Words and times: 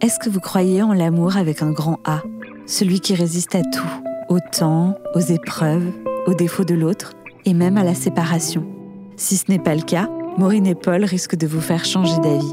est-ce 0.00 0.18
que 0.18 0.30
vous 0.30 0.40
croyez 0.40 0.82
en 0.82 0.94
l'amour 0.94 1.36
avec 1.36 1.60
un 1.62 1.72
grand 1.72 1.98
A 2.06 2.22
Celui 2.66 3.00
qui 3.00 3.14
résiste 3.14 3.54
à 3.54 3.60
tout, 3.62 4.00
au 4.30 4.38
temps, 4.40 4.96
aux 5.14 5.20
épreuves, 5.20 5.92
aux 6.26 6.32
défauts 6.32 6.64
de 6.64 6.74
l'autre 6.74 7.12
et 7.44 7.52
même 7.52 7.76
à 7.76 7.84
la 7.84 7.94
séparation? 7.94 8.64
Si 9.16 9.36
ce 9.36 9.50
n'est 9.50 9.58
pas 9.58 9.74
le 9.74 9.82
cas, 9.82 10.08
Maureen 10.38 10.66
et 10.66 10.74
Paul 10.74 11.04
risquent 11.04 11.36
de 11.36 11.46
vous 11.46 11.60
faire 11.60 11.84
changer 11.84 12.18
d'avis. 12.20 12.52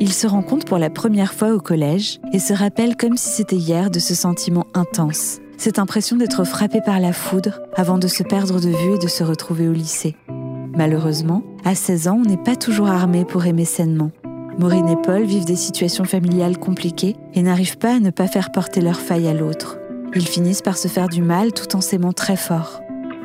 Ils 0.00 0.12
se 0.12 0.26
rencontrent 0.26 0.66
pour 0.66 0.78
la 0.78 0.90
première 0.90 1.32
fois 1.32 1.54
au 1.54 1.60
collège 1.60 2.18
et 2.32 2.40
se 2.40 2.52
rappellent 2.52 2.96
comme 2.96 3.16
si 3.16 3.28
c'était 3.28 3.54
hier 3.54 3.88
de 3.88 4.00
ce 4.00 4.16
sentiment 4.16 4.66
intense, 4.74 5.38
cette 5.56 5.78
impression 5.78 6.16
d'être 6.16 6.42
frappé 6.42 6.80
par 6.84 6.98
la 6.98 7.12
foudre 7.12 7.60
avant 7.76 7.98
de 7.98 8.08
se 8.08 8.24
perdre 8.24 8.60
de 8.60 8.70
vue 8.70 8.96
et 8.96 8.98
de 8.98 9.06
se 9.06 9.22
retrouver 9.22 9.68
au 9.68 9.72
lycée. 9.72 10.16
Malheureusement, 10.76 11.44
à 11.64 11.76
16 11.76 12.08
ans, 12.08 12.20
on 12.24 12.28
n'est 12.28 12.36
pas 12.36 12.56
toujours 12.56 12.88
armé 12.88 13.24
pour 13.24 13.46
aimer 13.46 13.64
sainement. 13.64 14.10
Maureen 14.58 14.88
et 14.88 14.96
Paul 14.96 15.24
vivent 15.24 15.44
des 15.44 15.56
situations 15.56 16.04
familiales 16.04 16.58
compliquées 16.58 17.16
et 17.34 17.42
n'arrivent 17.42 17.78
pas 17.78 17.96
à 17.96 18.00
ne 18.00 18.10
pas 18.10 18.28
faire 18.28 18.52
porter 18.52 18.80
leur 18.80 19.00
faille 19.00 19.26
à 19.26 19.34
l'autre. 19.34 19.78
Ils 20.14 20.26
finissent 20.26 20.62
par 20.62 20.78
se 20.78 20.86
faire 20.86 21.08
du 21.08 21.22
mal 21.22 21.52
tout 21.52 21.74
en 21.74 21.80
s'aimant 21.80 22.12
très 22.12 22.36
fort. 22.36 22.80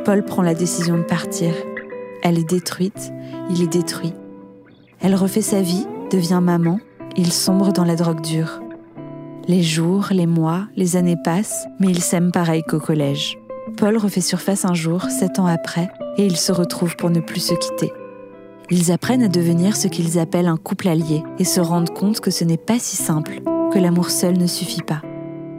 Paul 0.05 0.25
prend 0.25 0.41
la 0.41 0.55
décision 0.55 0.97
de 0.97 1.03
partir. 1.03 1.53
Elle 2.23 2.39
est 2.39 2.49
détruite, 2.49 3.11
il 3.51 3.61
est 3.61 3.71
détruit. 3.71 4.13
Elle 5.01 5.15
refait 5.15 5.43
sa 5.43 5.61
vie, 5.61 5.85
devient 6.11 6.41
maman, 6.41 6.79
il 7.15 7.31
sombre 7.31 7.73
dans 7.73 7.85
la 7.85 7.95
drogue 7.95 8.21
dure. 8.21 8.61
Les 9.47 9.61
jours, 9.61 10.07
les 10.11 10.27
mois, 10.27 10.67
les 10.75 10.95
années 10.95 11.17
passent, 11.23 11.67
mais 11.79 11.87
ils 11.87 12.01
s'aiment 12.01 12.31
pareil 12.31 12.63
qu'au 12.63 12.79
collège. 12.79 13.37
Paul 13.77 13.97
refait 13.97 14.21
surface 14.21 14.65
un 14.65 14.73
jour, 14.73 15.03
sept 15.03 15.37
ans 15.37 15.45
après, 15.45 15.89
et 16.17 16.25
ils 16.25 16.37
se 16.37 16.51
retrouvent 16.51 16.95
pour 16.95 17.11
ne 17.11 17.19
plus 17.19 17.39
se 17.39 17.53
quitter. 17.53 17.93
Ils 18.71 18.91
apprennent 18.91 19.23
à 19.23 19.27
devenir 19.27 19.75
ce 19.75 19.87
qu'ils 19.87 20.19
appellent 20.19 20.47
un 20.47 20.57
couple 20.57 20.89
allié 20.89 21.23
et 21.39 21.43
se 21.43 21.59
rendent 21.59 21.89
compte 21.89 22.19
que 22.19 22.29
ce 22.29 22.43
n'est 22.43 22.57
pas 22.57 22.77
si 22.77 22.95
simple, 22.97 23.39
que 23.73 23.79
l'amour 23.79 24.11
seul 24.11 24.37
ne 24.37 24.45
suffit 24.45 24.83
pas. 24.83 25.01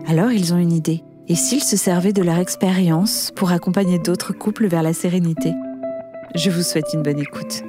Alors 0.07 0.31
ils 0.31 0.55
ont 0.55 0.59
une 0.59 0.73
idée. 0.73 1.03
Et 1.29 1.35
s'ils 1.35 1.63
se 1.63 1.77
servaient 1.77 2.13
de 2.13 2.23
leur 2.23 2.39
expérience 2.39 3.33
pour 3.37 3.53
accompagner 3.53 3.99
d'autres 3.99 4.33
couples 4.33 4.67
vers 4.67 4.83
la 4.83 4.93
sérénité 4.93 5.53
Je 6.35 6.51
vous 6.51 6.63
souhaite 6.63 6.87
une 6.95 7.03
bonne 7.03 7.19
écoute. 7.21 7.63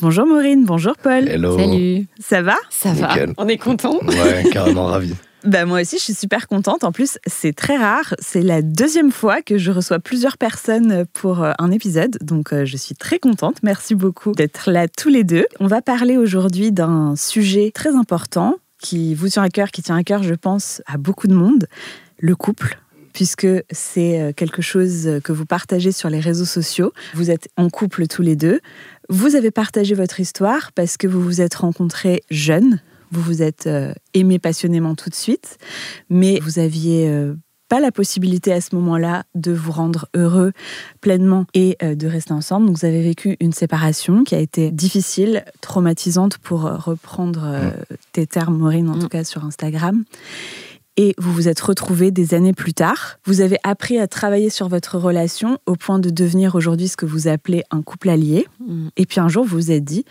Bonjour 0.00 0.26
Maureen, 0.26 0.64
bonjour 0.64 0.94
Paul. 1.00 1.28
Hello. 1.28 1.58
Salut. 1.58 2.06
Ça 2.20 2.42
va? 2.42 2.54
Ça 2.70 2.92
va 2.92 3.08
Nickel. 3.08 3.32
On 3.36 3.48
est 3.48 3.56
content 3.56 3.98
Ouais, 4.06 4.44
carrément 4.52 4.86
ravi. 4.86 5.14
Bah 5.44 5.64
moi 5.66 5.80
aussi, 5.82 5.98
je 5.98 6.02
suis 6.02 6.14
super 6.14 6.48
contente. 6.48 6.82
En 6.82 6.90
plus, 6.90 7.18
c'est 7.26 7.54
très 7.54 7.76
rare. 7.76 8.14
C'est 8.18 8.42
la 8.42 8.60
deuxième 8.60 9.12
fois 9.12 9.40
que 9.40 9.56
je 9.56 9.70
reçois 9.70 10.00
plusieurs 10.00 10.36
personnes 10.36 11.04
pour 11.12 11.42
euh, 11.42 11.52
un 11.58 11.70
épisode. 11.70 12.18
Donc, 12.20 12.52
euh, 12.52 12.64
je 12.64 12.76
suis 12.76 12.96
très 12.96 13.18
contente. 13.18 13.58
Merci 13.62 13.94
beaucoup 13.94 14.32
d'être 14.32 14.70
là 14.70 14.88
tous 14.88 15.08
les 15.08 15.22
deux. 15.22 15.46
On 15.60 15.68
va 15.68 15.80
parler 15.80 16.16
aujourd'hui 16.16 16.72
d'un 16.72 17.14
sujet 17.14 17.70
très 17.72 17.94
important 17.94 18.56
qui 18.80 19.14
vous 19.14 19.28
tient 19.28 19.42
à 19.42 19.48
cœur, 19.48 19.70
qui 19.70 19.82
tient 19.82 19.96
à 19.96 20.02
cœur, 20.02 20.22
je 20.22 20.34
pense, 20.34 20.82
à 20.86 20.98
beaucoup 20.98 21.28
de 21.28 21.34
monde, 21.34 21.66
le 22.18 22.34
couple 22.34 22.78
puisque 23.14 23.48
c'est 23.72 24.20
euh, 24.20 24.32
quelque 24.32 24.62
chose 24.62 25.18
que 25.24 25.32
vous 25.32 25.44
partagez 25.44 25.90
sur 25.90 26.08
les 26.08 26.20
réseaux 26.20 26.44
sociaux. 26.44 26.92
Vous 27.14 27.32
êtes 27.32 27.48
en 27.56 27.68
couple 27.68 28.06
tous 28.06 28.22
les 28.22 28.36
deux. 28.36 28.60
Vous 29.08 29.34
avez 29.34 29.50
partagé 29.50 29.96
votre 29.96 30.20
histoire 30.20 30.70
parce 30.70 30.96
que 30.96 31.08
vous 31.08 31.20
vous 31.20 31.40
êtes 31.40 31.56
rencontrés 31.56 32.22
jeunes, 32.30 32.80
vous 33.10 33.22
vous 33.22 33.42
êtes 33.42 33.66
euh, 33.66 33.92
aimés 34.14 34.38
passionnément 34.38 34.94
tout 34.94 35.10
de 35.10 35.14
suite, 35.14 35.58
mais 36.10 36.38
vous 36.40 36.58
aviez 36.58 37.08
euh, 37.08 37.34
pas 37.68 37.80
la 37.80 37.92
possibilité 37.92 38.52
à 38.52 38.60
ce 38.62 38.74
moment-là 38.76 39.24
de 39.34 39.52
vous 39.52 39.72
rendre 39.72 40.08
heureux 40.14 40.52
pleinement 41.02 41.44
et 41.52 41.76
euh, 41.82 41.94
de 41.94 42.06
rester 42.06 42.32
ensemble. 42.32 42.66
Donc 42.66 42.78
vous 42.78 42.86
avez 42.86 43.02
vécu 43.02 43.36
une 43.40 43.52
séparation 43.52 44.24
qui 44.24 44.34
a 44.34 44.38
été 44.38 44.70
difficile, 44.70 45.44
traumatisante 45.60 46.38
pour 46.38 46.62
reprendre 46.62 47.42
euh, 47.44 47.70
tes 48.12 48.26
termes, 48.26 48.56
Maureen, 48.56 48.88
en 48.88 48.96
Mm. 48.96 49.00
tout 49.00 49.08
cas 49.08 49.24
sur 49.24 49.44
Instagram. 49.44 50.04
Et 51.00 51.14
vous 51.16 51.32
vous 51.32 51.46
êtes 51.46 51.60
retrouvés 51.60 52.10
des 52.10 52.34
années 52.34 52.52
plus 52.52 52.74
tard. 52.74 53.18
Vous 53.24 53.40
avez 53.40 53.58
appris 53.62 54.00
à 54.00 54.08
travailler 54.08 54.50
sur 54.50 54.66
votre 54.68 54.98
relation 54.98 55.58
au 55.66 55.76
point 55.76 56.00
de 56.00 56.10
devenir 56.10 56.56
aujourd'hui 56.56 56.88
ce 56.88 56.96
que 56.96 57.06
vous 57.06 57.28
appelez 57.28 57.62
un 57.70 57.82
couple 57.82 58.08
allié. 58.08 58.48
Mm. 58.66 58.88
Et 58.96 59.06
puis 59.06 59.20
un 59.20 59.28
jour, 59.28 59.44
vous 59.44 59.56
vous 59.56 59.70
êtes 59.70 59.84
dit, 59.84 60.04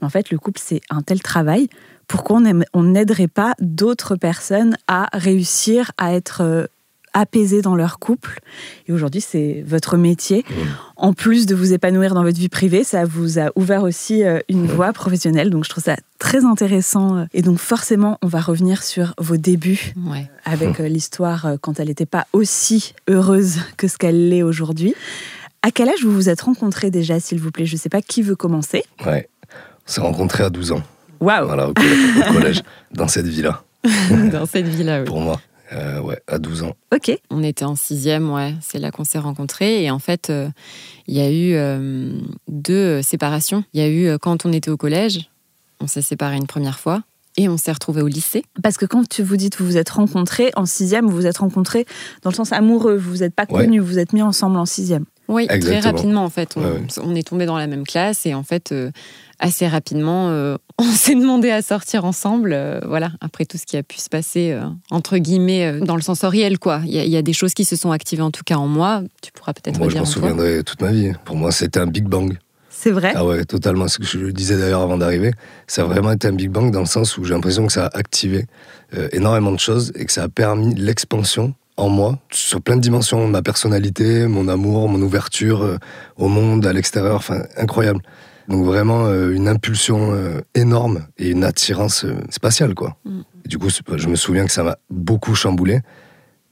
mais 0.00 0.06
en 0.06 0.10
fait, 0.10 0.30
le 0.30 0.38
couple, 0.38 0.60
c'est 0.60 0.80
un 0.90 1.02
tel 1.02 1.22
travail. 1.22 1.68
Pourquoi 2.08 2.40
on 2.74 2.82
n'aiderait 2.82 3.28
pas 3.28 3.54
d'autres 3.60 4.16
personnes 4.16 4.76
à 4.88 5.08
réussir 5.12 5.92
à 5.98 6.14
être 6.14 6.42
euh, 6.42 6.66
apaisées 7.14 7.60
dans 7.60 7.74
leur 7.76 7.98
couple 7.98 8.40
Et 8.88 8.92
aujourd'hui, 8.92 9.20
c'est 9.20 9.62
votre 9.66 9.96
métier. 9.98 10.44
En 10.96 11.12
plus 11.12 11.44
de 11.46 11.54
vous 11.54 11.72
épanouir 11.74 12.14
dans 12.14 12.22
votre 12.22 12.38
vie 12.38 12.48
privée, 12.48 12.84
ça 12.84 13.04
vous 13.04 13.38
a 13.38 13.50
ouvert 13.54 13.82
aussi 13.82 14.24
euh, 14.24 14.38
une 14.48 14.66
voie 14.66 14.92
professionnelle. 14.94 15.50
Donc, 15.50 15.64
je 15.64 15.68
trouve 15.70 15.84
ça 15.84 15.96
très 16.18 16.44
intéressant. 16.46 17.26
Et 17.34 17.42
donc, 17.42 17.58
forcément, 17.58 18.18
on 18.22 18.28
va 18.28 18.40
revenir 18.40 18.82
sur 18.82 19.14
vos 19.18 19.36
débuts 19.36 19.92
Ouais. 20.06 20.26
avec 20.44 20.80
euh, 20.80 20.88
l'histoire 20.88 21.44
euh, 21.46 21.56
quand 21.60 21.80
elle 21.80 21.88
n'était 21.88 22.06
pas 22.06 22.26
aussi 22.32 22.94
heureuse 23.08 23.58
que 23.76 23.88
ce 23.88 23.98
qu'elle 23.98 24.30
l'est 24.30 24.42
aujourd'hui. 24.42 24.94
À 25.62 25.70
quel 25.70 25.90
âge 25.90 26.02
vous 26.04 26.12
vous 26.12 26.28
êtes 26.30 26.40
rencontrés 26.40 26.90
déjà, 26.90 27.20
s'il 27.20 27.38
vous 27.38 27.50
plaît? 27.50 27.66
Je 27.66 27.74
ne 27.74 27.78
sais 27.78 27.88
pas 27.90 28.00
qui 28.02 28.22
veut 28.22 28.36
commencer. 28.36 28.84
Ouais. 29.06 29.28
On 29.86 29.90
s'est 29.92 30.00
rencontrés 30.00 30.44
à 30.44 30.50
12 30.50 30.72
ans, 30.72 30.82
Waouh 31.22 31.46
voilà, 31.46 31.68
au 31.68 31.72
collège, 31.74 31.98
au 32.28 32.32
collège, 32.32 32.62
dans 32.92 33.08
cette 33.08 33.26
vie-là, 33.26 33.62
Dans 34.32 34.46
cette 34.46 34.66
vie-là, 34.68 35.00
oui. 35.00 35.04
pour 35.06 35.20
moi. 35.20 35.40
Euh, 35.72 36.00
ouais, 36.00 36.20
à 36.28 36.38
12 36.38 36.64
ans. 36.64 36.74
Ok. 36.94 37.18
On 37.30 37.42
était 37.42 37.64
en 37.64 37.76
sixième, 37.76 38.30
ouais. 38.30 38.54
C'est 38.60 38.78
là 38.78 38.90
qu'on 38.90 39.04
s'est 39.04 39.18
rencontrés. 39.18 39.82
Et 39.84 39.90
en 39.90 39.98
fait, 39.98 40.28
euh, 40.28 40.48
il 41.06 41.16
y 41.16 41.20
a 41.22 41.30
eu 41.30 41.54
euh, 41.54 42.12
deux 42.48 43.00
séparations. 43.00 43.64
Il 43.72 43.80
y 43.80 43.82
a 43.82 43.88
eu 43.88 44.06
euh, 44.06 44.18
quand 44.18 44.44
on 44.44 44.52
était 44.52 44.70
au 44.70 44.76
collège, 44.76 45.30
on 45.80 45.86
s'est 45.86 46.02
séparés 46.02 46.36
une 46.36 46.46
première 46.46 46.78
fois. 46.78 47.02
Et 47.38 47.48
on 47.48 47.56
s'est 47.56 47.72
retrouvés 47.72 48.02
au 48.02 48.08
lycée. 48.08 48.44
Parce 48.62 48.76
que 48.76 48.84
quand 48.84 49.08
tu 49.08 49.22
vous 49.22 49.38
dites 49.38 49.56
vous 49.58 49.64
vous 49.64 49.78
êtes 49.78 49.88
rencontrés 49.88 50.50
en 50.56 50.66
sixième, 50.66 51.06
vous 51.06 51.16
vous 51.16 51.26
êtes 51.26 51.38
rencontrés 51.38 51.86
dans 52.22 52.28
le 52.28 52.34
sens 52.36 52.52
amoureux, 52.52 52.96
vous 52.96 53.08
vous 53.08 53.22
êtes 53.22 53.34
pas 53.34 53.46
Ouais. 53.48 53.64
connus, 53.64 53.78
vous 53.80 53.86
vous 53.86 53.98
êtes 53.98 54.12
mis 54.12 54.20
ensemble 54.20 54.58
en 54.58 54.66
sixième. 54.66 55.06
Oui, 55.32 55.46
très 55.46 55.80
rapidement 55.80 56.24
en 56.24 56.30
fait. 56.30 56.50
On, 56.56 56.60
Ouais, 56.62 56.70
ouais. 56.70 56.86
on 57.02 57.14
est 57.14 57.26
tombés 57.26 57.46
dans 57.46 57.58
la 57.58 57.66
même 57.66 57.84
classe 57.84 58.26
et 58.26 58.34
en 58.34 58.42
fait, 58.42 58.70
euh, 58.72 58.90
assez 59.38 59.66
rapidement, 59.66 60.28
euh, 60.30 60.56
on 60.78 60.84
s'est 60.84 61.14
demandé 61.14 61.50
à 61.50 61.62
sortir 61.62 62.04
ensemble. 62.04 62.52
euh, 62.52 62.80
voilà, 62.86 63.10
après 63.20 63.44
tout 63.44 63.58
ce 63.58 63.66
qui 63.66 63.76
a 63.76 63.82
pu 63.82 63.98
se 63.98 64.08
passer, 64.08 64.52
euh, 64.52 64.62
entre 64.90 65.18
guillemets, 65.18 65.66
euh, 65.66 65.80
dans 65.80 65.96
le 65.96 66.02
sensoriel, 66.02 66.58
quoi. 66.58 66.80
Il 66.84 66.92
y, 66.92 66.98
a- 66.98 67.04
il 67.04 67.10
y 67.10 67.16
a 67.16 67.22
des 67.22 67.32
choses 67.32 67.54
qui 67.54 67.64
se 67.64 67.74
sont 67.76 67.90
activées 67.90 68.22
en 68.22 68.30
tout 68.30 68.44
cas 68.44 68.56
en 68.56 68.68
moi. 68.68 69.02
Tu 69.22 69.32
pourras 69.32 69.52
peut-être 69.54 69.78
Moi, 69.78 69.88
je 69.88 69.94
m'en 69.96 70.02
toi. 70.04 70.12
souviendrai 70.12 70.62
toute 70.64 70.80
ma 70.82 70.92
vie. 70.92 71.12
Pour 71.24 71.36
moi, 71.36 71.50
c'était 71.52 71.80
un 71.80 71.86
Big 71.86 72.04
Bang. 72.04 72.36
C'est 72.74 72.90
vrai? 72.90 73.12
Ah 73.14 73.24
ouais, 73.24 73.44
totalement. 73.44 73.86
Ce 73.86 73.98
que 73.98 74.04
je 74.04 74.18
disais 74.30 74.56
d'ailleurs 74.58 74.80
avant 74.80 74.96
d'arriver, 74.98 75.30
ça 75.68 75.82
a 75.82 75.84
vraiment 75.84 76.10
été 76.10 76.26
un 76.26 76.32
Big 76.32 76.50
Bang 76.50 76.72
dans 76.72 76.80
le 76.80 76.86
sens 76.86 77.16
où 77.16 77.24
j'ai 77.24 77.32
l'impression 77.32 77.64
que 77.66 77.72
ça 77.72 77.86
a 77.86 77.96
activé 77.96 78.46
euh, 78.96 79.08
énormément 79.12 79.52
de 79.52 79.60
choses 79.60 79.92
et 79.94 80.04
que 80.04 80.10
ça 80.12 80.24
a 80.24 80.28
permis 80.28 80.74
l'expansion 80.74 81.54
en 81.82 81.88
moi 81.88 82.18
sur 82.30 82.62
plein 82.62 82.76
de 82.76 82.80
dimensions, 82.80 83.26
ma 83.26 83.42
personnalité, 83.42 84.26
mon 84.26 84.48
amour, 84.48 84.88
mon 84.88 85.02
ouverture 85.02 85.62
euh, 85.62 85.78
au 86.16 86.28
monde, 86.28 86.64
à 86.66 86.72
l'extérieur, 86.72 87.16
enfin 87.16 87.42
incroyable. 87.56 88.00
Donc 88.48 88.64
vraiment 88.64 89.06
euh, 89.06 89.32
une 89.32 89.48
impulsion 89.48 90.12
euh, 90.12 90.40
énorme 90.54 91.06
et 91.18 91.30
une 91.30 91.44
attirance 91.44 92.04
euh, 92.04 92.14
spatiale 92.30 92.74
quoi. 92.74 92.96
Mm. 93.04 93.20
Et 93.44 93.48
du 93.48 93.58
coup, 93.58 93.68
je 93.70 94.08
me 94.08 94.16
souviens 94.16 94.46
que 94.46 94.52
ça 94.52 94.62
m'a 94.62 94.76
beaucoup 94.90 95.34
chamboulé 95.34 95.80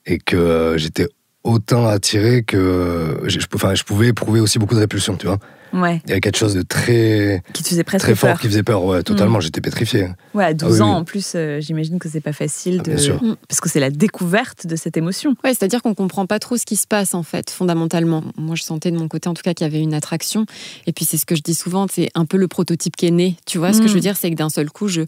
et 0.06 0.18
que 0.18 0.74
j'étais 0.76 1.06
autant 1.44 1.86
attiré 1.86 2.42
que 2.42 3.20
je, 3.26 3.38
je 3.38 3.84
pouvais 3.84 4.08
éprouver 4.08 4.40
aussi 4.40 4.58
beaucoup 4.58 4.74
de 4.74 4.80
répulsion, 4.80 5.16
tu 5.16 5.26
vois. 5.26 5.38
Ouais. 5.72 6.00
Il 6.04 6.08
y 6.08 6.12
avait 6.12 6.20
quelque 6.20 6.36
chose 6.38 6.54
de 6.54 6.62
très, 6.62 7.42
Qui 7.52 7.62
te 7.62 7.68
faisait 7.68 7.84
presque 7.84 8.04
très 8.04 8.14
fort 8.14 8.30
peur. 8.30 8.40
qui 8.40 8.46
faisait 8.48 8.62
peur. 8.62 8.84
Ouais, 8.84 9.02
totalement, 9.02 9.40
j'étais 9.40 9.60
pétrifié. 9.60 10.08
Ouais, 10.34 10.44
à 10.44 10.54
12 10.54 10.68
Ah 10.68 10.72
oui, 10.74 10.80
ans 10.90 10.92
oui. 10.94 11.00
en 11.00 11.04
plus, 11.04 11.32
euh, 11.36 11.60
j'imagine 11.60 11.98
que 11.98 12.08
c'est 12.08 12.20
pas 12.20 12.32
facile 12.32 12.78
Ah, 12.80 12.82
de. 12.82 12.90
bien 12.94 12.98
sûr. 12.98 13.20
Parce 13.48 13.60
que 13.60 13.68
c'est 13.68 13.80
la 13.80 13.90
découverte 13.90 14.66
de 14.66 14.76
cette 14.76 14.96
émotion. 14.96 15.30
Ouais, 15.44 15.50
c'est-à-dire 15.54 15.82
qu'on 15.82 15.94
comprend 15.94 16.26
pas 16.26 16.38
trop 16.38 16.56
ce 16.56 16.64
qui 16.66 16.76
se 16.76 16.86
passe 16.86 17.14
en 17.14 17.22
fait, 17.22 17.50
fondamentalement. 17.50 18.24
Moi, 18.36 18.56
je 18.56 18.62
sentais 18.62 18.90
de 18.90 18.96
mon 18.96 19.08
côté, 19.08 19.28
en 19.28 19.34
tout 19.34 19.42
cas, 19.42 19.54
qu'il 19.54 19.64
y 19.66 19.70
avait 19.70 19.80
une 19.80 19.94
attraction. 19.94 20.44
Et 20.86 20.92
puis, 20.92 21.04
c'est 21.04 21.16
ce 21.16 21.26
que 21.26 21.34
je 21.36 21.42
dis 21.42 21.54
souvent, 21.54 21.86
c'est 21.90 22.08
un 22.14 22.24
peu 22.26 22.36
le 22.36 22.48
prototype 22.48 22.96
qui 22.96 23.06
est 23.06 23.10
né. 23.12 23.36
Tu 23.46 23.58
vois, 23.58 23.72
ce 23.72 23.78
que 23.78 23.84
Mm. 23.84 23.88
je 23.88 23.94
veux 23.94 24.00
dire, 24.00 24.16
c'est 24.16 24.30
que 24.30 24.36
d'un 24.36 24.48
seul 24.50 24.70
coup, 24.70 24.88
je, 24.88 25.02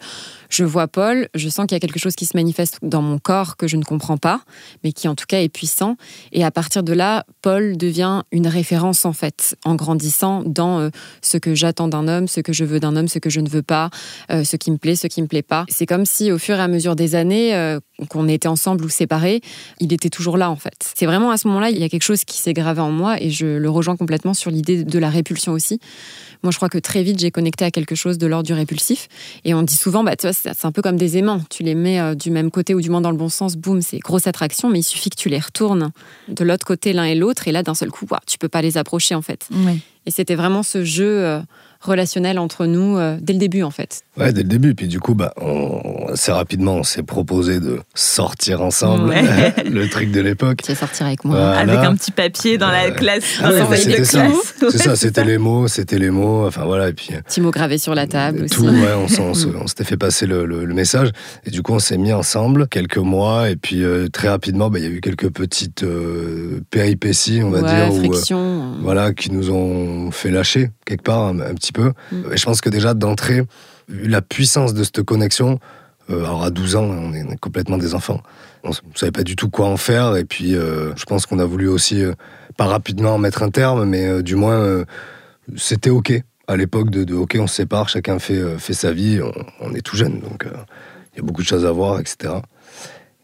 je 0.49 0.65
vois 0.65 0.87
Paul, 0.89 1.29
je 1.35 1.49
sens 1.49 1.67
qu'il 1.67 1.75
y 1.75 1.77
a 1.77 1.81
quelque 1.81 1.99
chose 1.99 2.15
qui 2.15 2.27
se 2.27 2.37
manifeste 2.37 2.79
dans 2.83 3.03
mon 3.03 3.19
corps 3.19 3.57
que 3.57 3.67
je 3.67 3.77
ne 3.77 3.85
comprends 3.85 4.17
pas, 4.19 4.41
mais 4.85 4.93
qui 4.93 5.09
en 5.09 5.15
tout 5.15 5.27
cas 5.27 5.41
est 5.41 5.49
puissant. 5.49 5.97
Et 6.33 6.45
à 6.45 6.51
partir 6.51 6.83
de 6.83 6.93
là, 6.93 7.25
Paul 7.43 7.77
devient 7.77 8.23
une 8.33 8.47
référence 8.47 9.05
en 9.05 9.13
fait, 9.13 9.57
en 9.65 9.75
grandissant 9.75 10.43
dans 10.53 10.81
euh, 10.81 10.91
ce 11.21 11.39
que 11.39 11.55
j'attends 11.55 11.89
d'un 11.89 12.09
homme, 12.09 12.29
ce 12.29 12.41
que 12.41 12.53
je 12.53 12.65
veux 12.65 12.81
d'un 12.81 12.97
homme, 12.97 13.09
ce 13.09 13.19
que 13.19 13.31
je 13.31 13.41
ne 13.41 13.49
veux 13.49 13.63
pas, 13.63 13.91
euh, 14.31 14.45
ce 14.45 14.57
qui 14.57 14.71
me 14.71 14.79
plaît, 14.79 14.97
ce 14.97 15.07
qui 15.07 15.23
me 15.23 15.27
plaît 15.27 15.43
pas. 15.43 15.65
C'est 15.69 15.87
comme 15.87 16.07
si 16.07 16.31
au 16.31 16.39
fur 16.39 16.57
et 16.57 16.61
à 16.61 16.69
mesure 16.69 16.97
des 16.97 17.15
années 17.15 17.55
euh, 17.55 17.81
qu'on 18.09 18.29
était 18.29 18.49
ensemble 18.49 18.85
ou 18.85 18.89
séparés, 18.89 19.41
il 19.81 19.93
était 19.93 20.11
toujours 20.11 20.37
là 20.37 20.51
en 20.51 20.57
fait. 20.57 20.93
C'est 20.95 21.07
vraiment 21.07 21.31
à 21.31 21.37
ce 21.37 21.49
moment-là, 21.49 21.71
il 21.71 21.79
y 21.79 21.85
a 21.85 21.89
quelque 21.89 22.03
chose 22.03 22.25
qui 22.25 22.39
s'est 22.39 22.53
gravé 22.53 22.81
en 22.81 22.91
moi 22.91 23.21
et 23.21 23.31
je 23.31 23.47
le 23.47 23.71
rejoins 23.71 23.97
complètement 23.97 24.35
sur 24.35 24.51
l'idée 24.51 24.85
de 24.85 24.99
la 24.99 25.11
répulsion 25.11 25.53
aussi. 25.53 25.81
Moi, 26.43 26.51
je 26.51 26.57
crois 26.57 26.69
que 26.69 26.79
très 26.79 27.05
vite, 27.05 27.21
j'ai 27.21 27.31
connecté 27.31 27.65
à 27.65 27.71
quelque 27.71 27.95
chose 27.95 28.19
de 28.19 28.27
l'ordre 28.27 28.47
du 28.47 28.53
répulsif. 28.53 29.07
Et 29.45 29.55
on 29.55 29.63
dit 29.63 29.77
souvent, 29.77 30.03
bah, 30.03 30.15
c'est 30.19 30.65
un 30.65 30.73
peu 30.73 30.83
comme 30.83 30.97
des 30.97 31.17
aimants. 31.17 31.41
Tu 31.51 31.63
les 31.63 31.77
mets 31.77 32.17
du 32.17 32.33
même 32.33 32.51
côté 32.51 32.75
ou 32.75 32.81
du 32.81 32.91
moins 32.91 33.01
dans 33.01 33.13
le 33.13 33.17
bon 33.17 33.29
sens, 33.29 33.55
boum, 33.55 33.81
c'est 33.81 34.01
grosse 34.01 34.27
attraction, 34.27 34.69
mais 34.69 34.81
il 34.81 34.83
suffit 34.83 35.11
que 35.11 35.17
tu 35.17 35.29
les 35.29 35.39
retournes 35.39 35.93
de 36.27 36.43
l'autre 36.43 36.67
côté 36.67 36.93
l'un 36.93 37.05
et 37.05 37.15
l'autre. 37.15 37.47
Et 37.47 37.53
là, 37.53 37.63
d'un 37.63 37.75
seul 37.75 37.91
coup, 37.91 38.07
ouah, 38.11 38.21
tu 38.27 38.39
peux 38.39 38.49
pas 38.49 38.63
les 38.63 38.77
approcher 38.77 39.15
en 39.15 39.23
fait. 39.23 39.49
Ouais. 39.53 39.79
Et 40.07 40.11
c'était 40.11 40.35
vraiment 40.35 40.63
ce 40.63 40.85
jeu 40.85 41.25
euh, 41.25 41.41
relationnel 41.83 42.39
entre 42.39 42.67
nous 42.67 42.97
euh, 42.97 43.17
dès 43.21 43.33
le 43.33 43.39
début 43.39 43.63
en 43.63 43.71
fait. 43.71 44.03
Ouais, 44.17 44.33
dès 44.33 44.43
le 44.43 44.49
début. 44.49 44.75
Puis 44.75 44.89
du 44.89 45.01
coup, 45.01 45.15
bah, 45.15 45.33
on, 45.41 46.07
assez 46.13 46.33
rapidement, 46.33 46.77
on 46.77 46.83
s'est 46.83 47.03
proposé 47.03 47.61
de 47.61 47.81
sortir 47.95 48.63
ensemble. 48.63 49.09
Ouais. 49.09 49.53
le 49.71 49.89
truc 49.89 50.11
de 50.13 50.21
l'époque. 50.21 50.63
Tu 50.63 50.73
vas 50.73 50.79
sortir 50.79 51.07
avec 51.07 51.25
moi. 51.25 51.37
Voilà. 51.37 51.59
Avec 51.59 51.79
un 51.79 51.95
petit 51.97 52.11
papier 52.13 52.59
dans 52.59 52.71
la 52.71 52.91
classe. 52.91 53.39
Ah 53.43 53.49
dans 53.49 53.55
ouais, 53.55 53.61
bah, 53.71 53.77
c'était 53.77 54.05
ça. 54.05 54.27
classe. 54.27 54.55
C'est 54.71 54.79
ça, 54.79 54.97
c'était 54.97 55.25
les 55.25 55.39
mots, 55.39 55.69
c'était 55.69 55.99
les 55.99 56.11
mots. 56.11 56.47
Enfin 56.47 56.65
voilà, 56.65 56.89
et 56.89 56.93
puis. 56.93 57.09
euh, 57.13 57.21
Petit 57.23 57.41
mot 57.41 57.51
gravé 57.51 57.79
sur 57.79 57.95
la 57.95 58.07
table 58.07 58.49
Tout, 58.51 58.65
aussi. 58.65 58.75
ouais, 58.75 58.93
on, 59.63 59.67
s'était 59.67 59.85
fait 59.85 59.97
passer 59.97 60.27
le, 60.27 60.45
le- 60.45 60.65
le 60.65 60.75
message. 60.75 61.11
Et 61.47 61.51
du 61.51 61.63
coup, 61.63 61.73
on 61.73 61.79
s'est 61.79 61.99
mis 61.99 62.13
ensemble 62.13 62.69
quelques 62.69 62.99
mois. 62.99 63.51
Et 63.51 63.57
puis, 63.57 63.83
euh, 63.83 64.09
très 64.09 64.29
rapidement, 64.29 64.71
bah, 64.71 64.79
il 64.79 64.85
y 64.85 64.89
a 64.89 64.91
eu 64.91 65.01
quelques 65.01 65.31
petites 65.31 65.83
euh, 65.83 66.61
péripéties, 66.71 67.41
on 67.43 67.51
va 67.51 67.61
Ouais, 67.63 67.69
dire, 67.69 68.11
où, 68.11 68.35
euh, 68.35 68.73
voilà, 68.83 69.13
qui 69.13 69.31
nous 69.33 69.51
ont 69.51 70.11
fait 70.11 70.31
lâcher 70.31 70.71
quelque 70.85 71.03
part 71.03 71.23
un, 71.23 71.41
un 71.41 71.55
petit 71.55 71.72
peu. 71.73 71.93
Mm. 72.13 72.33
Et 72.33 72.37
je 72.37 72.45
pense 72.45 72.61
que 72.61 72.69
déjà, 72.69 72.95
d'entrée, 72.95 73.43
vu 73.89 74.09
la 74.09 74.23
puissance 74.23 74.75
de 74.75 74.85
cette 74.85 75.03
connexion, 75.03 75.59
euh, 76.11 76.21
alors 76.25 76.45
à 76.45 76.51
12 76.51 76.77
ans, 76.77 76.85
on 76.85 77.13
est, 77.13 77.37
complètement 77.41 77.79
des 77.79 77.95
enfants. 77.95 78.23
On 78.65 78.71
ne 78.71 78.75
savait 78.95 79.13
pas 79.13 79.25
du 79.25 79.35
tout 79.35 79.51
quoi 79.51 79.67
en 79.67 79.77
faire. 79.77 80.17
Et 80.17 80.25
puis, 80.25 80.55
euh, 80.55 80.95
je 80.97 81.05
pense 81.05 81.27
qu'on 81.27 81.39
a 81.39 81.45
voulu 81.45 81.69
aussi, 81.69 82.03
euh, 82.03 82.13
pas 82.57 82.67
rapidement 82.67 83.19
mettre 83.19 83.43
un 83.43 83.51
terme, 83.51 83.85
mais 83.85 84.23
du 84.23 84.37
moins, 84.37 84.85
c'était 85.57 85.91
OK. 85.91 86.13
À 86.49 86.57
l'époque 86.57 86.91
de, 86.91 87.05
de 87.05 87.15
OK, 87.15 87.37
on 87.41 87.47
se 87.47 87.55
sépare, 87.55 87.89
chacun 87.89 88.19
fait, 88.19 88.59
fait 88.59 88.75
sa 88.75 88.93
vie, 88.93 89.21
on, 89.23 89.33
on 89.61 89.75
est 89.75 89.81
tout 89.81 89.97
jeune, 89.97 90.21
donc 90.21 90.45
il 91.15 91.19
y 91.19 91.21
a 91.21 91.23
beaucoup 91.25 91.41
de 91.43 91.47
choses 91.47 91.65
à 91.65 91.71
voir, 91.73 91.99
etc. 92.01 92.35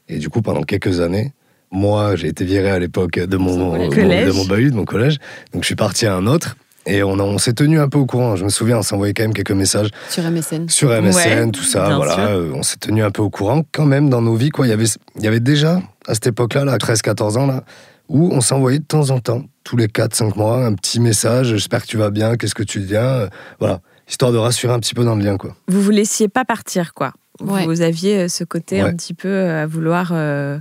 Et 0.09 0.19
du 0.19 0.29
coup, 0.31 0.41
pendant 0.41 0.63
quelques 0.63 1.01
années, 1.01 1.33
moi, 1.71 2.17
j'ai 2.17 2.29
été 2.29 2.45
viré 2.45 2.71
à 2.71 2.79
l'époque 2.79 3.19
de 3.19 3.37
mon, 3.37 3.57
mon- 3.59 3.89
de 4.27 4.33
mon 4.33 4.45
bahut, 4.47 4.71
de 4.71 4.77
mon 4.77 4.85
collège. 4.85 5.19
Donc 5.53 5.63
je 5.63 5.67
suis 5.67 5.75
parti 5.75 6.07
à 6.07 6.15
un 6.15 6.27
autre. 6.27 6.57
Et 6.89 7.03
on, 7.03 7.19
a- 7.19 7.23
on 7.23 7.39
s'est 7.39 7.53
tenu 7.53 7.79
un 7.79 7.89
peu 7.89 7.99
au 7.99 8.07
courant. 8.07 8.35
Je 8.37 8.45
me 8.45 8.49
souviens, 8.49 8.79
on 8.79 8.83
s'envoyait 8.83 9.13
quand 9.15 9.23
même 9.25 9.35
quelques 9.35 9.51
messages 9.53 9.91
Sur 10.09 10.23
MSN. 10.25 10.69
sur 10.69 10.89
MSN, 10.91 11.45
Ouais, 11.45 11.51
tout 11.51 11.63
ça. 11.63 11.95
Voilà. 11.97 12.19
Euh, 12.31 12.51
on 12.55 12.63
s'est 12.63 12.79
tenu 12.79 13.03
un 13.03 13.11
peu 13.11 13.23
au 13.23 13.31
courant 13.31 13.63
quand 13.73 13.85
même 13.87 14.09
dans 14.09 14.23
nos 14.23 14.35
vies. 14.35 14.49
Quoi. 14.51 14.67
Il, 14.67 14.71
y 14.71 14.73
avait, 14.73 14.87
il 15.17 15.23
y 15.23 15.27
avait 15.29 15.41
déjà, 15.41 15.81
à 16.07 16.15
cette 16.15 16.29
époque-là, 16.29 16.65
là, 16.65 16.77
13-14 16.79 17.37
ans, 17.39 17.47
là, 17.47 17.63
où 18.09 18.31
on 18.33 18.41
s'envoyait 18.41 18.79
de 18.79 18.85
temps 18.85 19.11
en 19.11 19.21
temps, 19.21 19.43
tous 19.65 19.77
les 19.77 19.87
4-5 19.89 20.37
mois, 20.39 20.65
un 20.65 20.73
petit 20.73 20.99
message. 20.99 21.49
J'espère 21.49 21.83
que 21.83 21.89
tu 21.89 21.99
vas 21.99 22.11
bien, 22.11 22.37
qu'est-ce 22.37 22.55
que 22.55 22.63
tu 22.63 22.81
deviens. 22.81 23.03
Euh, 23.03 23.29
Voilà, 23.61 23.81
histoire 24.09 24.33
de 24.33 24.39
rassurer 24.39 24.73
un 24.73 24.81
petit 24.81 24.95
peu 24.95 25.05
dans 25.05 25.15
le 25.15 25.23
lien. 25.23 25.37
Quoi. 25.37 25.55
Vous 25.69 25.83
vous 25.83 25.91
laissiez 25.91 26.29
pas 26.29 26.47
partir, 26.47 26.95
quoi. 26.95 27.13
Ouais. 27.41 27.67
Vous 27.67 27.83
aviez 27.83 28.21
euh, 28.23 28.29
ce 28.29 28.43
côté 28.45 28.83
Ouais. 28.83 28.89
un 28.89 28.95
petit 28.95 29.15
peu 29.15 29.43
à 29.51 29.67
vouloir 29.67 30.11
euh, 30.13 30.59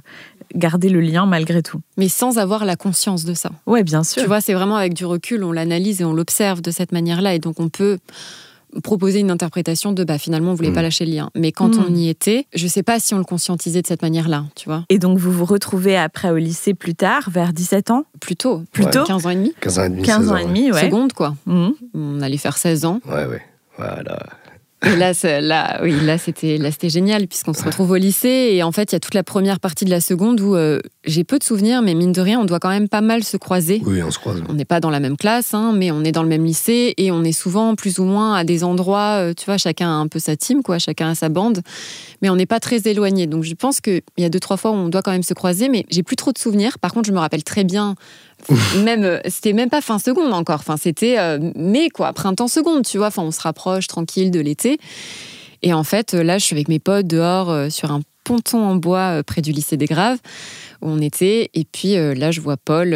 garder 0.55 0.89
le 0.89 1.01
lien 1.01 1.25
malgré 1.25 1.61
tout. 1.61 1.79
Mais 1.97 2.09
sans 2.09 2.37
avoir 2.37 2.65
la 2.65 2.75
conscience 2.75 3.25
de 3.25 3.33
ça. 3.33 3.51
Ouais, 3.65 3.83
bien 3.83 4.03
sûr. 4.03 4.21
Tu 4.21 4.27
vois, 4.27 4.41
c'est 4.41 4.53
vraiment 4.53 4.75
avec 4.77 4.93
du 4.93 5.05
recul, 5.05 5.43
on 5.43 5.51
l'analyse 5.51 6.01
et 6.01 6.05
on 6.05 6.13
l'observe 6.13 6.61
de 6.61 6.71
cette 6.71 6.91
manière-là. 6.91 7.33
Et 7.35 7.39
donc, 7.39 7.59
on 7.59 7.69
peut 7.69 7.97
proposer 8.83 9.19
une 9.21 9.31
interprétation 9.31 9.93
de 9.93 10.03
bah 10.03 10.17
finalement 10.17 10.51
on 10.51 10.53
voulait 10.53 10.69
Mm. 10.71 10.73
pas 10.73 10.81
lâcher 10.81 11.05
le 11.05 11.11
lien 11.13 11.29
mais 11.35 11.53
quand 11.53 11.77
Mm. 11.77 11.85
on 11.87 11.95
y 11.95 12.09
était 12.09 12.45
je 12.53 12.67
sais 12.67 12.83
pas 12.83 12.99
si 12.99 13.13
on 13.13 13.17
le 13.17 13.23
conscientisait 13.23 13.81
de 13.81 13.87
cette 13.87 14.01
manière-là 14.01 14.43
tu 14.55 14.67
vois 14.67 14.83
Et 14.89 14.99
donc 14.99 15.17
vous 15.17 15.31
vous 15.31 15.45
retrouvez 15.45 15.97
après 15.97 16.29
au 16.31 16.35
lycée 16.35 16.73
plus 16.73 16.93
tard, 16.93 17.29
vers 17.31 17.53
17 17.53 17.91
ans? 17.91 18.03
Plutôt 18.19 18.63
Plutôt 18.73 19.05
15 19.05 19.25
ans 19.25 19.29
et 19.29 19.35
demi 19.35 19.53
15 19.61 19.79
ans 19.79 19.83
et 19.85 19.89
demi, 19.89 20.01
15 20.03 20.19
16 20.23 20.31
ans 20.31 20.35
et 20.37 20.45
demi, 20.45 20.71
ouais. 20.71 20.81
seconde 20.81 21.13
quoi 21.13 21.35
Mhm. 21.45 21.73
on 21.95 22.21
allait 22.21 22.37
faire 22.37 22.57
16 22.57 22.83
ans 22.83 22.99
Ouais, 23.07 23.25
ouais. 23.25 23.41
Voilà. 23.77 24.19
Et 24.85 24.95
là, 24.95 25.11
là, 25.41 25.79
oui, 25.81 25.95
là 26.05 26.19
c'était, 26.19 26.57
là 26.57 26.69
c'était 26.69 26.89
génial 26.89 27.27
puisqu'on 27.27 27.53
se 27.53 27.63
retrouve 27.63 27.91
au 27.91 27.95
lycée 27.95 28.49
et 28.51 28.61
en 28.61 28.71
fait 28.71 28.91
il 28.91 28.95
y 28.95 28.97
a 28.97 28.99
toute 28.99 29.15
la 29.15 29.23
première 29.23 29.59
partie 29.59 29.85
de 29.85 29.89
la 29.89 29.99
seconde 29.99 30.39
où 30.39 30.55
euh, 30.55 30.79
j'ai 31.03 31.23
peu 31.23 31.39
de 31.39 31.43
souvenirs, 31.43 31.81
mais 31.81 31.95
mine 31.95 32.11
de 32.11 32.21
rien, 32.21 32.39
on 32.39 32.45
doit 32.45 32.59
quand 32.59 32.69
même 32.69 32.87
pas 32.87 33.01
mal 33.01 33.23
se 33.23 33.37
croiser. 33.37 33.81
Oui, 33.87 34.03
on 34.03 34.11
se 34.11 34.19
croise. 34.19 34.43
On 34.47 34.53
n'est 34.53 34.65
pas 34.65 34.79
dans 34.79 34.91
la 34.91 34.99
même 34.99 35.17
classe, 35.17 35.55
hein, 35.55 35.73
mais 35.75 35.89
on 35.89 36.03
est 36.03 36.11
dans 36.11 36.21
le 36.21 36.29
même 36.29 36.45
lycée 36.45 36.93
et 36.97 37.11
on 37.11 37.23
est 37.23 37.31
souvent 37.31 37.73
plus 37.73 37.97
ou 37.97 38.03
moins 38.03 38.35
à 38.35 38.43
des 38.43 38.63
endroits, 38.63 39.17
euh, 39.19 39.33
tu 39.35 39.45
vois, 39.45 39.57
chacun 39.57 39.87
a 39.87 39.93
un 39.93 40.07
peu 40.07 40.19
sa 40.19 40.35
team, 40.35 40.61
quoi, 40.61 40.77
chacun 40.77 41.09
a 41.09 41.15
sa 41.15 41.29
bande, 41.29 41.61
mais 42.21 42.29
on 42.29 42.35
n'est 42.35 42.45
pas 42.45 42.59
très 42.59 42.87
éloigné. 42.87 43.25
Donc 43.25 43.45
je 43.45 43.55
pense 43.55 43.81
qu'il 43.81 44.01
y 44.17 44.25
a 44.25 44.29
deux 44.29 44.39
trois 44.39 44.57
fois 44.57 44.69
où 44.69 44.75
on 44.75 44.89
doit 44.89 45.01
quand 45.01 45.11
même 45.11 45.23
se 45.23 45.33
croiser, 45.33 45.69
mais 45.69 45.87
j'ai 45.89 46.03
plus 46.03 46.17
trop 46.17 46.31
de 46.31 46.37
souvenirs. 46.37 46.77
Par 46.77 46.93
contre, 46.93 47.07
je 47.07 47.13
me 47.13 47.19
rappelle 47.19 47.43
très 47.43 47.63
bien. 47.63 47.95
Même 48.83 49.03
euh, 49.03 49.19
c'était 49.27 49.53
même 49.53 49.69
pas 49.69 49.81
fin 49.81 49.99
seconde 49.99 50.33
encore. 50.33 50.59
Enfin, 50.59 50.77
c'était 50.77 51.19
euh, 51.19 51.51
mai 51.55 51.89
quoi, 51.89 52.13
printemps 52.13 52.47
seconde, 52.47 52.85
tu 52.85 52.97
vois. 52.97 53.07
Enfin, 53.07 53.23
on 53.23 53.31
se 53.31 53.41
rapproche 53.41 53.87
tranquille 53.87 54.31
de 54.31 54.39
l'été. 54.39 54.79
Et 55.63 55.73
en 55.73 55.83
fait, 55.83 56.13
euh, 56.13 56.23
là, 56.23 56.37
je 56.37 56.45
suis 56.45 56.55
avec 56.55 56.67
mes 56.67 56.79
potes 56.79 57.07
dehors 57.07 57.49
euh, 57.49 57.69
sur 57.69 57.91
un 57.91 58.01
ponton 58.23 58.63
en 58.63 58.75
bois 58.75 59.19
euh, 59.19 59.23
près 59.23 59.41
du 59.41 59.51
lycée 59.51 59.77
des 59.77 59.85
Graves 59.85 60.19
où 60.81 60.89
on 60.89 61.01
était. 61.01 61.49
Et 61.53 61.65
puis 61.65 61.95
là, 61.95 62.29
je 62.29 62.39
vois 62.39 62.55
Paul 62.55 62.95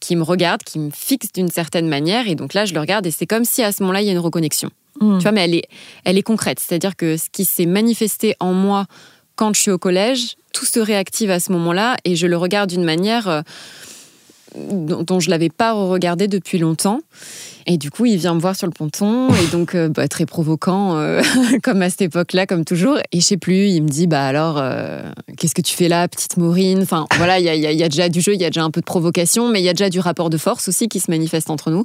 qui 0.00 0.16
me 0.16 0.22
regarde, 0.22 0.62
qui 0.62 0.78
me 0.78 0.90
fixe 0.90 1.32
d'une 1.32 1.48
certaine 1.48 1.88
manière. 1.88 2.28
Et 2.28 2.34
donc 2.34 2.52
là, 2.52 2.66
je 2.66 2.74
le 2.74 2.80
regarde 2.80 3.06
et 3.06 3.10
c'est 3.10 3.26
comme 3.26 3.46
si 3.46 3.62
à 3.62 3.72
ce 3.72 3.82
moment-là, 3.82 4.02
il 4.02 4.06
y 4.06 4.10
a 4.10 4.12
une 4.12 4.18
reconnexion. 4.18 4.68
Mhm. 5.00 5.16
Tu 5.16 5.22
vois, 5.22 5.32
mais 5.32 5.40
elle 5.40 5.54
est, 5.54 5.68
elle 6.04 6.18
est 6.18 6.22
concrète. 6.22 6.60
C'est-à-dire 6.60 6.94
que 6.94 7.16
ce 7.16 7.30
qui 7.32 7.46
s'est 7.46 7.64
manifesté 7.64 8.34
en 8.38 8.52
moi 8.52 8.84
quand 9.34 9.54
je 9.54 9.62
suis 9.62 9.70
au 9.70 9.78
collège, 9.78 10.36
tout 10.52 10.66
se 10.66 10.78
réactive 10.78 11.30
à 11.30 11.40
ce 11.40 11.52
moment-là 11.52 11.96
et 12.04 12.16
je 12.16 12.26
le 12.26 12.36
regarde 12.36 12.68
d'une 12.68 12.84
manière 12.84 13.44
dont, 14.70 15.02
dont 15.02 15.20
je 15.20 15.30
l'avais 15.30 15.48
pas 15.50 15.72
regardé 15.72 16.28
depuis 16.28 16.58
longtemps. 16.58 17.00
Et 17.68 17.78
du 17.78 17.90
coup, 17.90 18.06
il 18.06 18.16
vient 18.16 18.34
me 18.34 18.40
voir 18.40 18.54
sur 18.54 18.66
le 18.68 18.72
ponton 18.72 19.28
et 19.34 19.46
donc 19.52 19.74
euh, 19.74 19.88
bah, 19.88 20.06
très 20.08 20.24
provoquant, 20.26 20.96
euh, 20.96 21.20
comme 21.62 21.82
à 21.82 21.90
cette 21.90 22.02
époque-là, 22.02 22.46
comme 22.46 22.64
toujours. 22.64 22.98
Et 23.12 23.20
je 23.20 23.24
sais 23.26 23.36
plus, 23.36 23.66
il 23.68 23.82
me 23.82 23.88
dit 23.88 24.06
bah 24.06 24.24
alors, 24.24 24.58
euh, 24.58 25.02
qu'est-ce 25.36 25.54
que 25.54 25.62
tu 25.62 25.74
fais 25.74 25.88
là, 25.88 26.06
petite 26.08 26.36
Maureen? 26.36 26.80
Enfin 26.82 27.06
voilà, 27.16 27.38
il 27.40 27.44
y 27.44 27.48
a, 27.48 27.54
il 27.54 27.60
y 27.60 27.66
a- 27.66 27.72
il 27.72 27.78
y 27.78 27.82
a 27.82 27.88
déjà 27.88 28.08
du 28.08 28.20
jeu, 28.20 28.34
il 28.34 28.40
y 28.40 28.44
a 28.44 28.50
déjà 28.50 28.62
un 28.62 28.70
peu 28.70 28.80
de 28.80 28.86
provocation, 28.86 29.48
mais 29.48 29.60
il 29.60 29.64
y 29.64 29.68
a 29.68 29.72
déjà 29.74 29.90
du 29.90 29.98
rapport 30.00 30.30
de 30.30 30.38
force 30.38 30.68
aussi 30.68 30.88
qui 30.88 31.00
se 31.00 31.10
manifeste 31.10 31.50
entre 31.50 31.70
nous. 31.70 31.84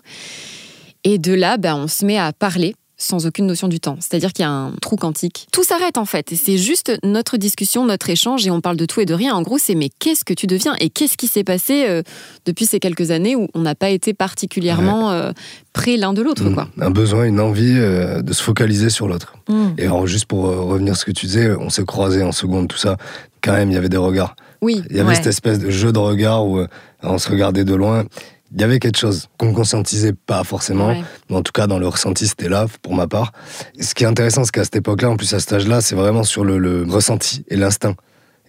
Et 1.03 1.17
de 1.17 1.33
là, 1.33 1.57
bah, 1.57 1.75
on 1.75 1.87
se 1.87 2.05
met 2.05 2.17
à 2.19 2.31
parler 2.31 2.75
sans 3.01 3.25
aucune 3.25 3.45
notion 3.47 3.67
du 3.67 3.79
temps. 3.79 3.97
C'est-à-dire 3.99 4.31
qu'il 4.33 4.43
y 4.43 4.47
a 4.47 4.51
un 4.51 4.71
trou 4.81 4.95
quantique. 4.95 5.47
Tout 5.51 5.63
s'arrête 5.63 5.97
en 5.97 6.05
fait. 6.05 6.31
Et 6.31 6.35
c'est 6.35 6.57
juste 6.57 6.91
notre 7.03 7.37
discussion, 7.37 7.85
notre 7.85 8.09
échange, 8.09 8.45
et 8.45 8.51
on 8.51 8.61
parle 8.61 8.77
de 8.77 8.85
tout 8.85 8.99
et 9.01 9.05
de 9.05 9.13
rien. 9.13 9.33
En 9.33 9.41
gros, 9.41 9.57
c'est 9.57 9.75
mais 9.75 9.89
qu'est-ce 9.99 10.23
que 10.23 10.33
tu 10.33 10.47
deviens? 10.47 10.75
Et 10.79 10.89
qu'est-ce 10.89 11.17
qui 11.17 11.27
s'est 11.27 11.43
passé 11.43 11.85
euh, 11.87 12.03
depuis 12.45 12.65
ces 12.65 12.79
quelques 12.79 13.11
années 13.11 13.35
où 13.35 13.47
on 13.53 13.61
n'a 13.61 13.75
pas 13.75 13.89
été 13.89 14.13
particulièrement 14.13 15.11
euh, 15.11 15.31
près 15.73 15.97
l'un 15.97 16.13
de 16.13 16.21
l'autre, 16.21 16.43
Mm. 16.43 16.53
quoi? 16.53 16.67
Un 16.79 16.91
besoin, 16.91 17.25
une 17.25 17.39
envie 17.39 17.75
euh, 17.77 18.21
de 18.21 18.33
se 18.33 18.43
focaliser 18.43 18.89
sur 18.89 19.07
l'autre. 19.07 19.33
Mhm. 19.49 19.73
Et 19.77 19.83
alors, 19.85 20.05
juste 20.07 20.25
pour 20.25 20.43
revenir 20.45 20.93
à 20.93 20.95
ce 20.95 21.05
que 21.05 21.11
tu 21.11 21.25
disais, 21.25 21.51
on 21.59 21.69
s'est 21.69 21.85
croisés 21.85 22.23
en 22.23 22.31
seconde, 22.31 22.67
tout 22.67 22.77
ça. 22.77 22.97
Quand 23.41 23.53
même, 23.53 23.71
il 23.71 23.73
y 23.73 23.77
avait 23.77 23.89
des 23.89 23.97
regards. 23.97 24.35
Oui, 24.61 24.83
Il 24.91 24.95
y 24.95 24.99
avait 24.99 25.09
Ouais. 25.09 25.15
cette 25.15 25.27
espèce 25.27 25.57
de 25.59 25.71
jeu 25.71 25.91
de 25.91 25.97
regard 25.97 26.45
où 26.45 26.63
on 27.01 27.17
se 27.17 27.29
regardait 27.29 27.63
de 27.63 27.73
loin. 27.73 28.03
Il 28.53 28.59
y 28.61 28.63
avait 28.63 28.79
quelque 28.79 28.97
chose 28.97 29.29
qu'on 29.37 29.47
ne 29.47 29.53
conscientisait 29.53 30.13
pas 30.13 30.43
forcément. 30.43 30.87
ouais. 30.87 31.03
Mais 31.29 31.37
en 31.37 31.41
tout 31.41 31.51
cas, 31.53 31.67
dans 31.67 31.79
le 31.79 31.87
ressenti, 31.87 32.27
c'était 32.27 32.49
là, 32.49 32.65
pour 32.81 32.93
ma 32.93 33.07
part. 33.07 33.31
Et 33.77 33.83
ce 33.83 33.95
qui 33.95 34.03
est 34.03 34.07
intéressant, 34.07 34.43
c'est 34.43 34.51
qu'à 34.51 34.63
cette 34.65 34.75
époque-là, 34.75 35.09
en 35.09 35.15
plus 35.17 35.33
à 35.33 35.39
cet 35.39 35.53
âge-là, 35.53 35.79
c'est 35.81 35.95
vraiment 35.95 36.23
sur 36.23 36.43
le, 36.43 36.57
le 36.57 36.83
ressenti 36.89 37.45
et 37.47 37.55
l'instinct. 37.55 37.95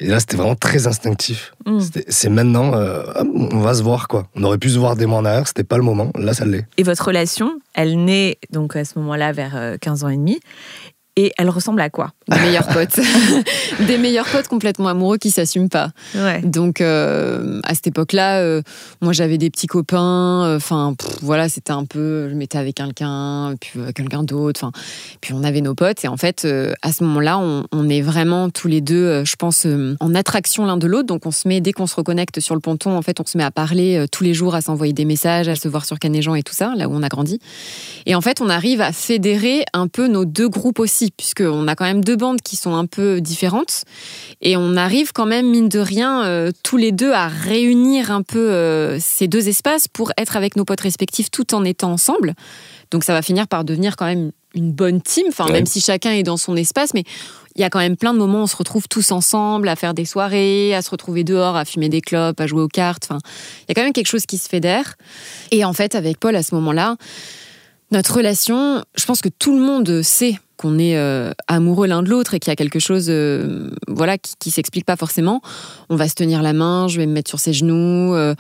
Et 0.01 0.07
là, 0.09 0.19
c'était 0.19 0.37
vraiment 0.37 0.57
très 0.57 0.89
instinctif. 0.89 1.55
C'était- 1.79 2.05
C'est 2.09 2.29
maintenant, 2.31 2.75
euh, 2.75 3.05
on 3.23 3.61
va 3.61 3.75
se 3.75 3.83
voir, 3.85 4.09
quoi. 4.09 4.27
On 4.35 4.43
aurait 4.43 4.59
pu 4.59 4.71
se 4.71 4.79
voir 4.79 4.97
des 4.97 5.07
mois 5.07 5.19
en 5.19 5.25
arrière, 5.25 5.47
c'était 5.47 5.63
pas 5.63 5.77
le 5.77 5.85
moment. 5.85 6.11
Là, 6.19 6.35
ça 6.35 6.45
l'est. 6.45 6.67
Et 6.79 6.83
votre 6.83 7.05
relation, 7.05 7.53
elle 7.75 8.05
naît 8.05 8.39
donc 8.51 8.75
à 8.75 8.85
ce 8.85 8.99
moment-là 8.99 9.31
vers 9.31 9.53
euh, 9.55 9.77
15 9.81 10.03
ans 10.03 10.09
et 10.09 10.17
demi. 10.17 10.41
Et 11.15 11.31
elle 11.37 11.51
ressemble 11.51 11.81
à 11.83 11.91
quoi? 11.91 12.13
Des 12.29 12.39
meilleurs 12.41 12.69
potes. 12.69 13.01
des 13.87 13.99
meilleurs 13.99 14.27
potes 14.27 14.49
complètement 14.49 14.89
amoureux 14.89 15.19
qui 15.19 15.31
s'assument 15.31 15.69
pas. 15.69 15.91
Ouais. 16.15 16.41
Donc 16.43 16.81
euh, 16.81 17.61
à 17.65 17.75
cette 17.75 17.89
époque-là, 17.89 18.41
euh, 18.41 18.63
moi 19.01 19.13
j'avais 19.13 19.39
des 19.39 19.51
petits 19.51 19.67
copains. 19.67 20.45
euh, 20.47 20.57
Enfin 20.57 20.95
voilà, 21.23 21.49
c'était 21.49 21.73
un 21.73 21.85
peu, 21.85 22.29
je 22.29 22.35
m'étais 22.35 22.59
avec 22.59 22.77
quelqu'un, 22.77 23.55
puis 23.61 23.81
quelqu'un 23.95 24.23
d'autre. 24.23 24.61
Enfin, 24.63 24.73
puis 25.21 25.33
on 25.35 25.43
avait 25.45 25.61
nos 25.61 25.75
potes 25.75 26.05
et 26.05 26.09
en 26.09 26.17
fait 26.17 26.47
à 26.83 26.93
ce 26.93 27.05
moment-là, 27.05 27.39
on, 27.39 27.65
on 27.73 27.89
est 27.89 28.03
vraiment 28.03 28.51
tous 28.51 28.69
les 28.69 28.81
deux, 28.81 29.25
je 29.25 29.37
pense, 29.37 29.67
en 30.01 30.15
attraction 30.15 30.65
l'un 30.65 30.77
de 30.77 30.87
l'autre. 30.87 31.07
Donc 31.07 31.27
on 31.27 31.31
se 31.31 31.49
met 31.49 31.61
dès 31.61 31.73
qu'on 31.73 31.87
se 31.87 31.97
reconnecte 31.97 32.41
sur 32.41 32.55
le 32.55 32.61
ponton, 32.61 32.97
en 32.97 33.03
fait, 33.03 33.21
on 33.21 33.27
se 33.27 33.37
met 33.39 33.45
à 33.45 33.51
parler 33.51 34.07
tous 34.13 34.25
les 34.25 34.35
jours, 34.35 34.55
à 34.55 34.61
s'envoyer 34.61 34.93
des 34.93 35.05
messages, 35.05 35.49
à 35.49 35.57
se 35.57 35.69
voir 35.69 35.85
sur 35.85 35.99
Canéjean 35.99 36.35
et 36.35 36.43
tout 36.43 36.55
ça, 36.55 36.75
là 36.77 36.89
où 36.89 36.95
on 36.95 37.03
a 37.03 37.09
grandi. 37.09 37.39
Et 38.07 38.15
en 38.15 38.21
fait, 38.21 38.41
on 38.41 38.49
arrive 38.49 38.81
à 38.81 38.93
fédérer 38.93 39.65
un 39.73 39.89
peu 39.89 40.09
nos 40.09 40.25
deux 40.25 40.49
groupes 40.49 40.79
aussi, 40.79 41.11
puisqu'on 41.17 41.67
a 41.69 41.75
quand 41.75 41.85
même 41.85 42.05
deux 42.05 42.12
bandes 42.17 42.41
qui 42.43 42.57
sont 42.57 42.75
un 42.75 42.87
peu 42.87 43.21
différentes. 43.21 43.85
Et 44.41 44.57
on 44.57 44.77
arrive 44.77 45.13
quand 45.13 45.27
même, 45.27 45.51
mine 45.51 45.69
de 45.69 45.79
rien, 45.79 46.25
euh, 46.25 46.51
tous 46.63 46.77
les 46.77 46.93
deux 46.93 47.13
à 47.13 47.29
réunir 47.29 48.11
un 48.11 48.23
peu 48.23 48.51
euh, 48.51 48.99
ces 49.01 49.29
deux 49.29 49.49
espaces 49.49 49.89
pour 49.89 50.13
être 50.19 50.37
avec 50.37 50.57
nos 50.57 50.65
potes 50.65 50.81
respectifs 50.81 51.31
tout 51.31 51.55
en 51.55 51.65
étant 51.65 51.93
ensemble. 51.93 52.35
Donc 52.91 53.05
ça 53.05 53.13
va 53.13 53.23
finir 53.23 53.49
par 53.49 53.65
devenir 53.65 53.97
quand 53.97 54.07
même 54.07 54.33
une 54.55 54.73
bonne 54.73 55.01
team, 55.01 55.25
enfin, 55.29 55.47
Ouais. 55.47 55.53
même 55.53 55.67
si 55.67 55.81
chacun 55.81 56.13
est 56.13 56.23
dans 56.23 56.37
son 56.37 56.57
espace, 56.57 56.93
mais 56.93 57.05
il 57.57 57.63
y 57.63 57.65
a 57.65 57.71
quand 57.71 57.79
même 57.79 57.97
plein 57.97 58.13
de 58.13 58.19
moments 58.19 58.41
où 58.41 58.43
on 58.43 58.47
se 58.47 58.57
retrouve 58.57 58.87
tous 58.89 59.11
ensemble 59.13 59.69
à 59.69 59.77
faire 59.77 59.95
des 59.95 60.05
soirées, 60.05 60.75
à 60.75 60.83
se 60.83 60.91
retrouver 60.91 61.25
dehors, 61.25 61.57
à 61.57 61.65
fumer 61.65 61.89
des 61.89 62.01
clopes, 62.03 62.39
à 62.41 62.47
jouer 62.47 62.61
aux 62.63 62.69
cartes. 62.69 63.05
Enfin, 63.09 63.19
il 63.61 63.65
y 63.69 63.73
a 63.73 63.75
quand 63.75 63.83
même 63.83 63.93
quelque 63.95 64.09
chose 64.09 64.27
qui 64.27 64.37
se 64.37 64.49
fédère. 64.49 64.95
Et 65.51 65.65
en 65.65 65.73
fait, 65.73 65.95
avec 65.95 66.19
Paul, 66.19 66.37
à 66.37 66.43
ce 66.43 66.55
moment-là, 66.55 66.97
notre 67.93 68.17
relation, 68.17 68.83
je 68.97 69.05
pense 69.05 69.21
que 69.21 69.29
tout 69.29 69.57
le 69.57 69.63
monde 69.65 70.03
sait 70.03 70.39
qu'on 70.57 70.79
est 70.79 70.97
euh, 70.97 71.33
amoureux 71.49 71.87
l'un 71.87 72.03
de 72.03 72.09
l'autre 72.09 72.35
et 72.35 72.39
qu'il 72.39 72.51
y 72.51 72.53
a 72.53 72.57
quelque 72.57 72.79
chose 72.79 73.07
euh, 73.09 73.71
voilà 73.89 74.17
qui, 74.19 74.51
s'explique 74.51 74.87
pas 74.87 74.97
forcément. 74.97 75.43
On 75.91 75.97
va 75.97 76.09
se 76.09 76.15
tenir 76.15 76.43
la 76.43 76.53
main 76.53 76.89
je 76.89 76.99
vais 76.99 77.07
me 77.07 77.13
mettre 77.13 77.29
sur 77.29 77.41
ses 77.41 77.53
genoux 77.53 78.15
euh, 78.15 78.35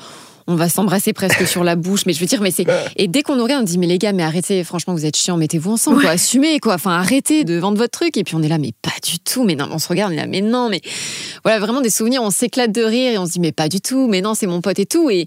on 0.47 0.55
va 0.55 0.69
s'embrasser 0.69 1.13
presque 1.13 1.47
sur 1.47 1.65
la 1.65 1.77
bouche. 1.77 2.07
Mais 2.07 2.13
je 2.13 2.21
veux 2.21 2.27
dire, 2.27 2.41
mais 2.41 2.51
c'est. 2.51 2.67
Et 2.97 3.09
dès 3.09 3.23
qu'on 3.23 3.37
nous 3.37 3.43
regarde, 3.43 3.63
on 3.63 3.65
dit, 3.65 3.79
mais 3.79 3.87
les 3.87 3.99
gars, 3.99 4.13
mais 4.13 4.23
arrêtez, 4.23 4.65
franchement, 4.65 4.95
vous 4.95 5.07
êtes 5.07 5.17
chiants, 5.17 5.37
mettez-vous 5.37 5.73
ensemble, 5.73 6.01
quoi, 6.01 6.11
assumez, 6.11 6.61
quoi. 6.61 6.75
Enfin, 6.75 6.93
arrêtez 6.93 7.45
de 7.45 7.59
vendre 7.59 7.79
votre 7.79 7.99
truc. 7.99 8.17
Et 8.17 8.25
puis 8.25 8.35
on 8.35 8.43
est 8.43 8.49
là, 8.49 8.59
mais 8.59 8.73
pas 8.83 8.91
du 9.03 9.19
tout. 9.19 9.45
Mais 9.45 9.55
non, 9.55 9.69
on 9.71 9.79
se 9.79 9.89
regarde, 9.89 10.13
on 10.13 10.15
est 10.15 10.19
là, 10.21 10.27
mais 10.27 10.41
non, 10.41 10.69
mais. 10.69 10.81
Voilà, 11.45 11.59
vraiment 11.59 11.81
des 11.81 11.91
souvenirs, 11.91 12.23
on 12.23 12.31
s'éclate 12.31 12.73
de 12.73 12.83
rire 12.83 13.13
et 13.13 13.19
on 13.19 13.27
se 13.27 13.33
dit, 13.33 13.41
mais 13.41 13.53
pas 13.53 13.69
du 13.69 13.81
tout, 13.81 14.07
mais 14.07 14.21
non, 14.21 14.35
c'est 14.35 14.47
mon 14.47 14.61
pote 14.61 14.79
et 14.79 14.87
tout. 14.87 15.11
Et, 15.11 15.27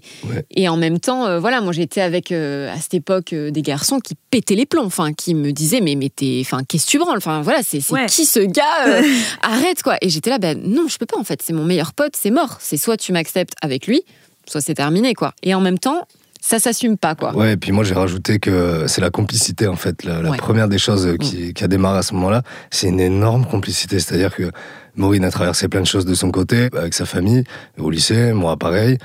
et 0.50 0.68
en 0.68 0.76
même 0.76 0.98
temps, 0.98 1.26
euh, 1.26 1.38
voilà, 1.38 1.60
moi 1.60 1.72
j'étais 1.72 2.00
avec, 2.00 2.32
euh, 2.32 2.72
à 2.72 2.80
cette 2.80 2.94
époque, 2.94 3.32
euh, 3.32 3.50
des 3.50 3.62
garçons 3.62 4.00
qui 4.00 4.14
pétaient 4.30 4.54
les 4.54 4.66
plombs, 4.66 4.86
enfin, 4.86 5.12
qui 5.12 5.34
me 5.34 5.52
disaient, 5.52 5.80
mais, 5.80 5.94
mais 5.94 6.08
t'es. 6.08 6.38
Enfin, 6.40 6.62
qu'est-ce 6.66 6.86
que 6.86 6.90
tu 6.92 6.98
branles 6.98 7.18
Enfin, 7.18 7.42
voilà, 7.42 7.60
c'est 7.62 7.80
qui 8.08 8.24
ce 8.24 8.40
gars 8.40 8.64
Arrête, 9.42 9.82
quoi. 9.82 9.96
Et 10.00 10.08
j'étais 10.08 10.30
là, 10.30 10.38
ben 10.38 10.58
non, 10.62 10.88
je 10.88 10.98
peux 10.98 11.06
pas, 11.06 11.18
en 11.18 11.24
fait. 11.24 11.42
C'est 11.42 11.52
mon 11.52 11.64
meilleur 11.64 11.92
pote, 11.92 12.14
c'est 12.16 12.30
mort. 12.30 12.58
C'est 12.60 12.76
soit 12.76 12.96
tu 12.96 13.12
m'acceptes 13.12 13.54
avec 13.62 13.86
lui, 13.86 14.02
soit 14.46 14.60
c'est 14.60 14.74
terminé, 14.74 15.14
quoi. 15.14 15.34
Et 15.42 15.54
en 15.54 15.60
même 15.60 15.78
temps, 15.78 16.06
ça 16.40 16.58
s'assume 16.58 16.96
pas, 16.96 17.14
quoi. 17.14 17.34
Ouais, 17.34 17.54
et 17.54 17.56
puis 17.56 17.72
moi 17.72 17.82
j'ai 17.82 17.94
rajouté 17.94 18.38
que 18.38 18.84
c'est 18.86 19.00
la 19.00 19.10
complicité, 19.10 19.66
en 19.66 19.76
fait. 19.76 20.04
La, 20.04 20.20
première 20.32 20.68
des 20.68 20.78
choses 20.78 21.06
mm. 21.06 21.18
qui, 21.18 21.64
a 21.64 21.68
démarré 21.68 21.98
à 21.98 22.02
ce 22.02 22.14
moment-là, 22.14 22.42
c'est 22.70 22.88
une 22.88 23.00
énorme 23.00 23.44
complicité. 23.46 23.98
C'est-à-dire 23.98 24.34
que 24.34 24.50
Maureen 24.94 25.24
a 25.24 25.30
traversé 25.30 25.68
plein 25.68 25.80
de 25.80 25.86
choses 25.86 26.04
de 26.04 26.14
son 26.14 26.30
côté, 26.30 26.68
avec 26.76 26.94
sa 26.94 27.04
famille, 27.04 27.44
au 27.78 27.90
lycée, 27.90 28.32
moi 28.32 28.56
pareil. 28.56 28.98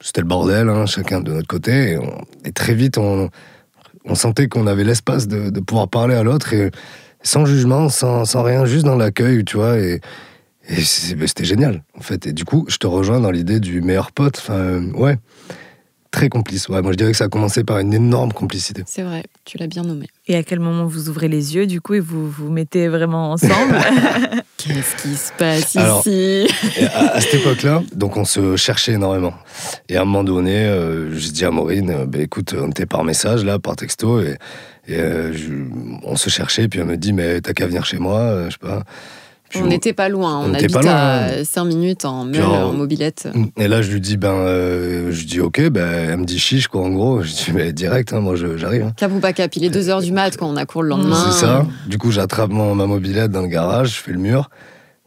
C'était 0.00 0.20
le 0.20 0.26
bordel, 0.26 0.68
hein, 0.68 0.86
chacun 0.86 1.20
de 1.20 1.32
notre 1.32 1.48
côté. 1.48 1.98
Et, 2.44 2.52
très 2.52 2.74
vite, 2.74 2.98
on, 2.98 3.30
on 4.04 4.14
sentait 4.14 4.46
qu'on 4.46 4.66
avait 4.66 4.84
l'espace 4.84 5.26
de, 5.26 5.50
de, 5.50 5.60
pouvoir 5.60 5.88
parler 5.88 6.14
à 6.14 6.22
l'autre, 6.22 6.52
et 6.52 6.70
sans 7.22 7.44
jugement, 7.46 7.88
sans, 7.88 8.24
sans 8.24 8.42
rien, 8.42 8.66
juste 8.66 8.84
dans 8.84 8.96
l'accueil, 8.96 9.44
tu 9.44 9.56
vois. 9.56 9.78
Et, 9.78 10.00
et 10.68 10.82
c'était 10.82 11.44
génial, 11.44 11.82
en 11.96 12.02
fait. 12.02 12.26
Et 12.26 12.32
du 12.32 12.44
coup, 12.44 12.64
je 12.68 12.76
te 12.78 12.86
rejoins 12.86 13.20
dans 13.20 13.30
l'idée 13.30 13.60
du 13.60 13.82
meilleur 13.82 14.10
pote. 14.10 14.38
Enfin, 14.38 14.54
euh, 14.54 14.92
ouais, 14.92 15.16
très 16.10 16.28
complice. 16.28 16.68
Ouais, 16.68 16.82
moi, 16.82 16.90
je 16.90 16.96
dirais 16.96 17.12
que 17.12 17.16
ça 17.16 17.24
a 17.24 17.28
commencé 17.28 17.62
par 17.62 17.78
une 17.78 17.94
énorme 17.94 18.32
complicité. 18.32 18.82
C'est 18.86 19.02
vrai, 19.02 19.22
tu 19.44 19.58
l'as 19.58 19.68
bien 19.68 19.82
nommé. 19.82 20.08
Et 20.26 20.34
à 20.34 20.42
quel 20.42 20.58
moment 20.58 20.86
vous 20.86 21.08
ouvrez 21.08 21.28
les 21.28 21.54
yeux, 21.54 21.66
du 21.66 21.80
coup, 21.80 21.94
et 21.94 22.00
vous 22.00 22.28
vous 22.28 22.50
mettez 22.50 22.88
vraiment 22.88 23.32
ensemble? 23.32 23.76
Qu'est-ce 24.56 25.02
qui 25.02 25.14
se 25.14 25.32
passe 25.38 25.76
ici? 25.76 26.48
À, 26.92 27.20
cette 27.20 27.34
époque-là, 27.34 27.82
donc 27.94 28.16
on 28.16 28.24
se 28.24 28.56
cherchait 28.56 28.92
énormément. 28.92 29.34
Et 29.88 29.96
à 29.96 30.02
un 30.02 30.04
moment 30.04 30.24
donné, 30.24 30.64
euh, 30.64 31.16
je 31.16 31.28
dis 31.30 31.44
à 31.44 31.52
Maureen, 31.52 31.90
euh, 31.90 32.06
bah, 32.06 32.18
écoute, 32.18 32.56
on 32.58 32.70
était 32.70 32.86
par 32.86 33.04
message, 33.04 33.44
là, 33.44 33.60
par 33.60 33.76
texto, 33.76 34.20
et, 34.20 34.36
on 36.04 36.14
se 36.16 36.30
cherchait, 36.30 36.68
puis 36.68 36.78
elle 36.78 36.86
me 36.86 36.96
dit, 36.96 37.12
mais 37.12 37.40
t'as 37.40 37.52
qu'à 37.52 37.66
venir 37.66 37.84
chez 37.84 37.98
moi, 37.98 38.44
je 38.46 38.52
sais 38.52 38.58
pas 38.58 38.84
on 39.54 39.66
n'était 39.66 39.92
pas 39.92 40.08
loin, 40.08 40.40
on, 40.40 40.54
habite 40.54 40.76
à 40.86 41.44
5 41.44 41.64
minutes 41.64 42.04
en 42.04 42.32
en 42.32 42.72
mobilette. 42.72 43.28
Et 43.56 43.68
là, 43.68 43.82
je 43.82 43.92
lui 43.92 44.00
dis, 44.00 44.16
ben, 44.16 44.34
euh, 44.34 45.12
je 45.12 45.24
dis 45.24 45.40
ok, 45.40 45.68
ben, 45.68 46.10
elle 46.10 46.16
me 46.18 46.24
dit 46.24 46.38
chiche, 46.38 46.68
quoi, 46.68 46.82
en 46.82 46.90
gros. 46.90 47.22
Je 47.22 47.32
dis, 47.32 47.52
mais 47.54 47.72
direct, 47.72 48.12
hein, 48.12 48.20
moi, 48.20 48.34
j'arrive. 48.36 48.82
Hein. 48.82 48.92
Cap 48.96 49.12
ou 49.12 49.20
pas 49.20 49.32
cap, 49.32 49.54
il 49.54 49.64
est 49.64 49.74
2h 49.74 50.02
du 50.02 50.12
mat 50.12 50.36
quand 50.36 50.48
on 50.48 50.56
a 50.56 50.66
cours 50.66 50.82
le 50.82 50.90
lendemain. 50.90 51.30
C'est 51.30 51.46
ça. 51.46 51.66
Du 51.86 51.98
coup, 51.98 52.10
j'attrape 52.10 52.50
ma 52.50 52.86
mobilette 52.86 53.30
dans 53.30 53.42
le 53.42 53.48
garage, 53.48 53.96
je 53.96 54.02
fais 54.02 54.12
le 54.12 54.18
mur 54.18 54.50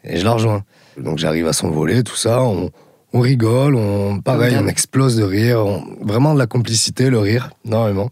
et 0.03 0.17
je 0.17 0.23
la 0.23 0.31
rejoins. 0.31 0.63
Donc, 0.97 1.17
j'arrive 1.17 1.47
à 1.47 1.53
son 1.53 1.69
volet, 1.69 2.03
tout 2.03 2.15
ça, 2.15 2.41
on, 2.41 2.71
rigole, 3.13 3.75
on, 3.75 4.19
pareil, 4.19 4.55
on 4.59 4.67
explose 4.67 5.15
de 5.15 5.23
rire, 5.23 5.65
vraiment 6.01 6.33
de 6.33 6.39
la 6.39 6.47
complicité, 6.47 7.09
le 7.09 7.19
rire, 7.19 7.51
énormément. 7.65 8.09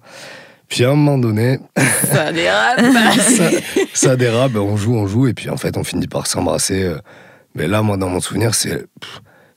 Puis 0.69 0.83
à 0.83 0.89
un 0.89 0.95
moment 0.95 1.17
donné. 1.17 1.59
Ça 2.11 2.31
dérape 2.31 2.81
ça, 3.93 4.15
dérape, 4.15 4.55
on 4.55 4.77
joue, 4.77 4.95
on 4.95 5.07
joue, 5.07 5.27
et 5.27 5.33
puis 5.33 5.49
en 5.49 5.57
fait, 5.57 5.77
on 5.77 5.83
finit 5.83 6.07
par 6.07 6.27
s'embrasser. 6.27 6.83
Euh. 6.83 6.97
Mais 7.55 7.67
là, 7.67 7.81
moi, 7.81 7.97
dans 7.97 8.09
mon 8.09 8.19
souvenir, 8.19 8.55
c'est. 8.55 8.85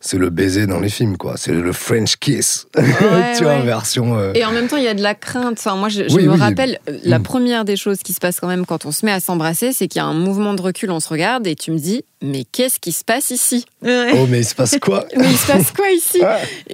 C'est 0.02 0.16
le 0.16 0.30
baiser 0.30 0.66
dans 0.66 0.80
les 0.80 0.88
films, 0.88 1.18
quoi. 1.18 1.34
C'est 1.36 1.52
le 1.52 1.72
French 1.74 2.16
kiss, 2.16 2.68
tu 3.36 3.44
vois, 3.44 3.52
en 3.52 3.60
version. 3.60 4.18
Euh. 4.18 4.32
Et 4.34 4.46
en 4.46 4.50
même 4.50 4.66
temps, 4.66 4.78
il 4.78 4.84
y 4.84 4.88
a 4.88 4.94
de 4.94 5.02
la 5.02 5.14
crainte. 5.14 5.58
Enfin, 5.58 5.76
moi, 5.76 5.90
je, 5.90 6.04
me 6.04 6.38
rappelle, 6.38 6.78
euh, 6.88 6.96
la 7.04 7.18
mm. 7.18 7.22
première 7.22 7.64
des 7.66 7.76
choses 7.76 7.98
qui 7.98 8.14
se 8.14 8.18
passe 8.18 8.40
quand 8.40 8.48
même 8.48 8.64
quand 8.64 8.86
on 8.86 8.92
se 8.92 9.04
met 9.04 9.12
à 9.12 9.20
s'embrasser, 9.20 9.74
c'est 9.74 9.88
qu'il 9.88 10.00
y 10.00 10.02
a 10.02 10.06
un 10.06 10.14
mouvement 10.14 10.54
de 10.54 10.62
recul, 10.62 10.90
on 10.90 11.00
se 11.00 11.08
regarde 11.10 11.46
et 11.46 11.54
tu 11.54 11.70
me 11.70 11.78
dis, 11.78 12.02
mais 12.22 12.44
qu'est-ce 12.50 12.80
qui 12.80 12.92
se 12.92 13.04
passe 13.04 13.28
ici? 13.28 13.66
Oh, 13.84 14.26
mais 14.30 14.38
il 14.38 14.44
se 14.46 14.54
passe 14.54 14.78
quoi? 14.80 15.04
Mais 15.18 15.32
il 15.32 15.36
se 15.36 15.46
passe 15.46 15.70
quoi 15.70 15.90
ici? 15.90 16.22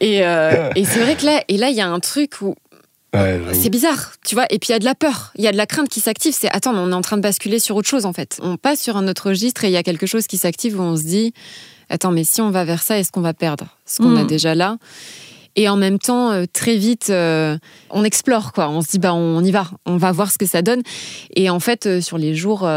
Et, 0.01 0.19
et 0.19 0.85
c'est 0.85 1.01
vrai 1.01 1.17
que 1.17 1.27
là, 1.27 1.43
et 1.49 1.57
là, 1.57 1.71
il 1.71 1.77
y 1.77 1.81
a 1.81 1.89
un 1.89 1.99
truc 1.99 2.41
où 2.43 2.55
c'est 3.53 3.71
bizarre, 3.71 4.13
tu 4.25 4.35
vois. 4.35 4.47
Et 4.51 4.59
puis 4.59 4.69
il 4.71 4.73
y 4.73 4.75
a 4.77 4.79
de 4.79 4.85
la 4.85 4.95
peur, 4.95 5.33
il 5.37 5.45
y 5.45 5.49
a 5.49 5.53
de 5.53 5.57
la 5.57 5.67
crainte 5.67 5.89
qui 5.89 6.01
s'active. 6.01 6.35
C'est 6.39 6.51
attends, 6.51 6.75
on 6.75 6.91
est 6.91 6.95
en 6.95 7.03
train 7.03 7.17
de 7.17 7.23
basculer 7.23 7.59
sur 7.59 7.77
autre 7.77 7.89
chose 7.89 8.07
en 8.07 8.13
fait. 8.13 8.39
On 8.43 8.57
passe 8.57 8.81
sur 8.81 8.97
un 8.97 9.09
autre 9.09 9.29
registre 9.29 9.65
et 9.65 9.69
il 9.69 9.73
y 9.73 9.77
a 9.77 9.83
quelque 9.83 10.07
chose 10.07 10.27
qui 10.27 10.39
s'active 10.39 10.79
où 10.79 10.83
on 10.83 10.97
se 10.97 11.05
dit 11.05 11.33
attends, 11.89 12.11
mais 12.11 12.25
si 12.25 12.41
on 12.41 12.51
va 12.51 12.65
vers 12.65 12.83
ça, 12.83 12.99
est-ce 12.99 13.13
qu'on 13.13 13.21
va 13.21 13.35
perdre 13.35 13.67
ce 13.85 14.03
qu'on 14.03 14.17
a 14.17 14.25
hmm. 14.25 14.27
déjà 14.27 14.55
là? 14.55 14.77
Et 15.57 15.71
en 15.71 15.77
même 15.77 15.99
temps, 15.99 16.33
euh, 16.33 16.45
très 16.53 16.77
vite, 16.77 17.09
euh, 17.09 17.57
on 17.91 18.05
explore, 18.05 18.53
quoi. 18.53 18.69
On 18.69 18.83
se 18.83 18.89
dit, 18.89 18.99
bah, 18.99 19.15
on 19.15 19.43
y 19.43 19.51
va, 19.51 19.71
on 19.87 19.97
va 19.97 20.13
voir 20.13 20.31
ce 20.31 20.37
que 20.37 20.45
ça 20.45 20.61
donne. 20.61 20.83
Et 21.35 21.49
en 21.49 21.61
fait, 21.61 21.87
euh, 21.87 22.01
sur 22.03 22.19
les 22.19 22.35
jours 22.35 22.69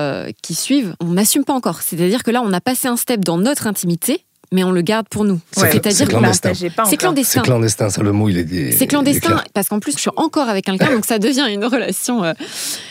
qui 0.41 0.55
suivent, 0.55 0.95
on 1.01 1.07
n'assume 1.07 1.43
pas 1.43 1.53
encore. 1.53 1.81
C'est-à-dire 1.81 2.23
que 2.23 2.31
là, 2.31 2.41
on 2.41 2.53
a 2.53 2.61
passé 2.61 2.87
un 2.87 2.95
step 2.95 3.19
dans 3.19 3.37
notre 3.37 3.67
intimité 3.67 4.25
mais 4.51 4.63
on 4.63 4.71
le 4.71 4.81
garde 4.81 5.07
pour 5.09 5.25
nous. 5.25 5.39
C'est-à-dire 5.51 6.07
clandestin. 6.07 6.53
C'est 6.53 6.97
clandestin. 6.97 7.41
C'est 7.41 7.45
clandestin, 7.45 7.89
ça 7.89 8.01
le 8.01 8.11
mot, 8.11 8.29
il 8.29 8.37
est. 8.37 8.71
C'est 8.71 8.87
clandestin 8.87 9.43
parce 9.53 9.69
qu'en 9.69 9.79
plus, 9.79 9.93
je 9.93 9.99
suis 9.99 10.11
encore 10.15 10.49
avec 10.49 10.65
quelqu'un, 10.65 10.91
donc 10.93 11.05
ça 11.05 11.19
devient 11.19 11.47
une 11.49 11.65
relation 11.65 12.23
euh, 12.23 12.33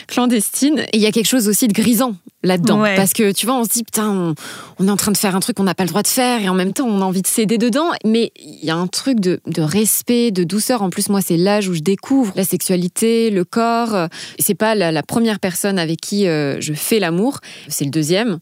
clandestine. 0.07 0.79
Et 0.93 0.97
il 0.97 1.01
y 1.01 1.05
a 1.05 1.11
quelque 1.11 1.27
chose 1.27 1.47
aussi 1.47 1.67
de 1.67 1.73
grisant 1.73 2.15
là-dedans, 2.43 2.83
parce 2.95 3.11
que 3.11 3.33
tu 3.33 3.45
vois, 3.45 3.55
on 3.55 3.65
se 3.65 3.69
dit 3.69 3.83
putain, 3.83 4.35
on, 4.79 4.87
est 4.87 4.91
en 4.91 4.95
train 4.95 5.11
de 5.11 5.17
faire 5.17 5.35
un 5.35 5.41
truc 5.41 5.57
qu'on 5.57 5.63
n'a 5.63 5.75
pas 5.75 5.83
le 5.83 5.89
droit 5.89 6.03
de 6.03 6.07
faire, 6.07 6.41
et 6.41 6.47
en 6.47 6.53
même 6.53 6.71
temps, 6.71 6.87
on 6.87 7.01
a 7.01 7.05
envie 7.05 7.21
de 7.21 7.27
céder 7.27 7.57
dedans. 7.57 7.91
Mais 8.05 8.31
il 8.37 8.63
y 8.63 8.69
a 8.69 8.75
un 8.75 8.87
truc 8.87 9.19
de, 9.19 9.39
respect, 9.57 10.31
de 10.31 10.43
douceur. 10.43 10.81
En 10.81 10.89
plus, 10.89 11.09
moi, 11.09 11.21
c'est 11.21 11.37
l'âge 11.37 11.67
où 11.67 11.73
je 11.73 11.81
découvre 11.81 12.31
la 12.35 12.45
sexualité, 12.45 13.29
le 13.29 13.43
corps. 13.43 14.07
C'est 14.39 14.55
pas 14.55 14.75
la, 14.75 15.03
première 15.03 15.39
personne 15.39 15.79
avec 15.79 15.99
qui 15.99 16.27
euh, 16.27 16.61
je 16.61 16.73
fais 16.73 16.99
l'amour, 16.99 17.39
c'est 17.67 17.83
le 17.83 17.91
deuxième. 17.91 18.39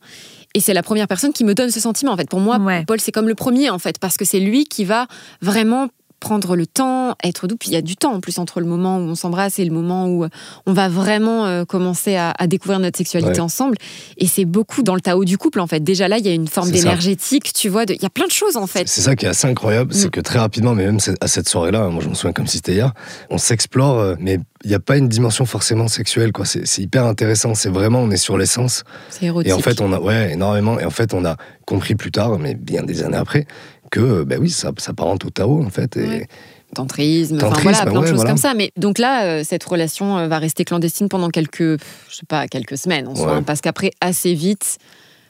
Et 0.58 0.60
c'est 0.60 0.74
la 0.74 0.82
première 0.82 1.08
personne 1.08 1.34
qui 1.34 1.44
me 1.44 1.54
donne 1.54 1.70
ce 1.70 1.80
sentiment. 1.80 2.14
En 2.14 2.18
fait, 2.18 2.28
pour 2.28 2.40
moi, 2.40 2.60
Paul, 2.88 3.00
c'est 3.00 3.12
comme 3.12 3.28
le 3.28 3.36
premier, 3.36 3.70
en 3.70 3.78
fait, 3.78 4.00
parce 4.00 4.18
que 4.18 4.26
c'est 4.26 4.40
lui 4.40 4.66
qui 4.66 4.86
va 4.86 5.06
vraiment 5.40 5.88
prendre 6.20 6.56
le 6.56 6.66
temps, 6.66 7.16
être 7.24 7.48
doux. 7.48 7.58
Puis 7.58 7.70
il 7.70 7.74
y 7.74 7.78
a 7.78 7.82
du 7.82 7.96
temps 7.96 8.14
en 8.14 8.20
plus 8.20 8.40
entre 8.40 8.60
le 8.60 8.66
moment 8.66 8.98
où 8.98 9.02
on 9.02 9.16
s'embrasse 9.16 9.60
et 9.60 9.66
le 9.66 9.72
moment 9.72 10.08
où 10.08 10.26
on 10.66 10.74
va 10.74 10.90
vraiment 10.90 11.46
euh, 11.46 11.66
commencer 11.66 12.16
à, 12.16 12.34
découvrir 12.48 12.80
notre 12.80 12.98
sexualité 12.98 13.40
ensemble. 13.40 13.78
Et 14.18 14.28
c'est 14.28 14.46
beaucoup 14.46 14.84
dans 14.84 14.96
le 14.96 15.02
Tao 15.02 15.26
du 15.26 15.38
couple 15.38 15.60
en 15.60 15.68
fait. 15.68 15.82
Déjà 15.82 16.08
là, 16.08 16.18
il 16.18 16.26
y 16.26 16.30
a 16.30 16.34
une 16.34 16.48
forme 16.48 16.72
d'énergétique, 16.72 17.54
tu 17.54 17.70
vois. 17.70 17.84
Il 17.88 18.02
y 18.02 18.06
a 18.06 18.10
plein 18.10 18.28
de 18.28 18.32
choses 18.32 18.58
en 18.58 18.68
fait. 18.68 18.88
C'est 18.88 19.02
ça 19.02 19.16
qui 19.16 19.26
est 19.26 19.30
assez 19.30 19.48
incroyable, 19.48 19.94
c'est 19.94 20.08
mm. 20.08 20.12
que 20.12 20.22
très 20.22 20.40
rapidement, 20.40 20.76
mais 20.76 20.86
même 20.86 21.00
à 21.22 21.28
cette 21.28 21.50
soirée-là, 21.50 21.90
moi 21.90 22.02
je 22.04 22.10
me 22.10 22.14
souviens 22.14 22.34
comme 22.34 22.48
si 22.48 22.58
c'était 22.58 22.74
hier, 22.74 22.94
on 23.30 23.38
s'explore, 23.38 24.00
euh, 24.00 24.16
mais 24.20 24.40
il 24.64 24.70
n'y 24.70 24.76
a 24.76 24.80
pas 24.80 24.98
une 24.98 25.08
dimension 25.08 25.46
forcément 25.46 25.88
sexuelle. 25.88 26.32
quoi. 26.32 26.46
C'est 26.46 26.82
hyper 26.82 27.06
intéressant. 27.06 27.54
C'est 27.54 27.70
vraiment, 27.70 28.00
on 28.00 28.12
est 28.12 28.18
sur 28.18 28.38
l'essence. 28.38 28.84
C'est 29.10 29.26
érotique. 29.26 29.52
Et 29.52 29.54
en 29.54 29.60
fait, 29.60 29.82
on 29.82 29.94
a, 29.94 30.00
ouais, 30.00 30.34
énormément. 30.34 30.80
Et 30.80 30.86
en 30.86 30.90
fait, 30.90 31.14
on 31.14 31.26
a 31.26 31.38
compris 31.66 31.96
plus 31.96 32.12
tard, 32.12 32.40
mais 32.40 32.56
bien 32.56 32.84
des 32.84 33.04
années 33.04 33.18
après, 33.18 33.46
que 33.89 34.24
ben 34.24 34.39
oui, 34.39 34.50
ça, 34.50 34.72
ça 34.77 34.94
parente 34.94 35.25
au 35.25 35.29
Tao 35.29 35.63
en 35.63 35.70
fait. 35.70 35.98
Et, 35.98 36.27
Tantrisme, 36.75 37.38
enfin 37.41 37.62
voilà, 37.62 37.86
plein 37.86 38.01
de 38.01 38.08
choses 38.08 38.25
comme 38.25 38.38
ça. 38.38 38.53
Mais 38.53 38.72
donc 38.75 39.00
là, 39.00 39.24
euh, 39.24 39.44
cette 39.46 39.63
relation 39.63 40.17
euh, 40.17 40.27
va 40.27 40.38
rester 40.38 40.65
clandestine 40.65 41.08
pendant 41.08 41.29
quelques, 41.29 41.62
je 41.62 41.77
sais 42.15 42.25
pas, 42.27 42.48
quelques 42.48 42.77
semaines, 42.77 43.08
en 43.08 43.44
parce 43.44 43.62
qu'après, 43.62 43.91
assez 44.01 44.34
vite, 44.34 44.77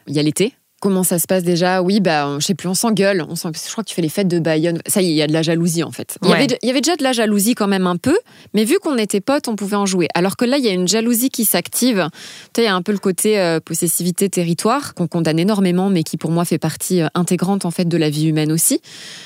il 0.07 0.15
y 0.15 0.19
a 0.19 0.23
l'été. 0.23 0.53
Comment 0.79 1.03
ça 1.03 1.17
se 1.17 1.25
passe 1.25 1.43
déjà? 1.43 1.81
Oui, 1.81 2.00
bah, 2.01 2.38
je 2.39 2.46
sais 2.46 2.53
plus, 2.53 2.67
on 2.67 2.75
s'engueule. 2.75 3.25
On 3.27 3.36
je 3.36 3.72
crois 3.72 3.84
que 3.84 3.89
tu 3.89 3.96
fais 3.96 4.03
les 4.03 4.10
fêtes 4.10 4.27
de 4.27 4.38
Bayonne. 4.39 4.79
Ça 4.86 5.01
y 5.01 5.07
est, 5.07 5.10
il 5.10 5.15
y 5.15 5.24
a 5.24 5.27
de 5.27 5.34
la 5.34 5.41
jalousie 5.41 5.84
en 5.84 5.91
fait. 5.91 6.19
Il, 6.24 6.29
y 6.29 6.34
avait, 6.34 6.48
il 6.62 6.67
y 6.67 6.69
avait 6.69 6.81
déjà 6.81 6.96
de 6.96 7.01
la 7.01 7.13
jalousie 7.13 7.55
quand 7.55 7.67
même 7.67 7.88
un 7.88 7.98
peu, 7.98 8.15
mais 8.53 8.63
vu 8.63 8.77
qu'on 8.77 8.96
était 8.98 9.19
potes, 9.19 9.48
on 9.48 9.55
pouvait 9.55 9.75
en 9.75 9.88
jouer. 9.88 10.07
Alors 10.13 10.38
que 10.38 10.46
là, 10.46 10.60
il 10.60 10.65
y 10.65 10.67
a 10.67 10.72
une 10.74 10.88
jalousie 10.88 11.31
qui 11.31 11.46
s'active. 11.46 12.07
Tu 12.53 12.62
il 12.62 12.65
y 12.65 12.67
a 12.67 12.75
un 12.75 12.84
peu 12.84 12.91
le 12.91 13.00
côté 13.00 13.39
euh, 13.39 13.60
possessivité 13.60 14.29
territoire 14.29 14.93
qu'on 14.93 15.07
condamne 15.07 15.39
énormément, 15.39 15.89
mais 15.89 16.03
qui 16.03 16.15
pour 16.17 16.29
moi 16.29 16.46
fait 16.46 16.60
partie 16.60 17.01
euh, 17.01 17.07
intégrante 17.15 17.65
en 17.65 17.72
fait 17.72 17.86
de 17.86 17.98
la 17.98 18.12
vie 18.12 18.27
humaine 18.27 18.51
aussi. 18.51 18.79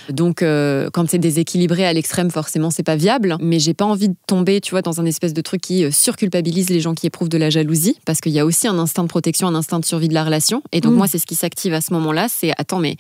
Donc, 0.10 0.44
euh, 0.44 0.90
quand 0.94 1.10
c'est 1.10 1.20
déséquilibré 1.20 1.86
à 1.86 1.92
l'extrême, 1.92 2.32
forcément, 2.32 2.70
c'est 2.70 2.84
pas 2.84 2.96
viable. 2.96 3.36
Mais 3.42 3.60
j'ai 3.60 3.74
pas 3.74 3.86
envie 3.86 4.08
de 4.08 4.16
tomber, 4.26 4.62
tu 4.62 4.72
vois, 4.72 4.82
dans 4.82 5.02
un 5.02 5.06
espèce 5.06 5.34
de 5.34 5.42
truc 5.42 5.60
qui 5.60 5.92
surculpabilise 5.92 6.70
les 6.70 6.80
gens 6.80 6.94
qui 6.94 7.08
éprouvent 7.08 7.30
de 7.30 7.38
la 7.38 7.50
jalousie, 7.50 7.98
parce 8.06 8.22
qu'il 8.22 8.32
y 8.32 8.40
a 8.40 8.46
aussi 8.46 8.70
un 8.70 8.80
instinct 8.80 9.04
de 9.04 9.10
protection, 9.10 9.50
un 9.50 9.56
instinct 9.56 9.80
de 9.80 9.86
survie 9.86 10.08
de 10.08 10.14
la 10.14 10.24
relation. 10.24 10.64
Et 10.72 10.80
donc, 10.80 10.94
mm. 10.94 10.98
moi, 10.98 11.08
c'est 11.08 11.18
ce 11.18 11.26
qui 11.26 11.36
s'active 11.42 11.74
à 11.74 11.82
ce 11.82 11.94
moment-là, 11.94 12.28
c'est 12.30 12.52
attends, 12.58 12.80
mais 12.80 12.96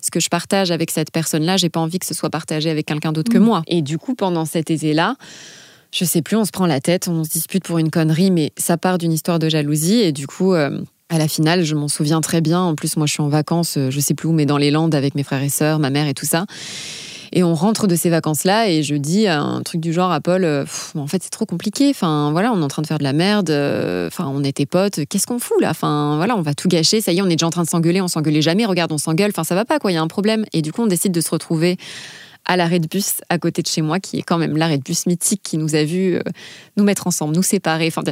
ce 0.00 0.10
que 0.10 0.20
je 0.20 0.28
partage 0.28 0.70
avec 0.70 0.90
cette 0.90 1.10
personne-là, 1.10 1.56
j'ai 1.56 1.70
pas 1.70 1.80
envie 1.80 1.98
que 1.98 2.06
ce 2.06 2.14
soit 2.14 2.30
partagé 2.30 2.70
avec 2.70 2.86
quelqu'un 2.86 3.12
d'autre 3.12 3.32
que 3.32 3.38
mm. 3.38 3.44
moi. 3.44 3.62
Et 3.66 3.82
du 3.82 3.98
coup, 3.98 4.14
pendant 4.14 4.44
cet 4.44 4.70
été-là, 4.70 5.16
je 5.92 6.04
sais 6.04 6.22
plus, 6.22 6.36
on 6.36 6.44
se 6.44 6.50
prend 6.50 6.66
la 6.66 6.80
tête, 6.80 7.08
on 7.08 7.22
se 7.22 7.30
dispute 7.30 7.64
pour 7.64 7.78
une 7.78 7.90
connerie, 7.90 8.30
mais 8.30 8.52
ça 8.56 8.76
part 8.76 8.98
d'une 8.98 9.12
histoire 9.12 9.38
de 9.38 9.48
jalousie. 9.48 10.00
Et 10.00 10.12
du 10.12 10.26
coup, 10.26 10.52
euh, 10.52 10.80
à 11.08 11.18
la 11.18 11.28
finale, 11.28 11.62
je 11.62 11.76
m'en 11.76 11.88
souviens 11.88 12.20
très 12.20 12.40
bien. 12.40 12.60
En 12.60 12.74
plus, 12.74 12.96
moi, 12.96 13.06
je 13.06 13.12
suis 13.12 13.22
en 13.22 13.28
vacances, 13.28 13.76
euh, 13.76 13.90
je 13.90 14.00
sais 14.00 14.14
plus 14.14 14.28
où, 14.28 14.32
mais 14.32 14.44
dans 14.46 14.58
les 14.58 14.72
Landes 14.72 14.94
avec 14.94 15.14
mes 15.14 15.22
frères 15.22 15.42
et 15.42 15.48
sœurs, 15.48 15.78
ma 15.78 15.90
mère 15.90 16.08
et 16.08 16.14
tout 16.14 16.26
ça. 16.26 16.46
Et 17.36 17.42
on 17.42 17.54
rentre 17.54 17.88
de 17.88 17.96
ces 17.96 18.10
vacances-là 18.10 18.70
et 18.70 18.84
je 18.84 18.94
dis 18.94 19.26
un 19.26 19.60
truc 19.64 19.80
du 19.80 19.92
genre 19.92 20.12
à 20.12 20.20
Paul, 20.20 20.44
euh, 20.44 20.64
en 20.94 21.08
fait 21.08 21.20
c'est 21.20 21.30
trop 21.30 21.46
compliqué. 21.46 21.90
Enfin 21.90 22.30
voilà, 22.30 22.52
on 22.52 22.60
est 22.60 22.64
en 22.64 22.68
train 22.68 22.80
de 22.80 22.86
faire 22.86 22.98
de 22.98 23.02
la 23.02 23.12
merde. 23.12 23.50
Euh, 23.50 24.06
enfin 24.06 24.30
on 24.32 24.44
était 24.44 24.66
potes. 24.66 25.04
Qu'est-ce 25.06 25.26
qu'on 25.26 25.40
fout 25.40 25.60
là? 25.60 25.70
Enfin 25.70 26.14
voilà, 26.14 26.36
on 26.36 26.42
va 26.42 26.54
tout 26.54 26.68
gâcher. 26.68 27.00
Ça 27.00 27.10
y 27.10 27.18
est, 27.18 27.22
on 27.22 27.26
est 27.26 27.30
déjà 27.30 27.48
en 27.48 27.50
train 27.50 27.64
de 27.64 27.68
s'engueuler. 27.68 28.00
On 28.00 28.06
s'engueulait 28.06 28.40
jamais. 28.40 28.64
Regarde, 28.66 28.92
on 28.92 28.98
s'engueule. 28.98 29.32
Enfin 29.34 29.42
ça 29.42 29.56
va 29.56 29.64
pas 29.64 29.80
quoi. 29.80 29.90
Il 29.90 29.94
y 29.94 29.96
a 29.96 30.02
un 30.02 30.06
problème. 30.06 30.44
Et 30.52 30.62
du 30.62 30.72
coup 30.72 30.82
on 30.82 30.86
décide 30.86 31.10
de 31.10 31.20
se 31.20 31.30
retrouver 31.30 31.76
à 32.44 32.56
l'arrêt 32.56 32.78
de 32.78 32.86
bus 32.86 33.14
à 33.30 33.38
côté 33.38 33.62
de 33.62 33.66
chez 33.66 33.82
moi, 33.82 33.98
qui 33.98 34.18
est 34.18 34.22
quand 34.22 34.38
même 34.38 34.56
l'arrêt 34.56 34.78
de 34.78 34.84
bus 34.84 35.06
mythique 35.06 35.40
qui 35.42 35.58
nous 35.58 35.74
a 35.74 35.82
vu 35.82 36.20
nous 36.76 36.84
mettre 36.84 37.08
ensemble, 37.08 37.34
nous 37.34 37.42
séparer. 37.42 37.86
Enfin, 37.88 38.02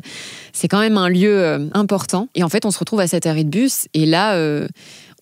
c'est 0.52 0.68
quand 0.68 0.80
même 0.80 0.96
un 0.96 1.10
lieu 1.10 1.70
important. 1.74 2.28
Et 2.34 2.42
en 2.42 2.48
fait, 2.48 2.64
on 2.64 2.70
se 2.70 2.78
retrouve 2.78 3.00
à 3.00 3.06
cet 3.06 3.26
arrêt 3.26 3.44
de 3.44 3.50
bus. 3.50 3.88
Et 3.92 4.06
là, 4.06 4.34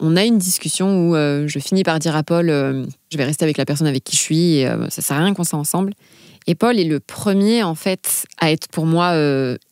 on 0.00 0.16
a 0.16 0.24
une 0.24 0.38
discussion 0.38 1.08
où 1.08 1.14
je 1.14 1.58
finis 1.58 1.82
par 1.82 1.98
dire 1.98 2.16
à 2.16 2.22
Paul, 2.22 2.48
je 2.48 3.16
vais 3.16 3.24
rester 3.24 3.44
avec 3.44 3.56
la 3.56 3.64
personne 3.64 3.86
avec 3.86 4.02
qui 4.02 4.16
je 4.16 4.20
suis, 4.20 4.56
et 4.56 4.72
ça 4.88 5.02
sert 5.02 5.16
à 5.16 5.20
rien 5.20 5.34
qu'on 5.34 5.44
soit 5.44 5.58
ensemble. 5.58 5.92
Et 6.46 6.54
Paul 6.54 6.78
est 6.78 6.84
le 6.84 7.00
premier, 7.00 7.62
en 7.62 7.74
fait, 7.74 8.26
à 8.40 8.50
être 8.50 8.68
pour 8.68 8.86
moi 8.86 9.14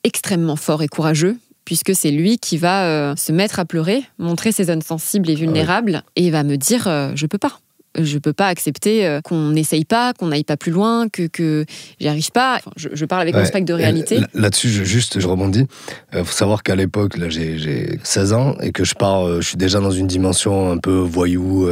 extrêmement 0.05 0.57
fort 0.57 0.83
et 0.83 0.89
courageux 0.89 1.39
puisque 1.69 1.95
c'est 1.95 2.11
lui 2.11 2.39
qui 2.39 2.57
va 2.57 2.87
euh, 2.87 3.15
se 3.15 3.31
mettre 3.31 3.59
à 3.59 3.67
pleurer, 3.67 4.03
montrer 4.17 4.53
ses 4.53 4.65
zones 4.65 4.81
sensibles 4.81 5.29
et 5.29 5.35
ah 5.35 5.41
vulnérables, 5.41 6.03
et 6.17 6.25
il 6.25 6.33
va 6.33 6.43
me 6.43 6.57
dire 6.57 6.89
euh, 6.89 7.13
je 7.15 7.27
peux 7.27 7.37
pas. 7.37 7.61
Je 7.97 8.19
peux 8.19 8.33
pas 8.33 8.49
accepter 8.49 9.07
euh, 9.07 9.21
qu'on 9.21 9.51
n'essaye 9.51 9.85
pas, 9.85 10.13
qu'on 10.13 10.29
n'aille 10.29 10.45
pas 10.45 10.57
plus 10.57 10.73
loin, 10.73 11.09
que, 11.09 11.27
que 11.27 11.65
j'y 12.01 12.09
arrive 12.09 12.31
pas. 12.31 12.61
je, 12.77 13.05
parle 13.05 13.23
avec 13.23 13.35
mon 13.35 13.45
spectre 13.45 13.67
de 13.67 13.75
réalité. 13.75 14.21
Là-dessus, 14.35 14.69
je, 14.69 14.85
juste, 14.85 15.21
je 15.21 15.27
rebondis. 15.27 15.67
Il 16.13 16.25
faut 16.25 16.33
savoir 16.33 16.63
qu'à 16.63 16.77
l'époque, 16.77 17.17
là, 17.17 17.29
j'ai 17.29 17.99
16 18.03 18.33
ans 18.33 18.57
et 18.61 18.73
que 18.73 18.85
je 18.85 18.95
pars, 18.95 19.41
je 19.41 19.47
suis 19.47 19.57
déjà 19.57 19.81
dans 19.81 19.91
une 19.91 20.07
dimension 20.07 20.71
un 20.71 20.79
peu 20.79 20.99
voyou, 20.99 21.69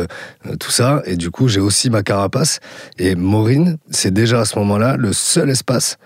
tout 0.58 0.70
ça. 0.70 1.02
Et 1.06 1.16
du 1.16 1.30
coup, 1.30 1.48
j'ai 1.48 1.60
aussi 1.60 1.90
ma 1.90 2.02
carapace. 2.02 2.60
Et 2.98 3.14
Maureen, 3.14 3.78
c'est 3.90 4.12
déjà 4.12 4.40
à 4.40 4.44
ce 4.44 4.58
moment-là 4.58 4.96
le 4.96 5.12
seul 5.12 5.50
espace 5.50 5.98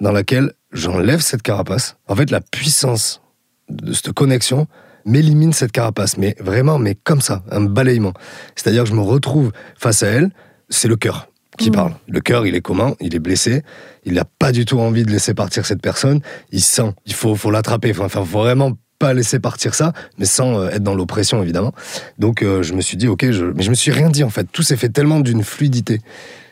dans 0.00 0.12
lequel 0.12 0.52
j'enlève 0.72 1.20
cette 1.20 1.42
carapace. 1.42 1.96
En 2.08 2.16
fait, 2.16 2.30
la 2.30 2.40
puissance 2.40 3.22
de 3.68 3.92
cette 3.92 4.12
connexion 4.12 4.66
m'élimine 5.04 5.52
cette 5.52 5.72
carapace, 5.72 6.16
mais 6.16 6.36
vraiment, 6.40 6.78
mais 6.78 6.94
comme 6.94 7.20
ça, 7.20 7.42
un 7.50 7.62
balayement. 7.62 8.12
C'est-à-dire 8.54 8.84
que 8.84 8.88
je 8.88 8.94
me 8.94 9.00
retrouve 9.00 9.52
face 9.78 10.02
à 10.02 10.08
elle, 10.08 10.30
c'est 10.68 10.88
le 10.88 10.96
cœur 10.96 11.28
qui 11.58 11.70
mmh. 11.70 11.74
parle. 11.74 11.92
Le 12.08 12.20
cœur, 12.20 12.46
il 12.46 12.54
est 12.54 12.60
comment? 12.60 12.96
Il 13.00 13.14
est 13.14 13.18
blessé. 13.18 13.62
Il 14.04 14.14
n'a 14.14 14.24
pas 14.24 14.52
du 14.52 14.64
tout 14.64 14.78
envie 14.78 15.04
de 15.04 15.10
laisser 15.10 15.34
partir 15.34 15.66
cette 15.66 15.82
personne. 15.82 16.20
Il 16.50 16.62
sent. 16.62 16.94
Il 17.04 17.12
faut, 17.12 17.34
faut 17.34 17.50
l'attraper. 17.50 17.90
Enfin, 17.90 18.08
faut 18.08 18.22
vraiment 18.22 18.72
pas 18.98 19.14
laisser 19.14 19.40
partir 19.40 19.74
ça, 19.74 19.92
mais 20.16 20.24
sans 20.24 20.60
euh, 20.60 20.68
être 20.68 20.82
dans 20.82 20.94
l'oppression 20.94 21.42
évidemment. 21.42 21.72
Donc 22.18 22.40
euh, 22.42 22.62
je 22.62 22.72
me 22.72 22.80
suis 22.80 22.96
dit 22.96 23.08
ok, 23.08 23.32
je... 23.32 23.46
mais 23.46 23.64
je 23.64 23.70
me 23.70 23.74
suis 23.74 23.90
rien 23.90 24.08
dit 24.08 24.22
en 24.22 24.30
fait. 24.30 24.46
Tout 24.50 24.62
s'est 24.62 24.76
fait 24.76 24.90
tellement 24.90 25.18
d'une 25.18 25.42
fluidité. 25.42 26.00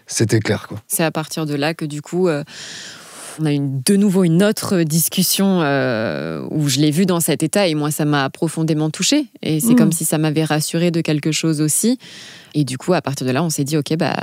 C'était 0.08 0.40
clair 0.40 0.66
quoi. 0.66 0.82
C'est 0.88 1.04
à 1.04 1.12
partir 1.12 1.46
de 1.46 1.54
là 1.54 1.74
que 1.74 1.84
du 1.84 2.02
coup. 2.02 2.28
Euh, 2.28 2.42
on 3.40 3.46
a 3.46 3.52
eu 3.52 3.60
de 3.60 3.96
nouveau 3.96 4.24
une 4.24 4.42
autre 4.42 4.82
discussion 4.82 5.60
euh, 5.62 6.46
où 6.50 6.68
je 6.68 6.78
l'ai 6.78 6.90
vu 6.90 7.06
dans 7.06 7.20
cet 7.20 7.42
état 7.42 7.66
et 7.66 7.74
moi 7.74 7.90
ça 7.90 8.04
m'a 8.04 8.28
profondément 8.28 8.90
touchée 8.90 9.26
et 9.42 9.60
c'est 9.60 9.72
mm. 9.72 9.76
comme 9.76 9.92
si 9.92 10.04
ça 10.04 10.18
m'avait 10.18 10.44
rassuré 10.44 10.90
de 10.90 11.00
quelque 11.00 11.32
chose 11.32 11.60
aussi. 11.60 11.98
Et 12.54 12.64
du 12.64 12.76
coup 12.76 12.92
à 12.92 13.00
partir 13.00 13.26
de 13.26 13.32
là 13.32 13.42
on 13.42 13.50
s'est 13.50 13.64
dit 13.64 13.76
ok 13.76 13.96
bah 13.96 14.14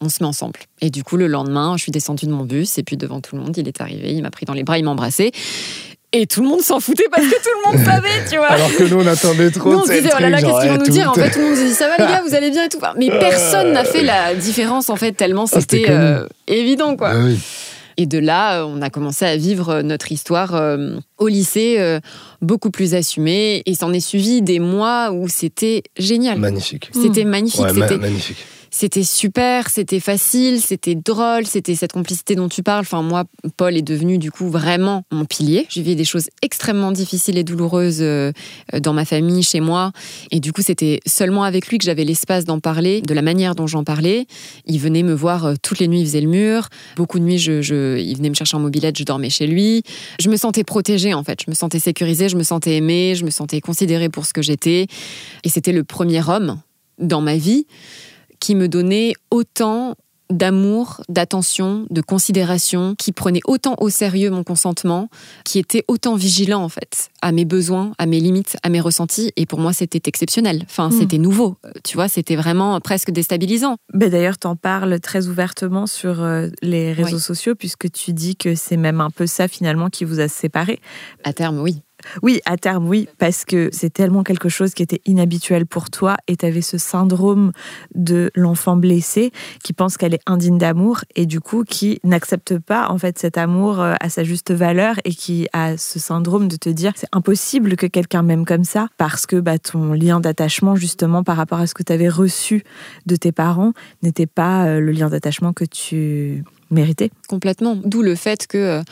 on 0.00 0.08
se 0.08 0.22
met 0.22 0.28
ensemble. 0.28 0.60
Et 0.80 0.90
du 0.90 1.02
coup 1.02 1.16
le 1.16 1.26
lendemain 1.26 1.76
je 1.76 1.82
suis 1.82 1.92
descendue 1.92 2.26
de 2.26 2.32
mon 2.32 2.44
bus 2.44 2.78
et 2.78 2.82
puis 2.82 2.96
devant 2.96 3.20
tout 3.20 3.36
le 3.36 3.42
monde 3.42 3.56
il 3.56 3.66
est 3.66 3.80
arrivé, 3.80 4.12
il 4.12 4.22
m'a 4.22 4.30
pris 4.30 4.44
dans 4.44 4.54
les 4.54 4.64
bras, 4.64 4.78
il 4.78 4.84
m'a 4.84 4.90
embrassé. 4.90 5.32
Et 6.14 6.26
tout 6.26 6.42
le 6.42 6.48
monde 6.48 6.60
s'en 6.60 6.78
foutait 6.78 7.06
parce 7.10 7.26
que 7.26 7.36
tout 7.36 7.48
le 7.64 7.72
monde 7.72 7.86
savait, 7.86 8.28
tu 8.28 8.36
vois. 8.36 8.48
Alors 8.48 8.70
que 8.76 8.82
nous, 8.82 9.00
on 9.00 9.06
attendait 9.06 9.50
trop. 9.50 9.72
Nous, 9.72 9.78
on 9.78 9.86
se 9.86 9.92
disait, 9.92 10.10
oh 10.14 10.20
là 10.20 10.28
là, 10.28 10.42
qu'est-ce 10.42 10.60
qu'ils 10.60 10.70
vont 10.70 10.76
nous 10.76 10.90
dire 10.90 11.10
En 11.10 11.14
fait, 11.14 11.30
tout 11.30 11.38
le 11.38 11.46
monde 11.46 11.56
se 11.56 11.62
dit, 11.62 11.72
ça 11.72 11.88
va 11.88 11.96
les 11.96 12.12
gars, 12.12 12.22
vous 12.22 12.34
allez 12.34 12.50
bien 12.50 12.66
et 12.66 12.68
tout. 12.68 12.78
Mais 12.98 13.08
personne 13.08 13.72
n'a 13.72 13.82
fait 13.82 14.02
la 14.02 14.34
différence, 14.34 14.90
en 14.90 14.96
fait, 14.96 15.12
tellement 15.12 15.46
ah, 15.50 15.58
c'était 15.58 15.86
euh, 15.88 16.26
évident, 16.46 16.96
quoi. 16.96 17.12
Ah 17.14 17.18
oui. 17.24 17.38
Et 17.96 18.06
de 18.06 18.18
là, 18.18 18.64
on 18.66 18.82
a 18.82 18.90
commencé 18.90 19.24
à 19.24 19.36
vivre 19.36 19.82
notre 19.82 20.12
histoire 20.12 20.54
euh, 20.54 20.96
au 21.18 21.28
lycée, 21.28 21.76
euh, 21.78 22.00
beaucoup 22.40 22.70
plus 22.70 22.94
assumée. 22.94 23.62
Et 23.66 23.74
s'en 23.74 23.92
est 23.92 24.00
suivi 24.00 24.42
des 24.42 24.58
mois 24.58 25.12
où 25.12 25.28
c'était 25.28 25.82
génial. 25.98 26.38
Magnifique. 26.38 26.90
C'était 26.92 27.24
magnifique. 27.24 27.66
c'était 27.74 27.98
magnifique 27.98 28.44
c'était 28.74 29.04
super, 29.04 29.68
c'était 29.68 30.00
facile, 30.00 30.60
c'était 30.60 30.94
drôle, 30.94 31.46
c'était 31.46 31.74
cette 31.74 31.92
complicité 31.92 32.34
dont 32.34 32.48
tu 32.48 32.62
parles. 32.62 32.80
Enfin, 32.80 33.02
moi, 33.02 33.24
Paul 33.58 33.76
est 33.76 33.82
devenu 33.82 34.16
du 34.16 34.30
coup 34.30 34.48
vraiment 34.48 35.04
mon 35.12 35.26
pilier. 35.26 35.66
J'ai 35.68 35.82
vécu 35.82 35.96
des 35.96 36.04
choses 36.06 36.30
extrêmement 36.40 36.90
difficiles 36.90 37.36
et 37.36 37.44
douloureuses 37.44 37.98
euh, 38.00 38.32
dans 38.80 38.94
ma 38.94 39.04
famille, 39.04 39.42
chez 39.42 39.60
moi. 39.60 39.92
Et 40.30 40.40
du 40.40 40.54
coup, 40.54 40.62
c'était 40.62 41.00
seulement 41.06 41.44
avec 41.44 41.68
lui 41.68 41.76
que 41.76 41.84
j'avais 41.84 42.04
l'espace 42.04 42.46
d'en 42.46 42.60
parler, 42.60 43.02
de 43.02 43.12
la 43.12 43.20
manière 43.20 43.54
dont 43.54 43.66
j'en 43.66 43.84
parlais. 43.84 44.26
Il 44.64 44.78
venait 44.78 45.02
me 45.02 45.12
voir 45.12 45.44
euh, 45.44 45.54
toutes 45.62 45.78
les 45.78 45.86
nuits, 45.86 46.00
il 46.00 46.06
faisait 46.06 46.22
le 46.22 46.30
mur. 46.30 46.68
Beaucoup 46.96 47.18
de 47.18 47.24
nuits, 47.24 47.44
il 47.44 48.16
venait 48.16 48.30
me 48.30 48.34
chercher 48.34 48.56
en 48.56 48.60
mobilette, 48.60 48.96
je 48.96 49.04
dormais 49.04 49.28
chez 49.28 49.46
lui. 49.46 49.82
Je 50.18 50.30
me 50.30 50.36
sentais 50.38 50.64
protégée 50.64 51.12
en 51.12 51.22
fait, 51.22 51.40
je 51.44 51.50
me 51.50 51.54
sentais 51.54 51.78
sécurisée, 51.78 52.30
je 52.30 52.36
me 52.36 52.42
sentais 52.42 52.76
aimée, 52.76 53.16
je 53.16 53.26
me 53.26 53.30
sentais 53.30 53.60
considérée 53.60 54.08
pour 54.08 54.24
ce 54.24 54.32
que 54.32 54.40
j'étais. 54.40 54.86
Et 55.44 55.50
c'était 55.50 55.72
le 55.72 55.84
premier 55.84 56.26
homme 56.26 56.58
dans 56.98 57.20
ma 57.20 57.36
vie 57.36 57.66
qui 58.42 58.56
me 58.56 58.66
donnait 58.66 59.12
autant 59.30 59.94
d'amour, 60.28 61.02
d'attention, 61.08 61.86
de 61.90 62.00
considération, 62.00 62.96
qui 62.98 63.12
prenait 63.12 63.42
autant 63.44 63.76
au 63.78 63.88
sérieux 63.88 64.30
mon 64.30 64.42
consentement, 64.42 65.10
qui 65.44 65.60
était 65.60 65.84
autant 65.86 66.16
vigilant 66.16 66.62
en 66.62 66.68
fait 66.68 67.10
à 67.20 67.30
mes 67.30 67.44
besoins, 67.44 67.92
à 67.98 68.06
mes 68.06 68.18
limites, 68.18 68.56
à 68.64 68.68
mes 68.68 68.80
ressentis. 68.80 69.30
Et 69.36 69.46
pour 69.46 69.60
moi, 69.60 69.72
c'était 69.72 70.02
exceptionnel. 70.06 70.62
Enfin, 70.64 70.88
hmm. 70.88 70.98
c'était 70.98 71.18
nouveau. 71.18 71.56
Euh, 71.64 71.70
tu 71.84 71.96
vois, 71.96 72.08
c'était 72.08 72.34
vraiment 72.34 72.80
presque 72.80 73.12
déstabilisant. 73.12 73.76
Ben 73.94 74.10
D'ailleurs, 74.10 74.38
tu 74.38 74.48
en 74.48 74.56
parles 74.56 74.98
très 74.98 75.28
ouvertement 75.28 75.86
sur 75.86 76.22
euh, 76.22 76.48
les 76.62 76.92
réseaux 76.92 77.20
sociaux, 77.20 77.54
puisque 77.54 77.92
tu 77.92 78.12
dis 78.12 78.34
que 78.34 78.56
c'est 78.56 78.76
même 78.76 79.00
un 79.00 79.10
peu 79.10 79.26
ça 79.26 79.46
finalement 79.46 79.88
qui 79.88 80.04
vous 80.04 80.18
a 80.18 80.26
séparés. 80.26 80.80
À 81.22 81.32
terme, 81.32 81.60
oui. 81.60 81.82
Oui, 82.22 82.40
à 82.44 82.56
terme, 82.56 82.88
oui, 82.88 83.08
parce 83.18 83.44
que 83.44 83.70
c'est 83.72 83.92
tellement 83.92 84.22
quelque 84.22 84.48
chose 84.48 84.74
qui 84.74 84.82
était 84.82 85.00
inhabituel 85.06 85.66
pour 85.66 85.90
toi 85.90 86.16
et 86.28 86.36
tu 86.36 86.46
avais 86.46 86.60
ce 86.60 86.78
syndrome 86.78 87.52
de 87.94 88.30
l'enfant 88.34 88.76
blessé 88.76 89.32
qui 89.62 89.72
pense 89.72 89.96
qu'elle 89.96 90.14
est 90.14 90.22
indigne 90.26 90.58
d'amour 90.58 91.00
et 91.16 91.26
du 91.26 91.40
coup 91.40 91.64
qui 91.64 92.00
n'accepte 92.04 92.58
pas 92.58 92.88
en 92.90 92.98
fait 92.98 93.18
cet 93.18 93.38
amour 93.38 93.80
euh, 93.80 93.94
à 94.00 94.08
sa 94.08 94.24
juste 94.24 94.52
valeur 94.52 94.96
et 95.04 95.14
qui 95.14 95.48
a 95.52 95.76
ce 95.76 95.98
syndrome 95.98 96.48
de 96.48 96.56
te 96.56 96.68
dire 96.68 96.92
c'est 96.96 97.08
impossible 97.12 97.76
que 97.76 97.86
quelqu'un 97.86 98.22
m'aime 98.22 98.44
comme 98.44 98.64
ça 98.64 98.88
parce 98.98 99.26
que 99.26 99.36
bah, 99.36 99.58
ton 99.58 99.92
lien 99.92 100.20
d'attachement 100.20 100.76
justement 100.76 101.22
par 101.24 101.36
rapport 101.36 101.60
à 101.60 101.66
ce 101.66 101.74
que 101.74 101.82
tu 101.82 101.92
avais 101.92 102.08
reçu 102.08 102.64
de 103.06 103.16
tes 103.16 103.32
parents 103.32 103.72
n'était 104.02 104.26
pas 104.26 104.66
euh, 104.66 104.80
le 104.80 104.92
lien 104.92 105.08
d'attachement 105.08 105.52
que 105.52 105.64
tu 105.64 106.44
méritais. 106.70 107.10
Complètement. 107.28 107.76
D'où 107.84 108.02
le 108.02 108.14
fait 108.14 108.46
que 108.46 108.58
euh, 108.58 108.82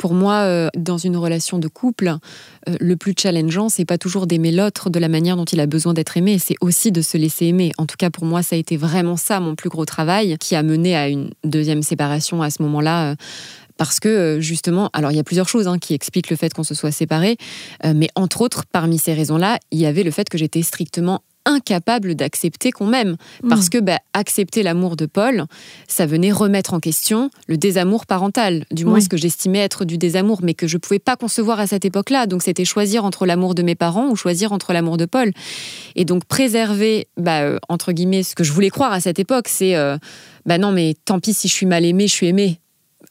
pour 0.00 0.14
moi, 0.14 0.44
euh, 0.44 0.68
dans 0.78 0.96
une 0.96 1.18
relation 1.18 1.58
de 1.58 1.68
couple, 1.68 2.08
euh, 2.08 2.76
le 2.80 2.96
plus 2.96 3.12
challengeant, 3.14 3.68
c'est 3.68 3.84
pas 3.84 3.98
toujours 3.98 4.26
d'aimer 4.26 4.50
l'autre 4.50 4.88
de 4.88 4.98
la 4.98 5.08
manière 5.08 5.36
dont 5.36 5.44
il 5.44 5.60
a 5.60 5.66
besoin 5.66 5.92
d'être 5.92 6.16
aimé, 6.16 6.38
c'est 6.38 6.54
aussi 6.62 6.90
de 6.90 7.02
se 7.02 7.18
laisser 7.18 7.44
aimer. 7.44 7.72
En 7.76 7.84
tout 7.84 7.96
cas, 7.98 8.08
pour 8.08 8.24
moi, 8.24 8.42
ça 8.42 8.56
a 8.56 8.58
été 8.58 8.78
vraiment 8.78 9.18
ça, 9.18 9.40
mon 9.40 9.54
plus 9.54 9.68
gros 9.68 9.84
travail, 9.84 10.38
qui 10.38 10.56
a 10.56 10.62
mené 10.62 10.96
à 10.96 11.08
une 11.08 11.28
deuxième 11.44 11.82
séparation 11.82 12.40
à 12.40 12.48
ce 12.48 12.62
moment-là. 12.62 13.10
Euh, 13.10 13.14
parce 13.76 14.00
que 14.00 14.38
justement, 14.40 14.88
alors 14.94 15.12
il 15.12 15.16
y 15.16 15.20
a 15.20 15.24
plusieurs 15.24 15.50
choses 15.50 15.68
hein, 15.68 15.78
qui 15.78 15.92
expliquent 15.92 16.30
le 16.30 16.36
fait 16.36 16.52
qu'on 16.52 16.64
se 16.64 16.74
soit 16.74 16.92
séparés, 16.92 17.38
mais 17.82 18.08
entre 18.14 18.42
autres, 18.42 18.64
parmi 18.70 18.98
ces 18.98 19.14
raisons-là, 19.14 19.58
il 19.70 19.78
y 19.78 19.86
avait 19.86 20.02
le 20.02 20.10
fait 20.10 20.28
que 20.28 20.36
j'étais 20.36 20.60
strictement 20.60 21.22
incapable 21.44 22.14
d'accepter 22.14 22.70
qu'on 22.70 22.86
m'aime. 22.86 23.16
Parce 23.48 23.66
mm. 23.66 23.70
que 23.70 23.78
bah, 23.78 23.98
accepter 24.12 24.62
l'amour 24.62 24.96
de 24.96 25.06
Paul, 25.06 25.44
ça 25.88 26.06
venait 26.06 26.32
remettre 26.32 26.74
en 26.74 26.80
question 26.80 27.30
le 27.46 27.56
désamour 27.56 28.06
parental, 28.06 28.64
du 28.70 28.84
moins 28.84 29.00
ce 29.00 29.08
que 29.08 29.16
j'estimais 29.16 29.58
être 29.58 29.84
du 29.84 29.98
désamour, 29.98 30.40
mais 30.42 30.54
que 30.54 30.66
je 30.66 30.76
ne 30.76 30.80
pouvais 30.80 30.98
pas 30.98 31.16
concevoir 31.16 31.60
à 31.60 31.66
cette 31.66 31.84
époque-là. 31.84 32.26
Donc 32.26 32.42
c'était 32.42 32.64
choisir 32.64 33.04
entre 33.04 33.26
l'amour 33.26 33.54
de 33.54 33.62
mes 33.62 33.74
parents 33.74 34.08
ou 34.10 34.16
choisir 34.16 34.52
entre 34.52 34.72
l'amour 34.72 34.96
de 34.96 35.06
Paul. 35.06 35.32
Et 35.96 36.04
donc 36.04 36.24
préserver, 36.24 37.08
bah, 37.16 37.42
euh, 37.42 37.58
entre 37.68 37.92
guillemets, 37.92 38.22
ce 38.22 38.34
que 38.34 38.44
je 38.44 38.52
voulais 38.52 38.70
croire 38.70 38.92
à 38.92 39.00
cette 39.00 39.18
époque, 39.18 39.48
c'est, 39.48 39.76
euh, 39.76 39.96
bah 40.46 40.58
non, 40.58 40.72
mais 40.72 40.94
tant 41.04 41.20
pis 41.20 41.34
si 41.34 41.48
je 41.48 41.52
suis 41.52 41.66
mal 41.66 41.84
aimée, 41.84 42.06
je 42.06 42.12
suis 42.12 42.26
aimée. 42.26 42.60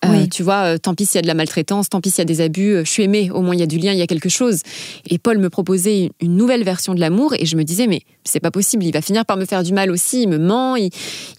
Euh, 0.06 0.28
tu 0.28 0.44
vois, 0.44 0.76
euh, 0.76 0.78
tant 0.78 0.96
pis 0.96 1.06
s'il 1.06 1.16
y 1.16 1.20
a 1.20 1.22
de 1.22 1.28
la 1.28 1.34
maltraitance, 1.34 1.90
tant 1.90 2.00
pis 2.00 2.10
s'il 2.10 2.20
y 2.20 2.22
a 2.22 2.26
des 2.26 2.40
abus, 2.40 2.72
euh, 2.72 2.86
je 2.86 2.90
suis 2.90 3.04
aimée, 3.04 3.30
au 3.32 3.42
moins 3.42 3.54
il 3.54 3.60
y 3.60 3.64
a 3.64 3.68
du 3.68 3.78
lien, 3.78 3.92
il 3.92 4.00
y 4.00 4.02
a 4.02 4.08
quelque 4.08 4.30
chose. 4.30 4.62
Et 5.10 5.18
Paul 5.18 5.40
me 5.40 5.50
proposait 5.50 6.12
une 6.22 6.38
nouvelle 6.38 6.64
version 6.64 6.94
de 6.94 7.02
l'amour 7.02 7.34
et 7.38 7.46
je 7.46 7.58
me 7.58 7.64
disais, 7.64 7.86
mais 7.86 8.02
c'est 8.24 8.40
pas 8.40 8.52
possible, 8.52 8.86
il 8.86 8.94
va 8.94 9.02
finir 9.02 9.26
par 9.26 9.36
me 9.36 9.46
faire 9.46 9.62
du 9.62 9.74
mal 9.74 9.92
aussi, 9.92 10.24
il 10.24 10.30
me 10.30 10.38
ment, 10.38 10.78
il, 10.78 10.92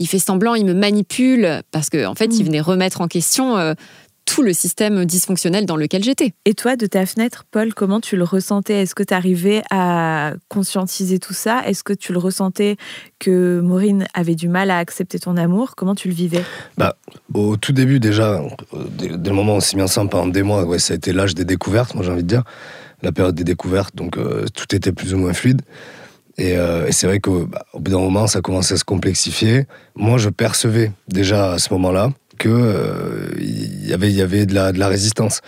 fait 0.06 0.18
semblant, 0.18 0.54
il 0.54 0.66
me 0.66 0.74
manipule, 0.74 1.62
parce 1.70 1.88
qu'en 1.88 2.10
en 2.10 2.14
fait, 2.14 2.36
il 2.36 2.42
mm. 2.42 2.46
venait 2.46 2.60
remettre 2.60 3.00
en 3.00 3.08
question 3.08 3.56
tout 4.30 4.42
le 4.42 4.52
système 4.52 5.04
dysfonctionnel 5.04 5.66
dans 5.66 5.74
lequel 5.74 6.04
j'étais. 6.04 6.34
Et 6.44 6.54
toi, 6.54 6.76
de 6.76 6.86
ta 6.86 7.04
fenêtre, 7.04 7.46
Paul, 7.50 7.74
comment 7.74 8.00
tu 8.00 8.16
le 8.16 8.22
ressentais? 8.22 8.82
Est-ce 8.82 8.94
que 8.94 9.02
tu 9.02 9.12
arrivais 9.12 9.62
à 9.70 10.34
conscientiser 10.48 11.18
tout 11.18 11.32
ça? 11.32 11.62
Est-ce 11.66 11.82
que 11.82 11.92
tu 11.92 12.12
le 12.12 12.20
ressentais 12.20 12.76
que 13.18 13.58
Maureen 13.58 14.06
avait 14.14 14.36
du 14.36 14.46
mal 14.46 14.70
à 14.70 14.78
accepter 14.78 15.18
ton 15.18 15.36
amour? 15.36 15.74
Comment 15.74 15.96
tu 15.96 16.06
le 16.06 16.14
vivais? 16.14 16.44
Bah, 16.78 16.96
Au 17.34 17.56
tout 17.56 17.72
début, 17.72 17.98
déjà, 17.98 18.40
dès, 18.72 19.08
le 19.08 19.32
moment 19.32 19.54
où 19.54 19.56
on 19.56 19.60
s'est 19.60 19.76
mis 19.76 19.82
ensemble 19.82 20.10
pendant 20.10 20.28
des 20.28 20.44
mois, 20.44 20.64
ouais, 20.64 20.78
ça 20.78 20.92
a 20.92 20.96
été 20.96 21.12
l'âge 21.12 21.34
des 21.34 21.44
découvertes, 21.44 21.96
moi 21.96 22.04
j'ai 22.04 22.12
envie 22.12 22.22
de 22.22 22.28
dire. 22.28 22.44
La 23.02 23.10
période 23.10 23.34
des 23.34 23.44
découvertes, 23.44 23.96
donc 23.96 24.16
euh, 24.16 24.44
tout 24.54 24.72
était 24.76 24.92
plus 24.92 25.12
ou 25.12 25.18
moins 25.18 25.32
fluide. 25.32 25.62
Et, 26.38 26.56
euh, 26.56 26.88
c'est 26.92 27.08
vrai 27.08 27.18
qu'au 27.18 27.46
bah, 27.46 27.64
bout 27.74 27.90
d'un 27.90 27.98
moment, 27.98 28.28
ça 28.28 28.42
commençait 28.42 28.74
à 28.74 28.76
se 28.76 28.84
complexifier. 28.84 29.66
Moi, 29.96 30.18
je 30.18 30.28
percevais 30.28 30.92
déjà 31.08 31.54
à 31.54 31.58
ce 31.58 31.72
moment-là 31.74 32.10
que 32.40 32.48
euh, 32.48 33.28
il 33.38 33.86
y 33.86 33.92
avait, 33.92 34.10
y 34.10 34.22
avait 34.22 34.46
de 34.46 34.54
la, 34.54 34.72
de 34.72 34.78
la 34.78 34.88
résistance. 34.88 35.40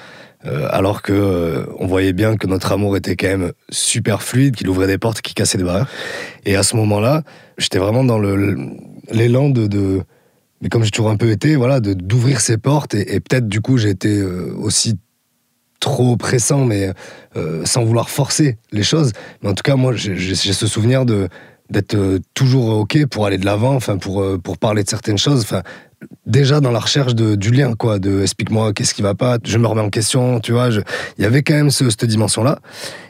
Euh, 0.44 0.66
alors 0.70 1.02
que 1.02 1.12
euh, 1.12 1.64
on 1.78 1.86
voyait 1.86 2.12
bien 2.12 2.36
que 2.36 2.48
notre 2.48 2.72
amour 2.72 2.96
était 2.96 3.14
quand 3.14 3.28
même 3.28 3.52
super 3.70 4.22
fluide, 4.22 4.56
qu'il 4.56 4.68
ouvrait 4.68 4.88
des 4.88 4.98
portes, 4.98 5.20
qu'il 5.22 5.34
cassait 5.34 5.58
des 5.58 5.64
barrières. 5.64 5.88
Et 6.44 6.56
à 6.56 6.64
ce 6.64 6.76
moment-là, 6.76 7.22
j'étais 7.58 7.78
vraiment 7.78 8.04
dans 8.04 8.18
l'élan 8.18 9.50
de, 9.50 10.02
mais 10.62 10.68
comme 10.68 10.84
j'ai 10.84 10.90
toujours 10.90 11.10
un 11.10 11.16
peu 11.16 11.30
été, 11.30 11.56
voilà, 11.56 11.80
d'ouvrir 11.80 12.40
ses 12.40 12.56
portes 12.56 12.94
et, 12.94 13.20
peut-être 13.20 13.48
du 13.48 13.60
coup 13.60 13.76
j'ai 13.78 13.90
été 13.90 14.18
euh, 14.18 14.54
aussi 14.56 14.96
trop 15.80 16.16
pressant, 16.16 16.64
mais 16.64 16.92
euh, 17.36 17.64
sans 17.64 17.84
vouloir 17.84 18.08
forcer 18.08 18.58
les 18.70 18.84
choses. 18.84 19.12
Mais 19.42 19.48
en 19.48 19.54
tout 19.54 19.64
cas, 19.64 19.74
moi, 19.74 19.92
j'ai 19.94 20.34
ce 20.34 20.66
souvenir 20.66 21.04
de 21.04 21.28
d'être 21.70 21.94
euh, 21.94 22.18
toujours 22.34 22.68
ok 22.68 23.06
pour 23.06 23.26
aller 23.26 23.38
de 23.38 23.46
l'avant, 23.46 23.74
enfin 23.74 23.98
pour 23.98 24.24
pour 24.42 24.58
parler 24.58 24.84
de 24.84 24.88
certaines 24.88 25.18
choses. 25.18 25.42
Enfin, 25.42 25.62
déjà 26.26 26.60
dans 26.60 26.70
la 26.70 26.78
recherche 26.78 27.14
de, 27.14 27.34
du 27.34 27.50
lien, 27.50 27.74
quoi, 27.74 27.98
de 27.98 28.22
explique-moi 28.22 28.72
qu'est-ce 28.72 28.94
qui 28.94 29.02
va 29.02 29.14
pas, 29.14 29.38
je 29.44 29.58
me 29.58 29.66
remets 29.66 29.82
en 29.82 29.90
question, 29.90 30.40
tu 30.40 30.52
vois. 30.52 30.68
Il 31.18 31.22
y 31.22 31.26
avait 31.26 31.42
quand 31.42 31.54
même 31.54 31.70
cette 31.70 32.04
dimension-là. 32.04 32.58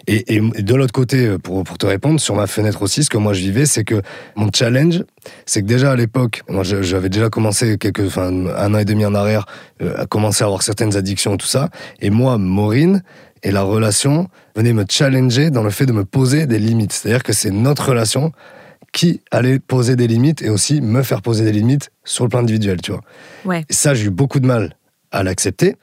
Et, 0.08 0.40
de 0.40 0.74
l'autre 0.74 0.92
côté, 0.92 1.38
pour, 1.38 1.62
pour 1.62 1.78
te 1.78 1.86
répondre, 1.86 2.18
sur 2.18 2.34
ma 2.34 2.46
fenêtre 2.46 2.82
aussi, 2.82 3.04
ce 3.04 3.10
que 3.10 3.18
moi 3.18 3.32
je 3.32 3.40
vivais, 3.40 3.66
c'est 3.66 3.84
que 3.84 4.02
mon 4.34 4.50
challenge, 4.52 5.04
c'est 5.46 5.62
que 5.62 5.66
déjà 5.66 5.92
à 5.92 5.96
l'époque, 5.96 6.42
moi 6.48 6.64
j'avais 6.64 7.08
déjà 7.08 7.28
commencé 7.30 7.78
quelques, 7.78 8.06
enfin, 8.06 8.32
un 8.56 8.74
an 8.74 8.78
et 8.78 8.84
demi 8.84 9.04
en 9.04 9.14
arrière, 9.14 9.46
euh, 9.80 9.94
à 9.96 10.06
commencer 10.06 10.42
à 10.42 10.46
avoir 10.46 10.62
certaines 10.62 10.96
addictions, 10.96 11.36
tout 11.36 11.46
ça. 11.46 11.68
Et 12.00 12.10
moi, 12.10 12.38
Maureen, 12.38 13.02
et 13.42 13.50
la 13.50 13.62
relation 13.62 14.28
venait 14.56 14.72
me 14.72 14.84
challenger 14.88 15.50
dans 15.50 15.62
le 15.62 15.70
fait 15.70 15.86
de 15.86 15.92
me 15.92 16.04
poser 16.04 16.46
des 16.46 16.58
limites. 16.58 16.92
C'est-à-dire 16.92 17.22
que 17.22 17.32
c'est 17.32 17.50
notre 17.50 17.88
relation 17.88 18.32
qui 18.92 19.22
allait 19.30 19.58
poser 19.58 19.96
des 19.96 20.06
limites 20.06 20.42
et 20.42 20.50
aussi 20.50 20.80
me 20.80 21.02
faire 21.02 21.22
poser 21.22 21.44
des 21.44 21.52
limites 21.52 21.90
sur 22.04 22.24
le 22.24 22.30
plan 22.30 22.40
individuel, 22.40 22.80
tu 22.80 22.92
vois. 22.92 23.00
Ouais. 23.44 23.64
Et 23.68 23.72
ça, 23.72 23.94
j'ai 23.94 24.06
eu 24.06 24.10
beaucoup 24.10 24.38
de 24.38 24.46
mal 24.46 24.76
à 25.10 25.22
l'accepter, 25.22 25.76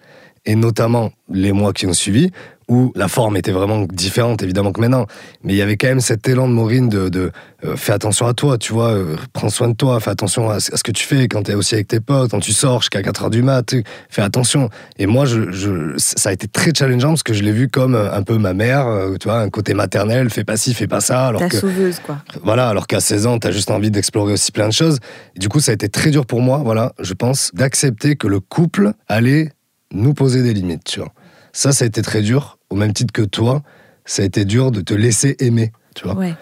et 0.45 0.56
notamment 0.56 1.12
les 1.30 1.52
mois 1.52 1.74
qui 1.74 1.86
ont 1.88 1.93
suivi, 1.93 2.32
où 2.69 2.93
la 2.95 3.08
forme 3.08 3.36
était 3.36 3.51
vraiment 3.51 3.86
différente, 3.91 4.43
évidemment, 4.43 4.71
que 4.71 4.79
maintenant. 4.79 5.08
Mais 5.43 5.53
il 5.53 5.58
y 5.58 5.62
avait 5.62 5.75
quand 5.75 5.88
même 5.88 5.99
cet 5.99 6.29
élan 6.29 6.47
de 6.47 6.53
Maureen 6.53 6.88
de, 6.88 7.10
de 7.10 7.32
euh, 7.65 7.75
fais 7.75 7.93
attention 7.93 8.27
à 8.27 8.34
toi, 8.36 8.60
tu 8.60 8.71
vois, 8.73 8.91
euh, 8.91 9.17
prends 9.34 9.49
soin 9.49 9.69
de 9.69 9.73
toi, 9.73 9.99
fais 9.99 10.12
attention 10.12 10.49
à, 10.51 10.60
ce 10.60 10.84
que 10.84 10.91
tu 10.91 11.03
fais 11.03 11.27
quand 11.27 11.43
tu 11.43 11.51
es 11.51 11.55
aussi 11.55 11.73
avec 11.73 11.88
tes 11.88 11.99
potes, 11.99 12.29
quand 12.29 12.39
tu 12.39 12.53
sors 12.53 12.82
jusqu'à 12.82 13.01
4 13.01 13.23
heures 13.23 13.29
du 13.32 13.41
mat, 13.41 13.73
fais 14.10 14.21
attention. 14.21 14.69
Et 14.99 15.08
moi, 15.08 15.25
je, 15.25 15.51
je, 15.51 15.95
ça 15.97 16.29
a 16.29 16.32
été 16.32 16.47
très 16.47 16.71
challengeant 16.73 17.10
parce 17.10 17.23
que 17.23 17.34
je 17.34 17.43
l'ai 17.43 17.51
vu 17.51 17.69
comme 17.69 17.95
euh, 17.95 18.13
un 18.13 18.21
peu 18.21 18.38
ma 18.38 18.53
mère, 18.53 18.86
tu 19.19 19.27
vois, 19.27 19.39
un 19.39 19.49
côté 19.49 19.73
maternel, 19.73 20.29
fais 20.29 20.43
pas 20.43 20.55
ci, 20.55 20.75
fais 20.75 20.88
pas 20.88 21.01
ça. 21.01 21.27
Alors 21.27 21.41
La 21.41 21.49
sauveuse, 21.49 21.99
quoi. 21.99 22.19
Voilà, 22.43 22.69
alors 22.69 22.86
qu'à 22.86 22.99
16 22.99 23.25
ans, 23.25 23.39
tu 23.39 23.47
as 23.47 23.51
juste 23.51 23.71
envie 23.71 23.89
d'explorer 23.89 24.34
aussi 24.34 24.51
plein 24.51 24.67
de 24.67 24.73
choses. 24.73 24.99
Et 25.36 25.39
du 25.39 25.49
coup, 25.49 25.60
ça 25.60 25.71
a 25.71 25.73
été 25.73 25.89
très 25.89 26.12
dur 26.12 26.27
pour 26.27 26.41
moi, 26.41 26.60
voilà, 26.63 26.93
je 26.99 27.15
pense, 27.15 27.49
d'accepter 27.55 28.15
que 28.15 28.27
le 28.27 28.39
couple 28.39 28.91
allait 29.08 29.51
nous 29.91 30.13
poser 30.13 30.43
des 30.43 30.53
limites, 30.53 30.84
tu 30.84 30.99
vois. 30.99 31.12
Ça, 31.51 31.71
ça 31.71 31.84
a 31.84 31.88
été 31.88 32.03
très 32.03 32.21
dur 32.21 32.59
au 32.69 32.75
même 32.75 32.93
titre 32.93 33.13
que 33.13 33.21
toi, 33.21 33.63
ça 34.05 34.21
a 34.21 34.25
été 34.25 34.45
dur 34.45 34.71
de 34.71 34.82
te 34.82 34.93
laisser 34.93 35.36
aimer, 35.39 35.71
tu 35.95 36.03
vois. 36.03 36.15
Ouais. 36.15 36.36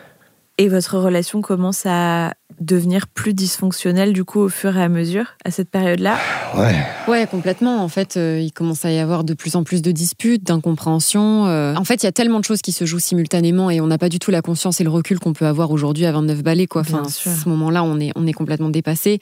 Et 0.57 0.69
votre 0.69 0.97
relation 0.97 1.41
commence 1.41 1.83
à 1.85 2.33
devenir 2.59 3.07
plus 3.07 3.33
dysfonctionnelle 3.33 4.13
du 4.13 4.23
coup 4.23 4.39
au 4.39 4.49
fur 4.49 4.75
et 4.77 4.81
à 4.81 4.89
mesure 4.89 5.35
à 5.43 5.51
cette 5.51 5.69
période-là 5.69 6.17
Ouais. 6.55 6.75
Ouais, 7.07 7.27
complètement. 7.27 7.83
En 7.83 7.87
fait, 7.87 8.17
euh, 8.17 8.39
il 8.41 8.51
commence 8.51 8.85
à 8.85 8.91
y 8.91 8.99
avoir 8.99 9.23
de 9.23 9.33
plus 9.33 9.55
en 9.55 9.63
plus 9.63 9.81
de 9.81 9.91
disputes, 9.91 10.43
d'incompréhensions. 10.45 11.45
Euh. 11.45 11.75
En 11.75 11.83
fait, 11.83 12.03
il 12.03 12.05
y 12.05 12.09
a 12.09 12.11
tellement 12.11 12.39
de 12.39 12.45
choses 12.45 12.61
qui 12.61 12.71
se 12.71 12.85
jouent 12.85 12.99
simultanément 12.99 13.69
et 13.69 13.81
on 13.81 13.87
n'a 13.87 13.97
pas 13.97 14.09
du 14.09 14.19
tout 14.19 14.31
la 14.31 14.41
conscience 14.41 14.81
et 14.81 14.83
le 14.83 14.89
recul 14.89 15.19
qu'on 15.19 15.33
peut 15.33 15.45
avoir 15.45 15.71
aujourd'hui 15.71 16.05
à 16.05 16.11
29 16.11 16.43
balais. 16.43 16.67
Quoi. 16.67 16.81
Enfin, 16.81 17.03
à 17.03 17.09
ce 17.09 17.49
moment-là, 17.49 17.83
on 17.83 17.99
est, 17.99 18.11
on 18.15 18.25
est 18.27 18.33
complètement 18.33 18.69
dépassé. 18.69 19.19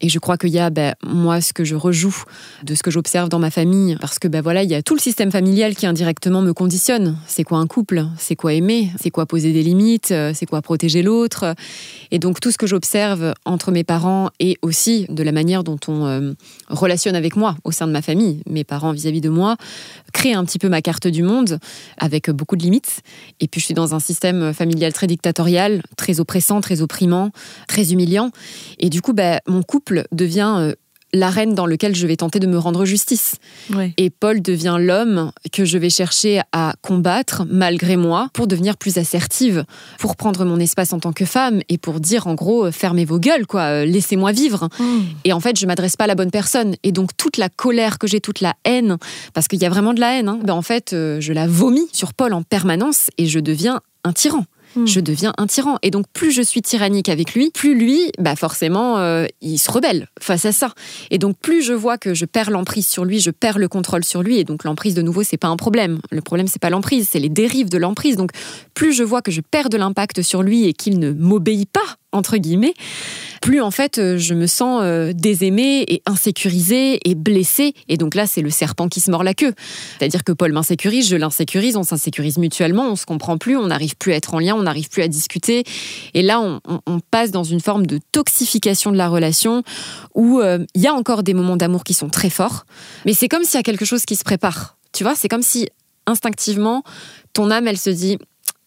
Et 0.00 0.08
je 0.08 0.18
crois 0.18 0.36
qu'il 0.36 0.50
y 0.50 0.58
a, 0.58 0.70
ben, 0.70 0.94
moi, 1.04 1.40
ce 1.40 1.52
que 1.52 1.64
je 1.64 1.74
rejoue 1.74 2.24
de 2.62 2.74
ce 2.74 2.82
que 2.82 2.90
j'observe 2.90 3.28
dans 3.28 3.38
ma 3.38 3.50
famille, 3.50 3.96
parce 4.00 4.18
que 4.18 4.28
ben, 4.28 4.42
voilà, 4.42 4.62
il 4.62 4.70
y 4.70 4.74
a 4.74 4.82
tout 4.82 4.94
le 4.94 5.00
système 5.00 5.30
familial 5.30 5.74
qui 5.74 5.86
indirectement 5.86 6.42
me 6.42 6.52
conditionne. 6.52 7.16
C'est 7.26 7.44
quoi 7.44 7.58
un 7.58 7.66
couple? 7.66 8.04
C'est 8.18 8.36
quoi 8.36 8.52
aimer? 8.52 8.90
C'est 9.00 9.10
quoi 9.10 9.26
poser 9.26 9.52
des 9.52 9.62
limites? 9.62 10.12
C'est 10.34 10.46
quoi 10.46 10.60
protéger 10.60 11.02
l'autre? 11.02 11.54
Et 12.10 12.18
donc, 12.18 12.40
tout 12.40 12.50
ce 12.50 12.58
que 12.58 12.63
j'observe 12.66 13.34
entre 13.44 13.70
mes 13.70 13.84
parents 13.84 14.30
et 14.40 14.56
aussi 14.62 15.06
de 15.08 15.22
la 15.22 15.32
manière 15.32 15.64
dont 15.64 15.78
on 15.88 16.06
euh, 16.06 16.32
relationne 16.68 17.16
avec 17.16 17.36
moi 17.36 17.56
au 17.64 17.72
sein 17.72 17.86
de 17.86 17.92
ma 17.92 18.02
famille, 18.02 18.42
mes 18.48 18.64
parents 18.64 18.92
vis-à-vis 18.92 19.20
de 19.20 19.28
moi, 19.28 19.56
crée 20.12 20.32
un 20.32 20.44
petit 20.44 20.58
peu 20.58 20.68
ma 20.68 20.82
carte 20.82 21.06
du 21.06 21.22
monde 21.22 21.58
avec 21.98 22.30
beaucoup 22.30 22.56
de 22.56 22.62
limites. 22.62 23.02
Et 23.40 23.48
puis 23.48 23.60
je 23.60 23.66
suis 23.66 23.74
dans 23.74 23.94
un 23.94 24.00
système 24.00 24.52
familial 24.52 24.92
très 24.92 25.06
dictatorial, 25.06 25.82
très 25.96 26.20
oppressant, 26.20 26.60
très 26.60 26.82
opprimant, 26.82 27.30
très 27.68 27.92
humiliant. 27.92 28.30
Et 28.78 28.90
du 28.90 29.02
coup, 29.02 29.12
bah, 29.12 29.40
mon 29.46 29.62
couple 29.62 30.04
devient 30.12 30.54
euh, 30.58 30.74
l'arène 31.14 31.54
dans 31.54 31.66
laquelle 31.66 31.94
je 31.94 32.06
vais 32.06 32.16
tenter 32.16 32.40
de 32.40 32.46
me 32.46 32.58
rendre 32.58 32.84
justice. 32.84 33.36
Et 33.96 34.10
Paul 34.10 34.42
devient 34.42 34.76
l'homme 34.78 35.32
que 35.52 35.64
je 35.64 35.78
vais 35.78 35.90
chercher 35.90 36.40
à 36.52 36.74
combattre 36.82 37.44
malgré 37.48 37.96
moi 37.96 38.28
pour 38.32 38.46
devenir 38.46 38.76
plus 38.76 38.98
assertive, 38.98 39.64
pour 39.98 40.16
prendre 40.16 40.44
mon 40.44 40.58
espace 40.58 40.92
en 40.92 41.00
tant 41.00 41.12
que 41.12 41.24
femme 41.24 41.60
et 41.68 41.78
pour 41.78 42.00
dire 42.00 42.26
en 42.26 42.34
gros 42.34 42.70
fermez 42.70 43.04
vos 43.04 43.18
gueules 43.18 43.46
quoi, 43.46 43.62
euh, 43.62 43.84
laissez-moi 43.84 44.32
vivre. 44.32 44.68
Hmm. 44.78 45.02
Et 45.24 45.32
en 45.32 45.40
fait, 45.40 45.58
je 45.58 45.66
m'adresse 45.66 45.96
pas 45.96 46.04
à 46.04 46.08
la 46.08 46.14
bonne 46.14 46.30
personne 46.30 46.74
et 46.82 46.92
donc 46.92 47.16
toute 47.16 47.36
la 47.36 47.48
colère 47.48 47.98
que 47.98 48.06
j'ai, 48.06 48.20
toute 48.20 48.40
la 48.40 48.54
haine 48.64 48.98
parce 49.32 49.48
qu'il 49.48 49.60
y 49.60 49.66
a 49.66 49.70
vraiment 49.70 49.94
de 49.94 50.00
la 50.00 50.18
haine, 50.18 50.28
hein, 50.28 50.38
ben 50.42 50.54
en 50.54 50.62
fait, 50.62 50.92
euh, 50.92 51.20
je 51.20 51.32
la 51.32 51.46
vomis 51.46 51.88
sur 51.92 52.14
Paul 52.14 52.32
en 52.32 52.42
permanence 52.42 53.10
et 53.18 53.26
je 53.26 53.40
deviens 53.40 53.80
un 54.04 54.12
tyran. 54.12 54.44
Hmm. 54.76 54.86
je 54.86 55.00
deviens 55.00 55.32
un 55.38 55.46
tyran. 55.46 55.78
Et 55.82 55.90
donc, 55.90 56.06
plus 56.12 56.30
je 56.30 56.42
suis 56.42 56.62
tyrannique 56.62 57.08
avec 57.08 57.34
lui, 57.34 57.50
plus 57.50 57.74
lui, 57.74 58.10
bah 58.18 58.36
forcément, 58.36 58.98
euh, 58.98 59.26
il 59.40 59.58
se 59.58 59.70
rebelle 59.70 60.08
face 60.20 60.44
à 60.44 60.52
ça. 60.52 60.72
Et 61.10 61.18
donc, 61.18 61.36
plus 61.38 61.62
je 61.62 61.72
vois 61.72 61.98
que 61.98 62.14
je 62.14 62.24
perds 62.24 62.50
l'emprise 62.50 62.86
sur 62.86 63.04
lui, 63.04 63.20
je 63.20 63.30
perds 63.30 63.58
le 63.58 63.68
contrôle 63.68 64.04
sur 64.04 64.22
lui. 64.22 64.38
Et 64.38 64.44
donc, 64.44 64.64
l'emprise, 64.64 64.94
de 64.94 65.02
nouveau, 65.02 65.22
c'est 65.22 65.36
pas 65.36 65.48
un 65.48 65.56
problème. 65.56 66.00
Le 66.10 66.20
problème, 66.20 66.46
c'est 66.46 66.60
pas 66.60 66.70
l'emprise, 66.70 67.08
c'est 67.10 67.20
les 67.20 67.28
dérives 67.28 67.70
de 67.70 67.78
l'emprise. 67.78 68.16
Donc, 68.16 68.30
plus 68.74 68.92
je 68.92 69.02
vois 69.02 69.22
que 69.22 69.30
je 69.30 69.40
perds 69.40 69.68
de 69.68 69.76
l'impact 69.76 70.22
sur 70.22 70.42
lui 70.42 70.66
et 70.66 70.72
qu'il 70.72 70.98
ne 70.98 71.12
m'obéit 71.12 71.68
pas 71.70 71.96
plus 73.44 73.60
en 73.60 73.70
fait 73.70 73.98
euh, 73.98 74.16
je 74.16 74.32
me 74.32 74.46
sens 74.46 74.80
euh, 74.82 75.12
désaimée 75.12 75.84
et 75.86 76.02
insécurisée 76.06 76.98
et 77.08 77.14
blessée. 77.14 77.74
Et 77.88 77.98
donc 77.98 78.14
là, 78.14 78.26
c'est 78.26 78.40
le 78.40 78.48
serpent 78.48 78.88
qui 78.88 79.00
se 79.00 79.10
mord 79.10 79.22
la 79.22 79.34
queue. 79.34 79.52
C'est-à-dire 79.98 80.24
que 80.24 80.32
Paul 80.32 80.52
m'insécurise, 80.52 81.08
je 81.08 81.16
l'insécurise, 81.16 81.76
on 81.76 81.82
s'insécurise 81.82 82.38
mutuellement, 82.38 82.90
on 82.90 82.96
se 82.96 83.04
comprend 83.04 83.36
plus, 83.36 83.58
on 83.58 83.66
n'arrive 83.66 83.96
plus 83.96 84.12
à 84.12 84.16
être 84.16 84.32
en 84.32 84.38
lien, 84.38 84.54
on 84.54 84.62
n'arrive 84.62 84.88
plus 84.88 85.02
à 85.02 85.08
discuter. 85.08 85.64
Et 86.14 86.22
là, 86.22 86.40
on, 86.40 87.00
passe 87.10 87.32
dans 87.32 87.44
une 87.44 87.60
forme 87.60 87.86
de 87.86 88.00
toxification 88.12 88.90
de 88.90 88.96
la 88.96 89.08
relation 89.08 89.62
où 90.14 90.40
euh, 90.40 90.64
il 90.74 90.80
y 90.80 90.86
a 90.86 90.94
encore 90.94 91.22
des 91.22 91.34
moments 91.34 91.56
d'amour 91.56 91.84
qui 91.84 91.92
sont 91.92 92.08
très 92.08 92.30
forts, 92.30 92.64
mais 93.04 93.12
c'est 93.12 93.28
comme 93.28 93.44
s'il 93.44 93.56
y 93.56 93.60
a 93.60 93.62
quelque 93.62 93.84
chose 93.84 94.04
qui 94.04 94.16
se 94.16 94.24
prépare. 94.24 94.78
Tu 94.92 95.04
vois, 95.04 95.14
c'est 95.14 95.28
comme 95.28 95.42
si 95.42 95.68
instinctivement, 96.06 96.82
ton 97.34 97.50
âme, 97.50 97.68
elle 97.68 97.78
se 97.78 97.90
dit, 97.90 98.18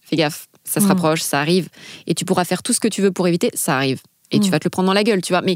fais 0.01 0.17
gaffe, 0.17 0.47
ça 0.67 0.79
se 0.79 0.85
mm. 0.85 0.89
rapproche, 0.89 1.21
ça 1.21 1.39
arrive, 1.39 1.69
et 2.05 2.13
tu 2.13 2.25
pourras 2.25 2.45
faire 2.45 2.61
tout 2.61 2.73
ce 2.73 2.79
que 2.79 2.87
tu 2.87 3.01
veux 3.01 3.11
pour 3.11 3.27
éviter, 3.27 3.49
ça 3.53 3.75
arrive. 3.75 4.01
Et 4.29 4.41
tu 4.41 4.49
mm. 4.49 4.51
vas 4.51 4.59
te 4.59 4.65
le 4.65 4.69
prendre 4.69 4.87
dans 4.87 4.93
la 4.93 5.05
gueule, 5.05 5.21
tu 5.21 5.31
vois. 5.31 5.41
Mais 5.41 5.55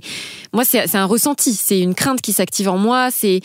moi, 0.54 0.63
c'est 0.63 0.95
un 0.95 1.06
ressenti, 1.06 1.54
c'est 1.54 1.82
une 1.82 1.93
crainte 1.93 2.21
qui 2.21 2.32
s'active 2.32 2.69
en 2.69 2.78
moi. 2.78 3.10
C'est 3.12 3.41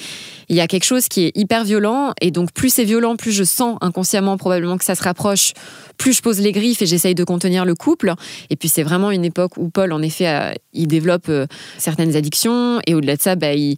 il 0.49 0.55
y 0.55 0.61
a 0.61 0.69
quelque 0.69 0.85
chose 0.85 1.09
qui 1.09 1.25
est 1.25 1.33
hyper 1.35 1.65
violent, 1.65 2.13
et 2.21 2.31
donc 2.31 2.53
plus 2.53 2.73
c'est 2.73 2.85
violent, 2.85 3.17
plus 3.17 3.33
je 3.33 3.43
sens 3.43 3.77
inconsciemment 3.81 4.37
probablement 4.37 4.79
que 4.79 4.85
ça 4.85 4.95
se 4.95 5.03
rapproche, 5.03 5.53
plus 5.97 6.13
je 6.13 6.23
pose 6.23 6.39
les 6.39 6.53
griffes 6.53 6.81
et 6.81 6.87
j'essaye 6.87 7.17
de 7.17 7.25
contenir 7.25 7.65
le 7.65 7.75
couple. 7.75 8.15
Et 8.51 8.57
puis 8.57 8.69
c'est 8.69 8.85
vraiment 8.85 9.11
une 9.11 9.25
époque 9.25 9.57
où 9.57 9.69
Paul, 9.69 9.93
en 9.93 10.03
effet, 10.03 10.57
il 10.73 10.87
développe 10.87 11.29
euh, 11.29 11.47
certaines 11.77 12.15
addictions, 12.15 12.81
et 12.87 12.95
au-delà 12.95 13.17
de 13.17 13.23
ça, 13.23 13.35
bah, 13.35 13.55
il 13.55 13.77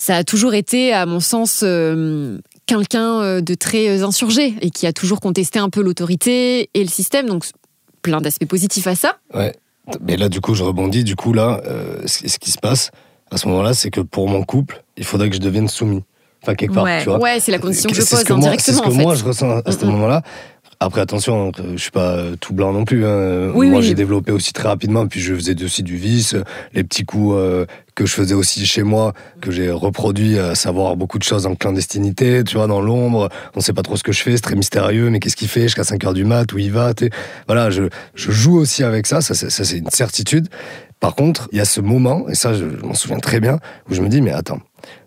ça 0.00 0.16
a 0.16 0.24
toujours 0.24 0.54
été, 0.54 0.94
à 0.94 1.04
mon 1.04 1.20
sens, 1.20 1.60
euh, 1.62 2.38
quelqu'un 2.70 3.20
euh, 3.20 3.40
de 3.40 3.54
très 3.54 3.88
euh, 3.88 4.06
insurgé 4.06 4.54
et 4.60 4.70
qui 4.70 4.86
a 4.86 4.92
toujours 4.92 5.20
contesté 5.20 5.58
un 5.58 5.68
peu 5.68 5.82
l'autorité 5.82 6.70
et 6.72 6.82
le 6.82 6.88
système. 6.88 7.26
Donc, 7.26 7.44
plein 8.02 8.20
d'aspects 8.20 8.46
positifs 8.46 8.86
à 8.86 8.94
ça. 8.94 9.18
Ouais. 9.34 9.54
Mais 10.00 10.16
là, 10.16 10.28
du 10.28 10.40
coup, 10.40 10.54
je 10.54 10.62
rebondis. 10.62 11.04
Du 11.04 11.16
coup, 11.16 11.32
là, 11.32 11.60
ce 12.06 12.38
qui 12.38 12.52
se 12.52 12.58
passe 12.58 12.92
à 13.30 13.36
ce 13.36 13.48
moment-là, 13.48 13.74
c'est 13.74 13.90
que 13.90 14.00
pour 14.00 14.28
mon 14.28 14.44
couple, 14.44 14.84
il 14.96 15.04
faudrait 15.04 15.28
que 15.30 15.34
je 15.34 15.40
devienne 15.40 15.68
soumis. 15.68 16.04
Enfin, 16.42 16.54
quelque 16.54 16.72
part, 16.72 16.84
ouais. 16.84 17.02
tu 17.02 17.08
vois. 17.08 17.18
Ouais, 17.18 17.40
c'est 17.40 17.52
la 17.52 17.58
condition 17.58 17.90
que 17.90 17.96
je 17.96 18.00
pose 18.00 18.18
indirectement. 18.30 18.58
C'est 18.58 18.72
ce 18.72 18.80
que 18.80 18.88
moi, 18.90 19.14
je 19.14 19.24
ressens 19.24 19.60
à 19.64 19.72
ce 19.72 19.84
moment-là. 19.84 20.22
Après, 20.82 21.02
attention, 21.02 21.52
je 21.74 21.76
suis 21.76 21.90
pas 21.90 22.24
tout 22.40 22.54
blanc 22.54 22.72
non 22.72 22.86
plus. 22.86 23.04
Hein. 23.04 23.52
Moi, 23.52 23.82
j'ai 23.82 23.92
développé 23.92 24.32
aussi 24.32 24.54
très 24.54 24.66
rapidement, 24.66 25.06
puis 25.06 25.20
je 25.20 25.34
faisais 25.34 25.62
aussi 25.62 25.82
du 25.82 25.96
vice, 25.96 26.34
les 26.72 26.84
petits 26.84 27.04
coups 27.04 27.34
euh, 27.36 27.66
que 27.94 28.06
je 28.06 28.14
faisais 28.14 28.34
aussi 28.34 28.64
chez 28.64 28.82
moi, 28.82 29.12
que 29.42 29.50
j'ai 29.50 29.70
reproduit, 29.70 30.38
à 30.38 30.54
savoir 30.54 30.96
beaucoup 30.96 31.18
de 31.18 31.22
choses 31.22 31.44
en 31.44 31.54
clandestinité, 31.54 32.44
tu 32.44 32.56
vois, 32.56 32.66
dans 32.66 32.80
l'ombre. 32.80 33.28
On 33.54 33.60
sait 33.60 33.74
pas 33.74 33.82
trop 33.82 33.96
ce 33.96 34.02
que 34.02 34.12
je 34.12 34.22
fais, 34.22 34.36
c'est 34.36 34.42
très 34.42 34.54
mystérieux, 34.54 35.10
mais 35.10 35.20
qu'est-ce 35.20 35.36
qu'il 35.36 35.48
fait? 35.48 35.64
Jusqu'à 35.64 35.84
5 35.84 36.02
heures 36.02 36.14
du 36.14 36.24
mat, 36.24 36.50
où 36.54 36.56
il 36.56 36.72
va, 36.72 36.94
Voilà, 37.46 37.68
je, 37.68 37.82
je 38.14 38.30
joue 38.30 38.56
aussi 38.56 38.82
avec 38.82 39.06
ça, 39.06 39.20
ça, 39.20 39.34
ça 39.34 39.50
c'est 39.50 39.76
une 39.76 39.90
certitude. 39.90 40.48
Par 40.98 41.14
contre, 41.14 41.50
il 41.52 41.58
y 41.58 41.60
a 41.60 41.66
ce 41.66 41.82
moment, 41.82 42.26
et 42.30 42.34
ça, 42.34 42.54
je 42.54 42.64
m'en 42.64 42.94
souviens 42.94 43.18
très 43.18 43.40
bien, 43.40 43.58
où 43.90 43.94
je 43.94 44.00
me 44.00 44.08
dis, 44.08 44.22
mais 44.22 44.32
attends, 44.32 44.60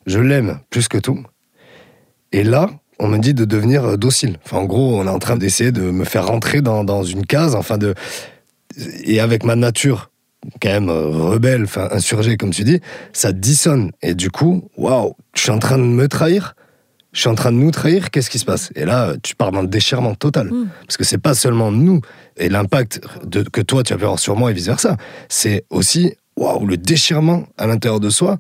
je 0.06 0.20
l'aime 0.20 0.60
plus 0.70 0.88
que 0.88 1.00
tout. 1.00 1.24
Et 2.32 2.44
là, 2.44 2.70
on 3.00 3.08
me 3.08 3.18
dit 3.18 3.34
de 3.34 3.46
devenir 3.46 3.84
euh, 3.84 3.98
docile. 3.98 4.38
Enfin, 4.46 4.58
en 4.58 4.66
gros, 4.66 5.00
on 5.00 5.06
est 5.06 5.10
en 5.10 5.20
train 5.20 5.38
d'essayer 5.38 5.72
de 5.72 5.82
me 5.82 6.04
faire 6.04 6.28
rentrer 6.28 6.62
dans, 6.62 7.04
une 7.04 7.26
case, 7.26 7.56
enfin 7.56 7.78
de 7.78 7.94
et 9.04 9.20
avec 9.20 9.44
ma 9.44 9.56
nature 9.56 10.10
quand 10.62 10.70
même 10.70 10.90
euh, 10.90 11.08
rebelle, 11.10 11.64
enfin 11.64 11.88
insurgée 11.92 12.38
comme 12.38 12.52
tu 12.52 12.64
dis, 12.64 12.82
ça 13.14 13.32
dissonne. 13.32 13.92
Et 14.02 14.14
du 14.14 14.30
coup, 14.30 14.70
waouh, 14.78 15.16
je 15.36 15.42
suis 15.42 15.52
en 15.52 15.60
train 15.60 15.78
de 15.78 15.84
me 15.84 16.08
trahir. 16.08 16.56
Je 17.12 17.20
suis 17.20 17.30
en 17.30 17.36
train 17.36 17.52
de 17.52 17.58
nous 17.58 17.70
trahir, 17.70 18.10
qu'est-ce 18.10 18.32
qui 18.32 18.40
se 18.40 18.46
passe? 18.46 18.72
Et 18.76 18.86
là, 18.86 19.14
tu 19.22 19.36
pars 19.36 19.52
dans 19.52 19.62
le 19.62 19.68
déchirement 19.68 20.16
total. 20.16 20.48
Hmm. 20.48 20.70
Parce 20.88 20.98
que 20.98 21.04
c'est 21.04 21.20
pas 21.20 21.36
seulement 21.36 21.72
nous 21.72 22.02
et 22.38 22.50
l'impact 22.50 23.02
que 23.52 23.62
toi 23.62 23.84
tu 23.84 23.94
as 23.94 23.98
pu 23.98 24.04
avoir 24.04 24.18
sur 24.18 24.36
moi 24.36 24.50
et 24.50 24.54
vice-versa. 24.54 24.98
C'est 25.30 25.66
aussi 25.70 26.16
waouh, 26.36 26.66
le 26.66 26.78
déchirement 26.78 27.46
à 27.58 27.68
l'intérieur 27.68 28.00
de 28.00 28.10
soi. 28.10 28.38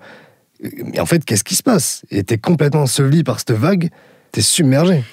Mais 0.61 0.99
en 0.99 1.05
fait, 1.05 1.23
qu'est-ce 1.25 1.43
qui 1.43 1.55
se 1.55 1.63
passe? 1.63 2.03
Et 2.09 2.23
t'es 2.23 2.37
complètement 2.37 2.83
enseveli 2.83 3.23
par 3.23 3.39
cette 3.39 3.51
vague, 3.51 3.89
t'es 4.33 4.41
submergé. 4.41 5.03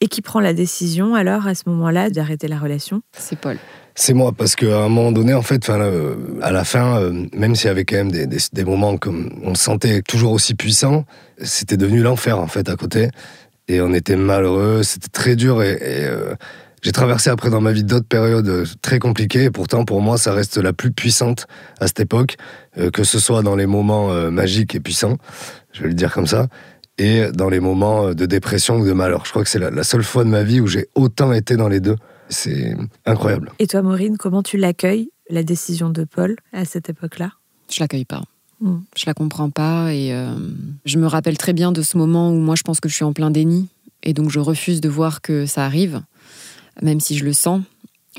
Et 0.00 0.08
qui 0.08 0.22
prend 0.22 0.40
la 0.40 0.54
décision 0.54 1.14
alors 1.14 1.46
à 1.46 1.54
ce 1.54 1.64
moment-là 1.66 2.08
d'arrêter 2.08 2.48
la 2.48 2.58
relation? 2.58 3.02
C'est 3.12 3.38
Paul. 3.38 3.58
C'est 3.94 4.14
moi, 4.14 4.32
parce 4.32 4.56
qu'à 4.56 4.84
un 4.84 4.88
moment 4.88 5.12
donné, 5.12 5.34
en 5.34 5.42
fait, 5.42 5.68
euh, 5.68 6.14
à 6.40 6.52
la 6.52 6.64
fin, 6.64 6.98
euh, 6.98 7.26
même 7.34 7.54
s'il 7.54 7.66
y 7.66 7.70
avait 7.70 7.84
quand 7.84 7.96
même 7.96 8.10
des, 8.10 8.26
des, 8.26 8.64
moments 8.64 8.96
comme 8.96 9.30
on 9.42 9.54
se 9.54 9.64
sentait 9.64 10.00
toujours 10.00 10.32
aussi 10.32 10.54
puissant, 10.54 11.04
c'était 11.42 11.76
devenu 11.76 12.00
l'enfer, 12.00 12.38
en 12.38 12.46
fait, 12.46 12.70
à 12.70 12.76
côté. 12.76 13.10
Et 13.68 13.82
on 13.82 13.92
était 13.92 14.16
malheureux, 14.16 14.82
c'était 14.84 15.08
très 15.08 15.36
dur. 15.36 15.62
Et, 15.62 15.76
euh, 15.82 16.34
j'ai 16.82 16.92
traversé 16.92 17.28
après 17.28 17.50
dans 17.50 17.60
ma 17.60 17.72
vie 17.72 17.84
d'autres 17.84 18.08
périodes 18.08 18.64
très 18.80 19.00
compliquées. 19.00 19.44
Et 19.44 19.50
pourtant, 19.50 19.84
pour 19.84 20.00
moi, 20.00 20.16
ça 20.16 20.32
reste 20.32 20.56
la 20.56 20.72
plus 20.72 20.92
puissante 20.92 21.46
à 21.78 21.86
cette 21.86 22.00
époque, 22.00 22.36
que 22.94 23.04
ce 23.04 23.18
soit 23.18 23.42
dans 23.42 23.54
les 23.54 23.66
moments 23.66 24.08
magiques 24.30 24.74
et 24.74 24.80
puissants, 24.80 25.18
je 25.72 25.82
vais 25.82 25.88
le 25.88 25.94
dire 25.94 26.10
comme 26.10 26.26
ça, 26.26 26.46
et 27.00 27.32
dans 27.32 27.48
les 27.48 27.60
moments 27.60 28.12
de 28.12 28.26
dépression 28.26 28.76
ou 28.76 28.86
de 28.86 28.92
malheur. 28.92 29.24
Je 29.24 29.30
crois 29.30 29.42
que 29.42 29.48
c'est 29.48 29.58
la 29.58 29.84
seule 29.84 30.04
fois 30.04 30.22
de 30.22 30.28
ma 30.28 30.42
vie 30.42 30.60
où 30.60 30.66
j'ai 30.66 30.86
autant 30.94 31.32
été 31.32 31.56
dans 31.56 31.68
les 31.68 31.80
deux. 31.80 31.96
C'est 32.28 32.76
incroyable. 33.06 33.50
Et 33.58 33.66
toi, 33.66 33.80
Maureen, 33.82 34.18
comment 34.18 34.42
tu 34.42 34.58
l'accueilles, 34.58 35.10
la 35.30 35.42
décision 35.42 35.88
de 35.88 36.04
Paul, 36.04 36.36
à 36.52 36.64
cette 36.66 36.90
époque-là? 36.90 37.32
Je 37.70 37.80
l'accueille 37.80 38.04
pas. 38.04 38.22
Hmm. 38.60 38.80
Je 38.94 39.04
la 39.06 39.14
comprends 39.14 39.48
pas 39.48 39.94
et 39.94 40.12
euh, 40.12 40.34
je 40.84 40.98
me 40.98 41.06
rappelle 41.06 41.38
très 41.38 41.54
bien 41.54 41.72
de 41.72 41.80
ce 41.80 41.96
moment 41.96 42.30
où 42.30 42.38
moi 42.38 42.56
je 42.56 42.62
pense 42.62 42.78
que 42.78 42.90
je 42.90 42.94
suis 42.94 43.04
en 43.04 43.14
plein 43.14 43.30
déni 43.30 43.68
et 44.02 44.12
donc 44.12 44.28
je 44.28 44.38
refuse 44.38 44.82
de 44.82 44.88
voir 44.90 45.22
que 45.22 45.46
ça 45.46 45.64
arrive, 45.64 46.02
même 46.82 47.00
si 47.00 47.16
je 47.16 47.24
le 47.24 47.32
sens. 47.32 47.62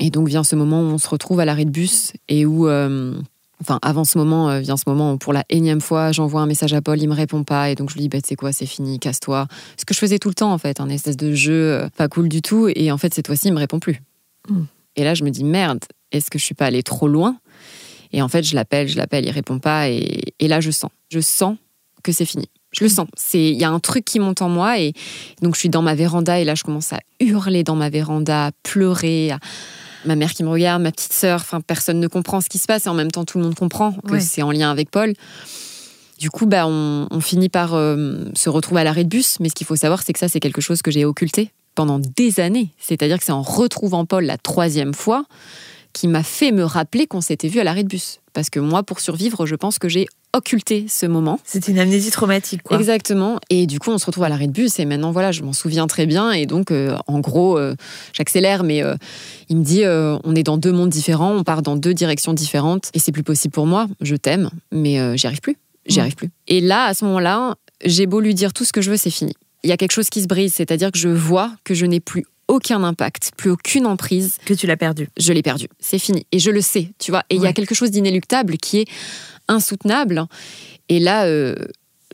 Et 0.00 0.10
donc 0.10 0.26
vient 0.26 0.42
ce 0.42 0.56
moment 0.56 0.80
où 0.80 0.86
on 0.86 0.98
se 0.98 1.08
retrouve 1.08 1.38
à 1.38 1.44
l'arrêt 1.44 1.64
de 1.64 1.70
bus 1.70 2.12
et 2.28 2.44
où, 2.44 2.66
euh, 2.66 3.14
enfin 3.62 3.78
avant 3.82 4.04
ce 4.04 4.18
moment, 4.18 4.50
euh, 4.50 4.60
vient 4.60 4.76
ce 4.76 4.84
moment 4.86 5.14
où 5.14 5.18
pour 5.18 5.32
la 5.32 5.44
énième 5.48 5.80
fois 5.80 6.12
j'envoie 6.12 6.42
un 6.42 6.46
message 6.46 6.74
à 6.74 6.82
Paul, 6.82 7.00
il 7.00 7.08
me 7.08 7.14
répond 7.14 7.42
pas 7.44 7.70
et 7.70 7.74
donc 7.74 7.88
je 7.88 7.94
lui 7.94 8.02
dis 8.02 8.08
bah, 8.08 8.18
c'est 8.22 8.36
quoi, 8.36 8.52
c'est 8.52 8.66
fini, 8.66 8.98
casse-toi. 8.98 9.46
Ce 9.78 9.84
que 9.84 9.94
je 9.94 9.98
faisais 9.98 10.18
tout 10.18 10.28
le 10.28 10.34
temps 10.34 10.52
en 10.52 10.58
fait, 10.58 10.80
un 10.80 10.88
espèce 10.90 11.16
de 11.16 11.32
jeu 11.32 11.88
pas 11.96 12.08
cool 12.08 12.28
du 12.28 12.42
tout 12.42 12.68
et 12.74 12.92
en 12.92 12.98
fait 12.98 13.14
cette 13.14 13.26
fois-ci 13.26 13.48
il 13.48 13.54
me 13.54 13.58
répond 13.58 13.80
plus. 13.80 14.02
Hmm. 14.48 14.64
Et 14.96 15.04
là, 15.04 15.14
je 15.14 15.24
me 15.24 15.30
dis, 15.30 15.44
merde, 15.44 15.80
est-ce 16.10 16.30
que 16.30 16.38
je 16.38 16.44
suis 16.44 16.54
pas 16.54 16.66
allée 16.66 16.82
trop 16.82 17.08
loin? 17.08 17.36
Et 18.12 18.20
en 18.20 18.28
fait, 18.28 18.42
je 18.42 18.54
l'appelle, 18.54 18.88
je 18.88 18.96
l'appelle, 18.96 19.24
il 19.24 19.30
répond 19.30 19.58
pas. 19.58 19.88
Et, 19.88 20.34
là, 20.40 20.60
je 20.60 20.70
sens. 20.70 20.90
Je 21.10 21.20
sens 21.20 21.56
que 22.02 22.12
c'est 22.12 22.26
fini. 22.26 22.48
Je 22.72 22.84
le 22.84 22.90
sens. 22.90 23.08
Il 23.32 23.54
y 23.54 23.64
a 23.64 23.70
un 23.70 23.80
truc 23.80 24.04
qui 24.04 24.18
monte 24.18 24.42
en 24.42 24.48
moi. 24.48 24.78
Et 24.78 24.92
donc, 25.40 25.54
je 25.54 25.60
suis 25.60 25.70
dans 25.70 25.82
ma 25.82 25.94
véranda. 25.94 26.38
Et 26.38 26.44
là, 26.44 26.54
je 26.54 26.62
commence 26.62 26.92
à 26.92 27.00
hurler 27.20 27.64
dans 27.64 27.76
ma 27.76 27.88
véranda, 27.88 28.46
à 28.46 28.50
pleurer. 28.62 29.32
Ma 30.04 30.16
mère 30.16 30.32
qui 30.32 30.42
me 30.42 30.48
regarde, 30.48 30.82
ma 30.82 30.90
petite 30.90 31.12
sœur. 31.12 31.40
Enfin, 31.40 31.60
personne 31.60 32.00
ne 32.00 32.08
comprend 32.08 32.40
ce 32.40 32.48
qui 32.48 32.58
se 32.58 32.66
passe. 32.66 32.86
Et 32.86 32.88
en 32.88 32.94
même 32.94 33.10
temps, 33.10 33.24
tout 33.24 33.38
le 33.38 33.44
monde 33.44 33.54
comprend 33.54 33.92
que 34.08 34.18
c'est 34.18 34.42
en 34.42 34.50
lien 34.50 34.70
avec 34.70 34.90
Paul. 34.90 35.14
Du 36.18 36.30
coup, 36.30 36.46
bah, 36.46 36.66
on, 36.66 37.20
finit 37.20 37.48
par 37.48 37.74
euh, 37.74 38.24
se 38.34 38.48
retrouver 38.48 38.82
à 38.82 38.84
l'arrêt 38.84 39.04
de 39.04 39.08
bus. 39.08 39.38
Mais 39.40 39.48
ce 39.48 39.54
qu'il 39.54 39.66
faut 39.66 39.76
savoir, 39.76 40.02
c'est 40.02 40.12
que 40.12 40.18
ça, 40.18 40.28
c'est 40.28 40.40
quelque 40.40 40.60
chose 40.60 40.82
que 40.82 40.90
j'ai 40.90 41.04
occulté 41.04 41.50
pendant 41.74 41.98
des 41.98 42.40
années. 42.40 42.70
C'est-à-dire 42.78 43.18
que 43.18 43.24
c'est 43.24 43.32
en 43.32 43.42
retrouvant 43.42 44.04
Paul 44.04 44.24
la 44.24 44.38
troisième 44.38 44.94
fois 44.94 45.24
qui 45.92 46.08
m'a 46.08 46.22
fait 46.22 46.52
me 46.52 46.64
rappeler 46.64 47.06
qu'on 47.06 47.20
s'était 47.20 47.48
vu 47.48 47.60
à 47.60 47.64
l'arrêt 47.64 47.82
de 47.82 47.88
bus. 47.88 48.20
Parce 48.32 48.48
que 48.48 48.60
moi, 48.60 48.82
pour 48.82 49.00
survivre, 49.00 49.44
je 49.46 49.54
pense 49.54 49.78
que 49.78 49.88
j'ai 49.88 50.06
occulté 50.32 50.86
ce 50.88 51.04
moment. 51.04 51.38
C'est 51.44 51.68
une 51.68 51.78
amnésie 51.78 52.10
traumatique, 52.10 52.62
quoi. 52.62 52.78
Exactement. 52.78 53.38
Et 53.50 53.66
du 53.66 53.78
coup, 53.78 53.90
on 53.90 53.98
se 53.98 54.06
retrouve 54.06 54.24
à 54.24 54.30
l'arrêt 54.30 54.46
de 54.46 54.52
bus 54.52 54.78
et 54.78 54.86
maintenant, 54.86 55.10
voilà, 55.12 55.32
je 55.32 55.42
m'en 55.42 55.52
souviens 55.52 55.86
très 55.86 56.06
bien. 56.06 56.32
Et 56.32 56.46
donc, 56.46 56.70
euh, 56.70 56.96
en 57.06 57.20
gros, 57.20 57.58
euh, 57.58 57.74
j'accélère, 58.14 58.64
mais 58.64 58.82
euh, 58.82 58.94
il 59.50 59.58
me 59.58 59.64
dit, 59.64 59.82
on 59.84 60.34
est 60.34 60.42
dans 60.42 60.56
deux 60.56 60.72
mondes 60.72 60.90
différents, 60.90 61.32
on 61.32 61.44
part 61.44 61.62
dans 61.62 61.76
deux 61.76 61.92
directions 61.92 62.32
différentes 62.32 62.90
et 62.94 62.98
c'est 62.98 63.12
plus 63.12 63.22
possible 63.22 63.52
pour 63.52 63.66
moi. 63.66 63.86
Je 64.00 64.16
t'aime, 64.16 64.50
mais 64.70 65.16
j'y 65.18 65.26
arrive 65.26 65.40
plus. 65.40 65.58
J'y 65.86 65.98
mm. 65.98 66.00
arrive 66.00 66.14
plus. 66.14 66.30
Et 66.48 66.60
là, 66.60 66.84
à 66.86 66.94
ce 66.94 67.04
moment-là, 67.04 67.56
j'ai 67.84 68.06
beau 68.06 68.20
lui 68.20 68.34
dire 68.34 68.52
tout 68.52 68.64
ce 68.64 68.72
que 68.72 68.80
je 68.80 68.90
veux, 68.90 68.96
c'est 68.96 69.10
fini 69.10 69.34
il 69.64 69.70
y 69.70 69.72
a 69.72 69.76
quelque 69.76 69.92
chose 69.92 70.10
qui 70.10 70.22
se 70.22 70.26
brise, 70.26 70.54
c'est-à-dire 70.54 70.90
que 70.90 70.98
je 70.98 71.08
vois 71.08 71.52
que 71.64 71.74
je 71.74 71.86
n'ai 71.86 72.00
plus 72.00 72.24
aucun 72.52 72.84
impact, 72.84 73.32
plus 73.36 73.50
aucune 73.50 73.86
emprise. 73.86 74.36
Que 74.44 74.52
tu 74.52 74.66
l'as 74.66 74.76
perdu. 74.76 75.08
Je 75.18 75.32
l'ai 75.32 75.42
perdu. 75.42 75.68
C'est 75.80 75.98
fini. 75.98 76.26
Et 76.32 76.38
je 76.38 76.50
le 76.50 76.60
sais, 76.60 76.92
tu 76.98 77.10
vois. 77.10 77.24
Et 77.30 77.36
il 77.36 77.42
y 77.42 77.46
a 77.46 77.52
quelque 77.54 77.74
chose 77.74 77.90
d'inéluctable 77.90 78.58
qui 78.58 78.80
est 78.80 78.88
insoutenable. 79.48 80.26
Et 80.90 81.00
là, 81.00 81.24
euh, 81.24 81.54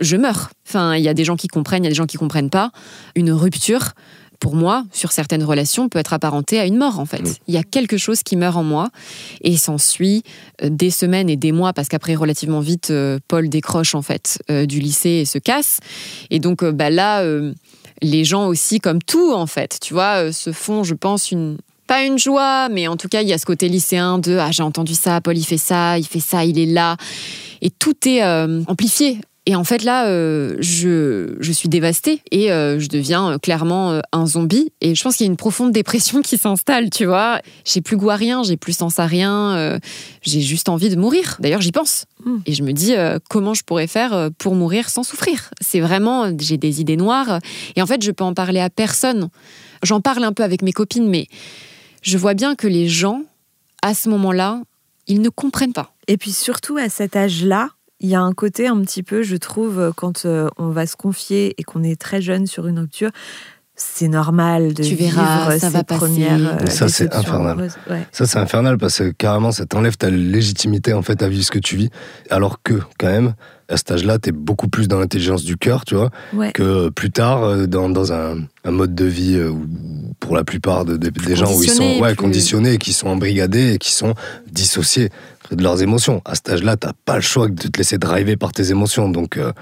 je 0.00 0.16
meurs. 0.16 0.50
Enfin, 0.66 0.94
il 0.94 1.02
y 1.02 1.08
a 1.08 1.14
des 1.14 1.24
gens 1.24 1.36
qui 1.36 1.48
comprennent, 1.48 1.82
il 1.82 1.86
y 1.86 1.88
a 1.88 1.90
des 1.90 1.96
gens 1.96 2.06
qui 2.06 2.18
comprennent 2.18 2.50
pas. 2.50 2.70
Une 3.16 3.32
rupture, 3.32 3.94
pour 4.38 4.54
moi, 4.54 4.84
sur 4.92 5.10
certaines 5.10 5.42
relations, 5.42 5.88
peut 5.88 5.98
être 5.98 6.12
apparenté 6.12 6.60
à 6.60 6.66
une 6.66 6.76
mort, 6.76 7.00
en 7.00 7.04
fait. 7.06 7.40
Il 7.48 7.54
y 7.54 7.58
a 7.58 7.64
quelque 7.64 7.96
chose 7.96 8.22
qui 8.22 8.36
meurt 8.36 8.56
en 8.56 8.62
moi 8.62 8.90
et 9.40 9.56
s'ensuit 9.56 10.22
euh, 10.62 10.68
des 10.70 10.90
semaines 10.90 11.28
et 11.28 11.36
des 11.36 11.50
mois, 11.50 11.72
parce 11.72 11.88
qu'après, 11.88 12.14
relativement 12.14 12.60
vite, 12.60 12.90
euh, 12.90 13.18
Paul 13.26 13.48
décroche, 13.48 13.96
en 13.96 14.02
fait, 14.02 14.40
euh, 14.50 14.66
du 14.66 14.78
lycée 14.78 15.10
et 15.10 15.24
se 15.24 15.38
casse. 15.38 15.80
Et 16.30 16.38
donc, 16.38 16.64
bah, 16.64 16.90
là, 16.90 17.24
les 18.02 18.24
gens 18.24 18.46
aussi, 18.46 18.80
comme 18.80 19.02
tout, 19.02 19.32
en 19.32 19.46
fait, 19.46 19.78
tu 19.80 19.94
vois, 19.94 20.32
se 20.32 20.52
font, 20.52 20.84
je 20.84 20.94
pense, 20.94 21.30
une, 21.30 21.58
pas 21.86 22.04
une 22.04 22.18
joie, 22.18 22.68
mais 22.68 22.88
en 22.88 22.96
tout 22.96 23.08
cas, 23.08 23.22
il 23.22 23.28
y 23.28 23.32
a 23.32 23.38
ce 23.38 23.46
côté 23.46 23.68
lycéen 23.68 24.18
de 24.18 24.36
ah 24.38 24.50
j'ai 24.50 24.62
entendu 24.62 24.94
ça, 24.94 25.20
Paul 25.20 25.36
il 25.36 25.44
fait 25.44 25.58
ça, 25.58 25.98
il 25.98 26.06
fait 26.06 26.20
ça, 26.20 26.44
il 26.44 26.58
est 26.58 26.66
là, 26.66 26.96
et 27.62 27.70
tout 27.70 27.96
est 28.06 28.22
amplifié 28.66 29.20
et 29.48 29.56
en 29.56 29.64
fait, 29.64 29.82
là, 29.82 30.08
euh, 30.08 30.56
je, 30.60 31.34
je, 31.40 31.52
suis 31.52 31.70
dévastée 31.70 32.20
et 32.30 32.52
euh, 32.52 32.78
je 32.78 32.86
deviens 32.90 33.30
euh, 33.30 33.38
clairement 33.38 33.98
un 34.12 34.26
zombie. 34.26 34.74
Et 34.82 34.94
je 34.94 35.02
pense 35.02 35.16
qu'il 35.16 35.24
y 35.24 35.26
a 35.26 35.30
une 35.30 35.38
profonde 35.38 35.72
dépression 35.72 36.20
qui 36.20 36.36
s'installe, 36.36 36.90
tu 36.90 37.06
vois. 37.06 37.40
J'ai 37.64 37.80
plus 37.80 37.96
goût 37.96 38.10
à 38.10 38.16
rien, 38.16 38.42
j'ai 38.42 38.58
plus 38.58 38.74
sens 38.74 38.98
à 38.98 39.06
rien, 39.06 39.78
j'ai 40.20 40.42
juste 40.42 40.68
envie 40.68 40.90
de 40.90 40.96
mourir. 40.96 41.38
D'ailleurs, 41.40 41.62
j'y 41.62 41.72
pense. 41.72 42.04
Hmm. 42.26 42.40
Et 42.44 42.52
je 42.52 42.62
me 42.62 42.72
dis 42.72 42.94
comment 43.30 43.54
je 43.54 43.62
pourrais 43.62 43.86
faire 43.86 44.28
pour 44.36 44.54
mourir 44.54 44.90
sans 44.90 45.02
souffrir? 45.02 45.48
C'est 45.62 45.80
vraiment, 45.80 46.30
j'ai 46.38 46.58
des 46.58 46.82
idées 46.82 46.98
noires. 46.98 47.38
Et 47.74 47.80
en 47.80 47.86
fait, 47.86 48.04
je 48.04 48.10
peux 48.10 48.24
en 48.24 48.34
parler 48.34 48.60
à 48.60 48.68
personne. 48.68 49.30
J'en 49.82 50.02
parle 50.02 50.24
un 50.24 50.34
peu 50.34 50.42
avec 50.42 50.60
mes 50.60 50.72
copines, 50.72 51.08
mais 51.08 51.26
je 52.02 52.18
vois 52.18 52.34
bien 52.34 52.54
que 52.54 52.66
les 52.66 52.86
gens, 52.86 53.22
à 53.80 53.94
ce 53.94 54.10
moment-là, 54.10 54.60
ils 55.06 55.22
ne 55.22 55.30
comprennent 55.30 55.72
pas. 55.72 55.94
Et 56.06 56.18
puis 56.18 56.32
surtout 56.32 56.76
à 56.76 56.90
cet 56.90 57.16
âge-là, 57.16 57.70
il 58.00 58.08
y 58.08 58.14
a 58.14 58.20
un 58.20 58.32
côté 58.32 58.68
un 58.68 58.80
petit 58.82 59.02
peu, 59.02 59.22
je 59.22 59.36
trouve, 59.36 59.92
quand 59.96 60.24
euh, 60.24 60.48
on 60.56 60.68
va 60.70 60.86
se 60.86 60.96
confier 60.96 61.54
et 61.58 61.64
qu'on 61.64 61.82
est 61.82 62.00
très 62.00 62.22
jeune 62.22 62.46
sur 62.46 62.66
une 62.66 62.78
rupture, 62.78 63.10
c'est 63.74 64.08
normal 64.08 64.74
de 64.74 64.82
tu 64.82 64.96
verras, 64.96 65.50
vivre 65.50 65.60
ça 65.60 65.70
va 65.70 65.84
premières 65.84 66.62
euh, 66.62 66.66
ça 66.66 66.88
c'est 66.88 67.14
infernal. 67.14 67.68
ça 68.10 68.26
c'est 68.26 68.38
infernal 68.38 68.76
parce 68.76 68.98
que 68.98 69.10
carrément 69.10 69.52
ça 69.52 69.66
t'enlève 69.66 69.96
ta 69.96 70.10
légitimité 70.10 70.94
en 70.94 71.02
fait 71.02 71.22
à 71.22 71.28
vivre 71.28 71.44
ce 71.44 71.52
que 71.52 71.60
tu 71.60 71.76
vis. 71.76 71.90
Alors 72.28 72.60
que 72.64 72.74
quand 72.98 73.06
même 73.06 73.34
à 73.68 73.76
cet 73.76 73.92
âge-là 73.92 74.18
t'es 74.18 74.32
beaucoup 74.32 74.66
plus 74.66 74.88
dans 74.88 74.98
l'intelligence 74.98 75.44
du 75.44 75.56
cœur 75.56 75.84
tu 75.84 75.94
vois 75.94 76.10
que 76.54 76.88
plus 76.88 77.12
tard 77.12 77.44
euh, 77.44 77.66
dans, 77.66 77.88
dans 77.88 78.12
un, 78.12 78.38
un, 78.64 78.70
mode 78.72 78.96
de 78.96 79.04
vie 79.04 79.40
où 79.40 79.64
pour 80.18 80.34
la 80.34 80.42
plupart 80.42 80.84
de, 80.84 80.96
des 80.96 81.36
gens 81.36 81.54
où 81.54 81.62
ils 81.62 81.70
sont 81.70 82.00
ouais, 82.00 82.16
conditionnés 82.16 82.78
qui 82.78 82.92
sont 82.92 83.06
embrigadés 83.06 83.74
et 83.74 83.78
qui 83.78 83.92
sont 83.92 84.14
dissociés 84.50 85.10
de 85.54 85.62
leurs 85.62 85.82
émotions. 85.82 86.22
À 86.24 86.34
cet 86.34 86.50
âge-là, 86.50 86.76
t'as 86.76 86.92
pas 87.04 87.16
le 87.16 87.22
choix 87.22 87.48
de 87.48 87.68
te 87.68 87.78
laisser 87.78 87.98
driver 87.98 88.36
par 88.36 88.52
tes 88.52 88.70
émotions. 88.70 89.08
Donc, 89.08 89.36
euh, 89.36 89.52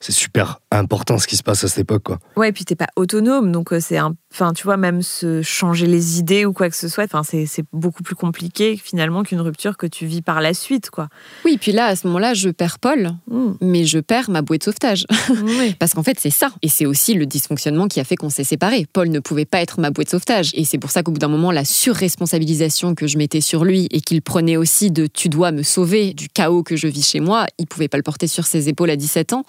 c'est 0.00 0.12
super 0.12 0.60
important 0.70 1.18
ce 1.18 1.26
qui 1.26 1.36
se 1.36 1.42
passe 1.42 1.64
à 1.64 1.68
cette 1.68 1.78
époque. 1.78 2.02
Quoi. 2.02 2.18
Ouais, 2.36 2.50
et 2.50 2.52
puis 2.52 2.64
t'es 2.64 2.76
pas 2.76 2.88
autonome, 2.96 3.52
donc 3.52 3.72
euh, 3.72 3.80
c'est 3.80 3.96
un. 3.96 4.14
Enfin, 4.34 4.52
tu 4.52 4.64
vois, 4.64 4.76
même 4.76 5.00
se 5.00 5.42
changer 5.42 5.86
les 5.86 6.18
idées 6.18 6.44
ou 6.44 6.52
quoi 6.52 6.68
que 6.68 6.74
ce 6.74 6.88
soit, 6.88 7.04
enfin, 7.04 7.22
c'est 7.22 7.64
beaucoup 7.72 8.02
plus 8.02 8.16
compliqué 8.16 8.76
finalement 8.76 9.22
qu'une 9.22 9.40
rupture 9.40 9.76
que 9.76 9.86
tu 9.86 10.06
vis 10.06 10.22
par 10.22 10.40
la 10.40 10.54
suite, 10.54 10.90
quoi. 10.90 11.06
Oui, 11.44 11.56
puis 11.56 11.70
là, 11.70 11.86
à 11.86 11.94
ce 11.94 12.08
moment-là, 12.08 12.34
je 12.34 12.48
perds 12.48 12.80
Paul, 12.80 13.12
mmh. 13.30 13.52
mais 13.60 13.84
je 13.84 14.00
perds 14.00 14.30
ma 14.30 14.42
bouée 14.42 14.58
de 14.58 14.64
sauvetage. 14.64 15.06
Parce 15.78 15.94
qu'en 15.94 16.02
fait, 16.02 16.18
c'est 16.18 16.30
ça. 16.30 16.48
Et 16.62 16.68
c'est 16.68 16.84
aussi 16.84 17.14
le 17.14 17.26
dysfonctionnement 17.26 17.86
qui 17.86 18.00
a 18.00 18.04
fait 18.04 18.16
qu'on 18.16 18.28
s'est 18.28 18.42
séparés. 18.42 18.88
Paul 18.92 19.08
ne 19.08 19.20
pouvait 19.20 19.44
pas 19.44 19.60
être 19.60 19.78
ma 19.78 19.92
bouée 19.92 20.02
de 20.02 20.10
sauvetage. 20.10 20.50
Et 20.54 20.64
c'est 20.64 20.78
pour 20.78 20.90
ça 20.90 21.04
qu'au 21.04 21.12
bout 21.12 21.20
d'un 21.20 21.28
moment, 21.28 21.52
la 21.52 21.64
surresponsabilisation 21.64 22.96
que 22.96 23.06
je 23.06 23.18
mettais 23.18 23.40
sur 23.40 23.64
lui 23.64 23.86
et 23.92 24.00
qu'il 24.00 24.20
prenait 24.20 24.56
aussi 24.56 24.90
de 24.90 25.06
tu 25.06 25.28
dois 25.28 25.52
me 25.52 25.62
sauver 25.62 26.12
du 26.12 26.28
chaos 26.28 26.64
que 26.64 26.74
je 26.74 26.88
vis 26.88 27.06
chez 27.06 27.20
moi, 27.20 27.46
il 27.58 27.68
pouvait 27.68 27.86
pas 27.86 27.98
le 27.98 28.02
porter 28.02 28.26
sur 28.26 28.46
ses 28.46 28.68
épaules 28.68 28.90
à 28.90 28.96
17 28.96 29.32
ans. 29.32 29.44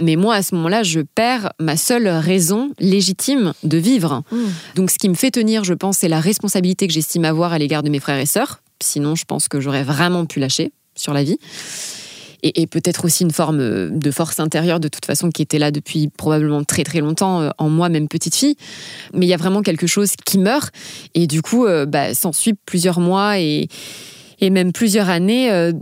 Mais 0.00 0.16
moi, 0.16 0.36
à 0.36 0.42
ce 0.42 0.54
moment-là, 0.54 0.82
je 0.82 1.00
perds 1.00 1.52
ma 1.60 1.76
seule 1.76 2.08
raison 2.08 2.70
légitime 2.78 3.52
de 3.64 3.76
vivre. 3.76 4.13
Hmm. 4.30 4.46
Donc, 4.74 4.90
ce 4.90 4.98
qui 4.98 5.08
me 5.08 5.14
fait 5.14 5.30
tenir, 5.30 5.64
je 5.64 5.74
pense, 5.74 5.98
c'est 5.98 6.08
la 6.08 6.20
responsabilité 6.20 6.86
que 6.86 6.92
j'estime 6.92 7.24
avoir 7.24 7.52
à 7.52 7.58
l'égard 7.58 7.82
de 7.82 7.90
mes 7.90 8.00
frères 8.00 8.18
et 8.18 8.26
sœurs. 8.26 8.60
Sinon, 8.82 9.14
je 9.14 9.24
pense 9.24 9.48
que 9.48 9.60
j'aurais 9.60 9.82
vraiment 9.82 10.26
pu 10.26 10.40
lâcher 10.40 10.72
sur 10.94 11.12
la 11.12 11.24
vie. 11.24 11.38
Et, 12.42 12.66
peut-être 12.66 13.06
aussi 13.06 13.22
une 13.22 13.30
forme 13.30 13.98
de 13.98 14.10
force 14.10 14.38
intérieure, 14.38 14.78
de 14.78 14.88
toute 14.88 15.06
façon, 15.06 15.30
qui 15.30 15.40
était 15.40 15.58
là 15.58 15.70
depuis 15.70 16.08
probablement 16.08 16.62
très 16.62 16.84
très 16.84 17.00
longtemps 17.00 17.40
euh, 17.40 17.48
en 17.56 17.70
moi, 17.70 17.88
même 17.88 18.06
petite 18.06 18.34
fille. 18.34 18.56
Mais 19.14 19.24
il 19.24 19.28
y 19.30 19.32
a 19.32 19.38
vraiment 19.38 19.62
quelque 19.62 19.86
chose 19.86 20.12
qui 20.26 20.36
meurt. 20.36 20.74
Et 21.14 21.26
du 21.26 21.40
coup, 21.40 21.64
euh, 21.64 21.86
bah, 21.86 22.12
s'ensuit 22.12 22.52
plusieurs 22.66 23.00
mois 23.00 23.38
et, 23.40 23.68
et 24.40 24.50
même 24.50 24.72
plusieurs 24.72 25.08
années. 25.08 25.50
Euh, 25.50 25.72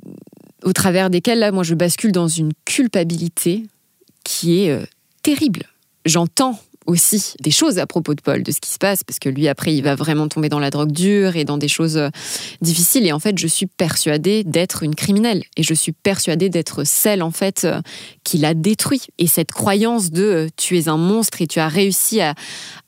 au 0.62 0.72
travers 0.72 1.10
desquelles, 1.10 1.38
là, 1.38 1.52
moi, 1.52 1.64
je 1.64 1.74
bascule 1.74 2.12
dans 2.12 2.28
une 2.28 2.52
culpabilité 2.64 3.64
qui 4.24 4.60
est 4.60 4.70
euh, 4.70 4.84
terrible. 5.22 5.64
J'entends 6.04 6.58
aussi 6.86 7.34
des 7.40 7.50
choses 7.50 7.78
à 7.78 7.86
propos 7.86 8.14
de 8.14 8.20
Paul, 8.20 8.42
de 8.42 8.50
ce 8.52 8.60
qui 8.60 8.70
se 8.70 8.78
passe, 8.78 9.04
parce 9.04 9.18
que 9.18 9.28
lui, 9.28 9.48
après, 9.48 9.74
il 9.74 9.82
va 9.82 9.94
vraiment 9.94 10.28
tomber 10.28 10.48
dans 10.48 10.58
la 10.58 10.70
drogue 10.70 10.92
dure 10.92 11.36
et 11.36 11.44
dans 11.44 11.58
des 11.58 11.68
choses 11.68 11.96
euh, 11.96 12.08
difficiles. 12.60 13.06
Et 13.06 13.12
en 13.12 13.18
fait, 13.18 13.38
je 13.38 13.46
suis 13.46 13.66
persuadée 13.66 14.44
d'être 14.44 14.82
une 14.82 14.94
criminelle. 14.94 15.42
Et 15.56 15.62
je 15.62 15.74
suis 15.74 15.92
persuadée 15.92 16.48
d'être 16.48 16.84
celle, 16.84 17.22
en 17.22 17.30
fait, 17.30 17.64
euh, 17.64 17.80
qui 18.24 18.38
l'a 18.38 18.54
détruit. 18.54 19.02
Et 19.18 19.26
cette 19.26 19.52
croyance 19.52 20.10
de 20.10 20.22
euh, 20.22 20.48
tu 20.56 20.78
es 20.78 20.88
un 20.88 20.96
monstre 20.96 21.42
et 21.42 21.46
tu 21.46 21.60
as 21.60 21.68
réussi 21.68 22.20
à, 22.20 22.34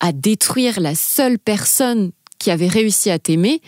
à 0.00 0.12
détruire 0.12 0.80
la 0.80 0.94
seule 0.94 1.38
personne 1.38 2.10
qui 2.38 2.50
avait 2.50 2.68
réussi 2.68 3.10
à 3.10 3.18
t'aimer, 3.18 3.60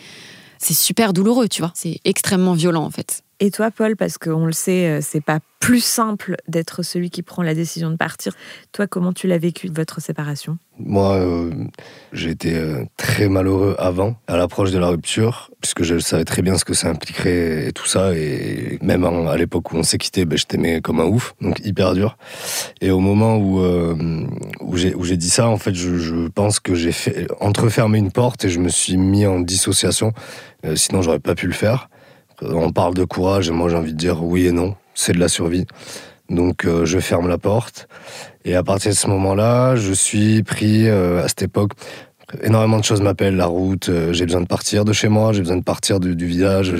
c'est 0.58 0.74
super 0.74 1.12
douloureux, 1.12 1.48
tu 1.48 1.62
vois. 1.62 1.72
C'est 1.74 2.00
extrêmement 2.04 2.54
violent, 2.54 2.84
en 2.84 2.90
fait. 2.90 3.22
Et 3.38 3.50
toi, 3.50 3.70
Paul, 3.70 3.96
parce 3.96 4.16
qu'on 4.16 4.46
le 4.46 4.52
sait, 4.52 4.88
euh, 4.88 5.00
c'est 5.02 5.20
pas 5.20 5.40
plus 5.60 5.84
simple 5.84 6.36
d'être 6.48 6.82
celui 6.82 7.10
qui 7.10 7.22
prend 7.22 7.42
la 7.42 7.54
décision 7.54 7.90
de 7.90 7.96
partir. 7.96 8.32
Toi, 8.72 8.86
comment 8.86 9.12
tu 9.12 9.26
l'as 9.26 9.36
vécu 9.36 9.68
votre 9.68 10.00
séparation? 10.00 10.56
Moi, 10.78 11.16
euh, 11.16 11.50
j'ai 12.14 12.30
été 12.30 12.54
euh, 12.54 12.84
très 12.96 13.28
malheureux 13.28 13.74
avant, 13.78 14.16
à 14.26 14.38
l'approche 14.38 14.70
de 14.70 14.78
la 14.78 14.88
rupture, 14.88 15.50
puisque 15.60 15.82
je 15.82 15.98
savais 15.98 16.24
très 16.24 16.40
bien 16.40 16.56
ce 16.56 16.64
que 16.64 16.72
ça 16.72 16.88
impliquerait 16.88 17.68
et 17.68 17.72
tout 17.72 17.84
ça. 17.84 18.14
Et 18.14 18.78
même 18.80 19.04
à 19.04 19.36
l'époque 19.36 19.70
où 19.70 19.76
on 19.76 19.82
s'est 19.82 19.98
quitté, 19.98 20.24
ben, 20.24 20.38
je 20.38 20.46
t'aimais 20.46 20.80
comme 20.80 21.00
un 21.00 21.06
ouf, 21.06 21.34
donc 21.42 21.60
hyper 21.62 21.92
dur. 21.92 22.16
Et 22.80 22.90
au 22.90 23.00
moment 23.00 23.36
où, 23.36 23.60
où 23.60 24.76
j'ai 25.04 25.16
dit 25.16 25.30
ça, 25.30 25.48
en 25.48 25.58
fait, 25.58 25.74
je, 25.74 26.28
pense 26.28 26.58
que 26.58 26.74
j'ai 26.74 26.92
fait 26.92 27.26
entrefermer 27.40 27.98
une 27.98 28.12
porte 28.12 28.46
et 28.46 28.48
je 28.48 28.60
me 28.60 28.68
suis 28.68 28.96
mis 28.96 29.26
en 29.26 29.40
dissociation. 29.40 30.12
sinon, 30.74 31.02
j'aurais 31.02 31.20
pas 31.20 31.34
pu 31.34 31.46
le 31.46 31.52
faire. 31.52 31.90
On 32.42 32.70
parle 32.70 32.94
de 32.94 33.04
courage 33.04 33.48
et 33.48 33.52
moi 33.52 33.68
j'ai 33.68 33.76
envie 33.76 33.92
de 33.92 33.98
dire 33.98 34.22
oui 34.22 34.46
et 34.46 34.52
non, 34.52 34.74
c'est 34.94 35.12
de 35.12 35.18
la 35.18 35.28
survie. 35.28 35.66
Donc 36.28 36.64
euh, 36.64 36.84
je 36.84 36.98
ferme 36.98 37.28
la 37.28 37.38
porte 37.38 37.88
et 38.44 38.54
à 38.54 38.62
partir 38.62 38.90
de 38.90 38.96
ce 38.96 39.06
moment-là, 39.08 39.76
je 39.76 39.92
suis 39.92 40.42
pris 40.42 40.88
euh, 40.88 41.24
à 41.24 41.28
cette 41.28 41.42
époque 41.42 41.72
énormément 42.42 42.78
de 42.78 42.84
choses 42.84 43.00
m'appellent, 43.00 43.36
la 43.36 43.46
route, 43.46 43.88
euh, 43.88 44.12
j'ai 44.12 44.26
besoin 44.26 44.40
de 44.40 44.46
partir 44.46 44.84
de 44.84 44.92
chez 44.92 45.08
moi, 45.08 45.32
j'ai 45.32 45.40
besoin 45.40 45.56
de 45.56 45.62
partir 45.62 46.00
du, 46.00 46.14
village, 46.26 46.74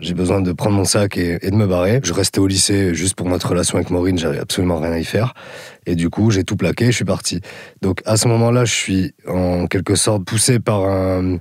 j'ai 0.00 0.14
besoin 0.14 0.40
de 0.40 0.52
prendre 0.52 0.76
mon 0.76 0.84
sac 0.84 1.18
et, 1.18 1.38
de 1.38 1.54
me 1.54 1.66
barrer. 1.66 2.00
Je 2.02 2.14
restais 2.14 2.40
au 2.40 2.46
lycée 2.46 2.94
juste 2.94 3.14
pour 3.14 3.28
notre 3.28 3.50
relation 3.50 3.76
avec 3.76 3.90
Maureen, 3.90 4.18
j'avais 4.18 4.38
absolument 4.38 4.78
rien 4.78 4.92
à 4.92 4.98
y 4.98 5.04
faire. 5.04 5.34
Et 5.86 5.94
du 5.94 6.10
coup, 6.10 6.30
j'ai 6.30 6.44
tout 6.44 6.56
plaqué, 6.56 6.86
je 6.86 6.96
suis 6.96 7.04
parti. 7.04 7.40
Donc 7.82 8.00
à 8.06 8.16
ce 8.16 8.28
moment-là, 8.28 8.64
je 8.64 8.72
suis 8.72 9.14
en 9.28 9.66
quelque 9.66 9.94
sorte 9.94 10.24
poussé 10.24 10.60
par 10.60 10.84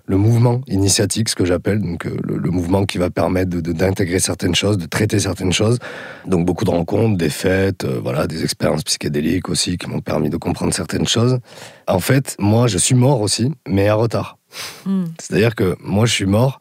le 0.06 0.18
mouvement 0.18 0.62
initiatique, 0.68 1.30
ce 1.30 1.36
que 1.36 1.46
j'appelle, 1.46 1.82
donc 1.82 2.06
euh, 2.06 2.18
le, 2.24 2.50
mouvement 2.50 2.86
qui 2.86 2.98
va 2.98 3.10
permettre 3.10 3.50
d'intégrer 3.50 4.20
certaines 4.20 4.56
choses, 4.56 4.78
de 4.78 4.86
traiter 4.86 5.20
certaines 5.20 5.54
choses. 5.54 5.80
Donc 6.28 6.46
beaucoup 6.46 6.66
de 6.66 6.70
rencontres, 6.70 7.18
des 7.18 7.30
fêtes, 7.30 7.84
euh, 7.84 8.00
voilà, 8.02 8.28
des 8.28 8.44
expériences 8.44 8.84
psychédéliques 8.84 9.50
aussi 9.50 9.78
qui 9.78 9.90
m'ont 9.90 10.02
permis 10.02 10.30
de 10.30 10.38
comprendre 10.38 10.74
certaines 10.74 11.08
choses. 11.08 11.40
En 11.88 12.00
fait, 12.00 12.36
moi, 12.40 12.68
je 12.68 12.78
suis 12.78 12.96
mort 12.96 13.22
aussi, 13.22 13.52
mais 13.68 13.88
à 13.88 13.96
retard. 13.96 14.38
Hmm. 14.86 15.06
C'est-à-dire 15.20 15.56
que 15.56 15.76
moi, 15.82 16.06
je 16.06 16.14
suis 16.14 16.26
mort 16.26 16.60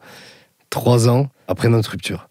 trois 0.69 1.07
ans 1.09 1.29
après 1.47 1.69
notre 1.69 1.91
rupture. 1.91 2.27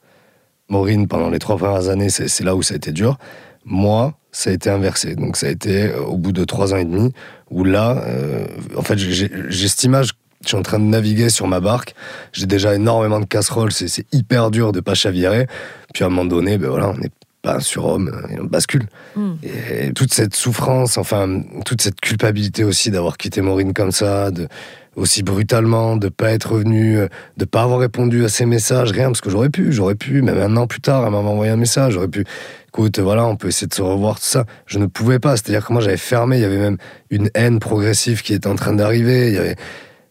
Maureen, 0.69 1.07
pendant 1.07 1.29
les 1.29 1.39
trois 1.39 1.57
premières 1.57 1.89
années, 1.89 2.09
c'est 2.09 2.45
là 2.45 2.57
où 2.57 2.63
ça 2.63 2.75
a 2.75 2.77
été 2.77 2.93
dur. 2.93 3.19
Moi, 3.65 4.15
ça 4.33 4.51
a 4.51 4.53
été 4.53 4.71
inversé. 4.71 5.15
Donc 5.15 5.37
ça 5.37 5.47
a 5.47 5.51
été 5.51 5.91
euh, 5.91 6.01
au 6.01 6.17
bout 6.17 6.33
de 6.33 6.45
trois 6.45 6.75
ans 6.75 6.79
et 6.79 6.85
demi, 6.85 7.13
où 7.51 7.65
là, 7.65 8.03
euh, 8.07 8.47
en 8.77 8.83
fait, 8.83 8.99
j'ai 8.99 9.69
cette 9.69 9.85
image, 9.85 10.11
je 10.43 10.49
suis 10.49 10.57
en 10.57 10.63
train 10.63 10.79
de 10.79 10.85
naviguer 10.85 11.29
sur 11.29 11.47
ma 11.47 11.61
barque, 11.61 11.95
j'ai 12.33 12.47
déjà 12.47 12.75
énormément 12.75 13.21
de 13.21 13.27
casseroles, 13.27 13.73
c'est 13.73 14.07
hyper 14.13 14.51
dur 14.51 14.73
de 14.73 14.81
pas 14.81 14.95
chavirer. 14.95 15.47
Puis 15.95 16.03
à 16.03 16.07
un 16.07 16.11
moment 16.11 16.25
donné, 16.25 16.59
ben 16.59 16.69
voilà, 16.69 16.89
on 16.89 16.97
n'est 16.97 17.11
pas 17.43 17.57
un 17.57 17.61
surhomme, 17.61 18.11
on 18.41 18.45
bascule. 18.45 18.87
Hmm. 19.15 19.35
Et 19.43 19.93
toute 19.93 20.15
cette 20.15 20.35
souffrance, 20.35 20.97
enfin, 20.97 21.43
toute 21.65 21.83
cette 21.83 22.01
culpabilité 22.01 22.65
aussi 22.65 22.91
d'avoir 22.91 23.19
quitté 23.19 23.41
Maureen 23.41 23.73
comme 23.73 23.93
ça, 23.93 24.31
de, 24.31 24.49
aussi 24.97 25.23
brutalement, 25.23 25.97
de 25.97 26.09
pas 26.09 26.31
être 26.33 26.53
revenu, 26.53 26.99
euh, 26.99 27.09
de 27.37 27.45
pas 27.45 27.63
avoir 27.63 27.81
répondu 27.81 28.25
à 28.25 28.29
ses 28.29 28.47
messages, 28.47 28.93
rien, 28.93 29.07
parce 29.07 29.21
que 29.21 29.31
j'aurais 29.31 29.49
pu, 29.49 29.73
j'aurais 29.73 29.95
pu, 29.95 30.23
même 30.23 30.39
un 30.39 30.57
an 30.57 30.67
plus 30.67 30.81
tard, 30.81 31.05
elle 31.05 31.13
m'avait 31.13 31.29
envoyé 31.29 31.51
un 31.51 31.57
message, 31.57 31.95
j'aurais 31.95 32.09
pu, 32.09 32.25
écoute, 32.73 32.99
voilà, 32.99 33.27
on 33.27 33.37
peut 33.37 33.49
essayer 33.49 33.67
de 33.67 33.75
se 33.75 33.83
revoir, 33.83 34.17
tout 34.17 34.27
ça. 34.27 34.45
Je 34.67 34.79
ne 34.79 34.87
pouvais 34.87 35.19
pas, 35.19 35.37
c'est-à-dire 35.37 35.67
que 35.67 35.73
moi 35.73 35.83
j'avais 35.83 35.97
fermé, 35.97 36.39
il 36.39 36.43
y 36.43 36.45
avait 36.45 36.59
même 36.59 36.79
une 37.11 37.31
haine 37.35 37.59
progressive 37.59 38.23
qui 38.23 38.35
était 38.35 38.49
en 38.49 38.57
train 38.57 38.73
d'arriver, 38.73 39.55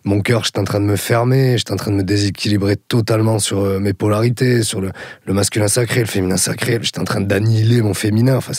mon 0.03 0.21
cœur, 0.21 0.43
j'étais 0.43 0.57
en 0.57 0.63
train 0.63 0.79
de 0.79 0.85
me 0.85 0.95
fermer, 0.95 1.59
j'étais 1.59 1.73
en 1.73 1.75
train 1.75 1.91
de 1.91 1.97
me 1.97 2.03
déséquilibrer 2.03 2.75
totalement 2.75 3.37
sur 3.37 3.59
euh, 3.59 3.79
mes 3.79 3.93
polarités, 3.93 4.63
sur 4.63 4.81
le, 4.81 4.91
le 5.25 5.33
masculin 5.33 5.67
sacré, 5.67 5.99
le 5.99 6.07
féminin 6.07 6.37
sacré, 6.37 6.79
j'étais 6.81 6.99
en 6.99 7.03
train 7.03 7.21
d'annihiler 7.21 7.83
mon 7.83 7.93
féminin. 7.93 8.37
Enfin, 8.37 8.53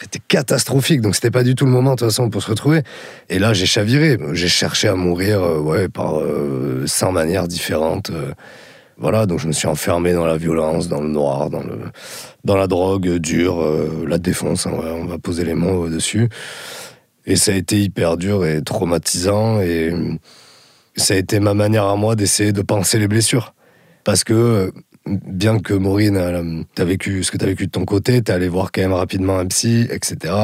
c'était 0.00 0.20
catastrophique. 0.26 1.00
Donc 1.00 1.14
c'était 1.14 1.30
pas 1.30 1.42
du 1.42 1.54
tout 1.54 1.64
le 1.64 1.70
moment 1.70 1.92
de 1.92 1.96
toute 1.96 2.08
façon 2.08 2.30
pour 2.30 2.42
se 2.42 2.50
retrouver. 2.50 2.82
Et 3.28 3.38
là, 3.38 3.52
j'ai 3.52 3.66
chaviré. 3.66 4.18
J'ai 4.32 4.48
cherché 4.48 4.88
à 4.88 4.94
mourir, 4.94 5.42
euh, 5.42 5.58
ouais, 5.58 5.88
par 5.88 6.20
euh, 6.20 6.84
100 6.86 7.12
manières 7.12 7.48
différentes. 7.48 8.10
Euh. 8.10 8.32
Voilà, 8.96 9.26
donc 9.26 9.40
je 9.40 9.46
me 9.46 9.52
suis 9.52 9.66
enfermé 9.66 10.12
dans 10.12 10.26
la 10.26 10.36
violence, 10.36 10.88
dans 10.88 11.00
le 11.00 11.08
noir, 11.08 11.50
dans 11.50 11.62
le, 11.62 11.78
dans 12.44 12.56
la 12.56 12.66
drogue 12.66 13.16
dure, 13.16 13.60
euh, 13.60 14.04
la 14.06 14.18
défonce. 14.18 14.66
Hein, 14.66 14.72
on 14.72 15.04
va 15.06 15.18
poser 15.18 15.44
les 15.44 15.54
mots 15.54 15.88
dessus. 15.88 16.28
Et 17.26 17.36
ça 17.36 17.52
a 17.52 17.54
été 17.54 17.80
hyper 17.80 18.16
dur 18.16 18.44
et 18.44 18.62
traumatisant. 18.62 19.60
Et 19.60 19.92
ça 20.96 21.14
a 21.14 21.16
été 21.16 21.40
ma 21.40 21.54
manière 21.54 21.84
à 21.84 21.96
moi 21.96 22.14
d'essayer 22.14 22.52
de 22.52 22.62
penser 22.62 22.98
les 22.98 23.08
blessures. 23.08 23.54
Parce 24.04 24.22
que 24.22 24.72
bien 25.06 25.58
que 25.58 25.74
Maureen, 25.74 26.64
t'as 26.74 26.84
vécu 26.84 27.24
ce 27.24 27.30
que 27.30 27.36
t'as 27.36 27.46
vécu 27.46 27.66
de 27.66 27.70
ton 27.70 27.84
côté, 27.84 28.22
t'es 28.22 28.32
allé 28.32 28.48
voir 28.48 28.70
quand 28.72 28.82
même 28.82 28.92
rapidement 28.92 29.38
un 29.38 29.46
psy, 29.46 29.86
etc. 29.90 30.34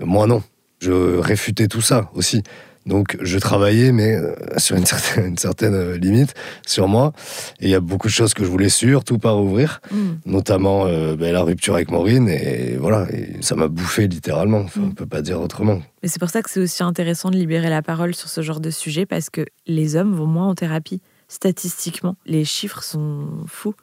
Moi, 0.00 0.26
non. 0.26 0.42
Je 0.80 1.18
réfutais 1.18 1.68
tout 1.68 1.80
ça 1.80 2.10
aussi. 2.14 2.42
Donc, 2.86 3.16
je 3.20 3.38
travaillais, 3.38 3.92
mais 3.92 4.14
euh, 4.14 4.34
sur 4.58 4.76
une 4.76 4.86
certaine, 4.86 5.26
une 5.26 5.38
certaine 5.38 5.74
euh, 5.74 5.96
limite 5.96 6.34
sur 6.66 6.88
moi. 6.88 7.12
Et 7.60 7.66
il 7.66 7.70
y 7.70 7.74
a 7.74 7.80
beaucoup 7.80 8.08
de 8.08 8.12
choses 8.12 8.34
que 8.34 8.44
je 8.44 8.50
voulais 8.50 8.68
surtout 8.68 9.18
pas 9.18 9.30
rouvrir, 9.30 9.80
mm. 9.90 9.96
notamment 10.26 10.86
euh, 10.86 11.16
ben, 11.16 11.32
la 11.32 11.42
rupture 11.42 11.74
avec 11.74 11.90
Maureen. 11.90 12.28
Et 12.28 12.76
voilà, 12.78 13.06
et 13.12 13.40
ça 13.40 13.56
m'a 13.56 13.68
bouffé 13.68 14.06
littéralement. 14.06 14.60
Enfin, 14.60 14.80
mm. 14.80 14.84
On 14.84 14.90
peut 14.90 15.06
pas 15.06 15.22
dire 15.22 15.40
autrement. 15.40 15.80
Mais 16.02 16.08
c'est 16.08 16.20
pour 16.20 16.30
ça 16.30 16.42
que 16.42 16.50
c'est 16.50 16.60
aussi 16.60 16.82
intéressant 16.82 17.30
de 17.30 17.36
libérer 17.36 17.70
la 17.70 17.82
parole 17.82 18.14
sur 18.14 18.28
ce 18.28 18.42
genre 18.42 18.60
de 18.60 18.70
sujet, 18.70 19.06
parce 19.06 19.30
que 19.30 19.44
les 19.66 19.96
hommes 19.96 20.14
vont 20.14 20.26
moins 20.26 20.48
en 20.48 20.54
thérapie 20.54 21.00
statistiquement. 21.28 22.16
Les 22.26 22.44
chiffres 22.44 22.82
sont 22.82 23.28
fous. 23.46 23.74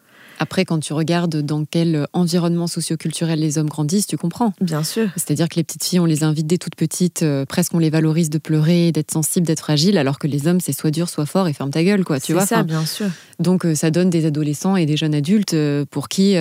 Après, 0.41 0.65
quand 0.65 0.79
tu 0.79 0.93
regardes 0.93 1.43
dans 1.43 1.65
quel 1.65 2.07
environnement 2.13 2.65
socioculturel 2.65 3.39
les 3.39 3.59
hommes 3.59 3.69
grandissent, 3.69 4.07
tu 4.07 4.17
comprends. 4.17 4.53
Bien 4.59 4.83
sûr. 4.83 5.07
C'est-à-dire 5.15 5.47
que 5.47 5.55
les 5.55 5.63
petites 5.63 5.83
filles, 5.83 5.99
on 5.99 6.05
les 6.05 6.23
invite 6.23 6.47
dès 6.47 6.57
toutes 6.57 6.75
petites, 6.75 7.21
euh, 7.21 7.45
presque 7.45 7.75
on 7.75 7.77
les 7.77 7.91
valorise 7.91 8.31
de 8.31 8.39
pleurer, 8.39 8.91
d'être 8.91 9.11
sensibles, 9.11 9.45
d'être 9.45 9.59
fragiles, 9.59 9.99
alors 9.99 10.17
que 10.17 10.25
les 10.25 10.47
hommes, 10.47 10.59
c'est 10.59 10.73
soit 10.73 10.89
dur, 10.89 11.09
soit 11.09 11.27
fort 11.27 11.47
et 11.47 11.53
ferme 11.53 11.69
ta 11.69 11.83
gueule, 11.83 12.03
quoi. 12.03 12.19
Tu 12.19 12.33
vois 12.33 12.47
C'est 12.47 12.55
ça, 12.55 12.63
bien 12.63 12.87
sûr. 12.87 13.05
Donc, 13.37 13.67
euh, 13.67 13.75
ça 13.75 13.91
donne 13.91 14.09
des 14.09 14.25
adolescents 14.25 14.75
et 14.75 14.87
des 14.87 14.97
jeunes 14.97 15.13
adultes 15.13 15.53
euh, 15.53 15.85
pour 15.91 16.09
qui 16.09 16.35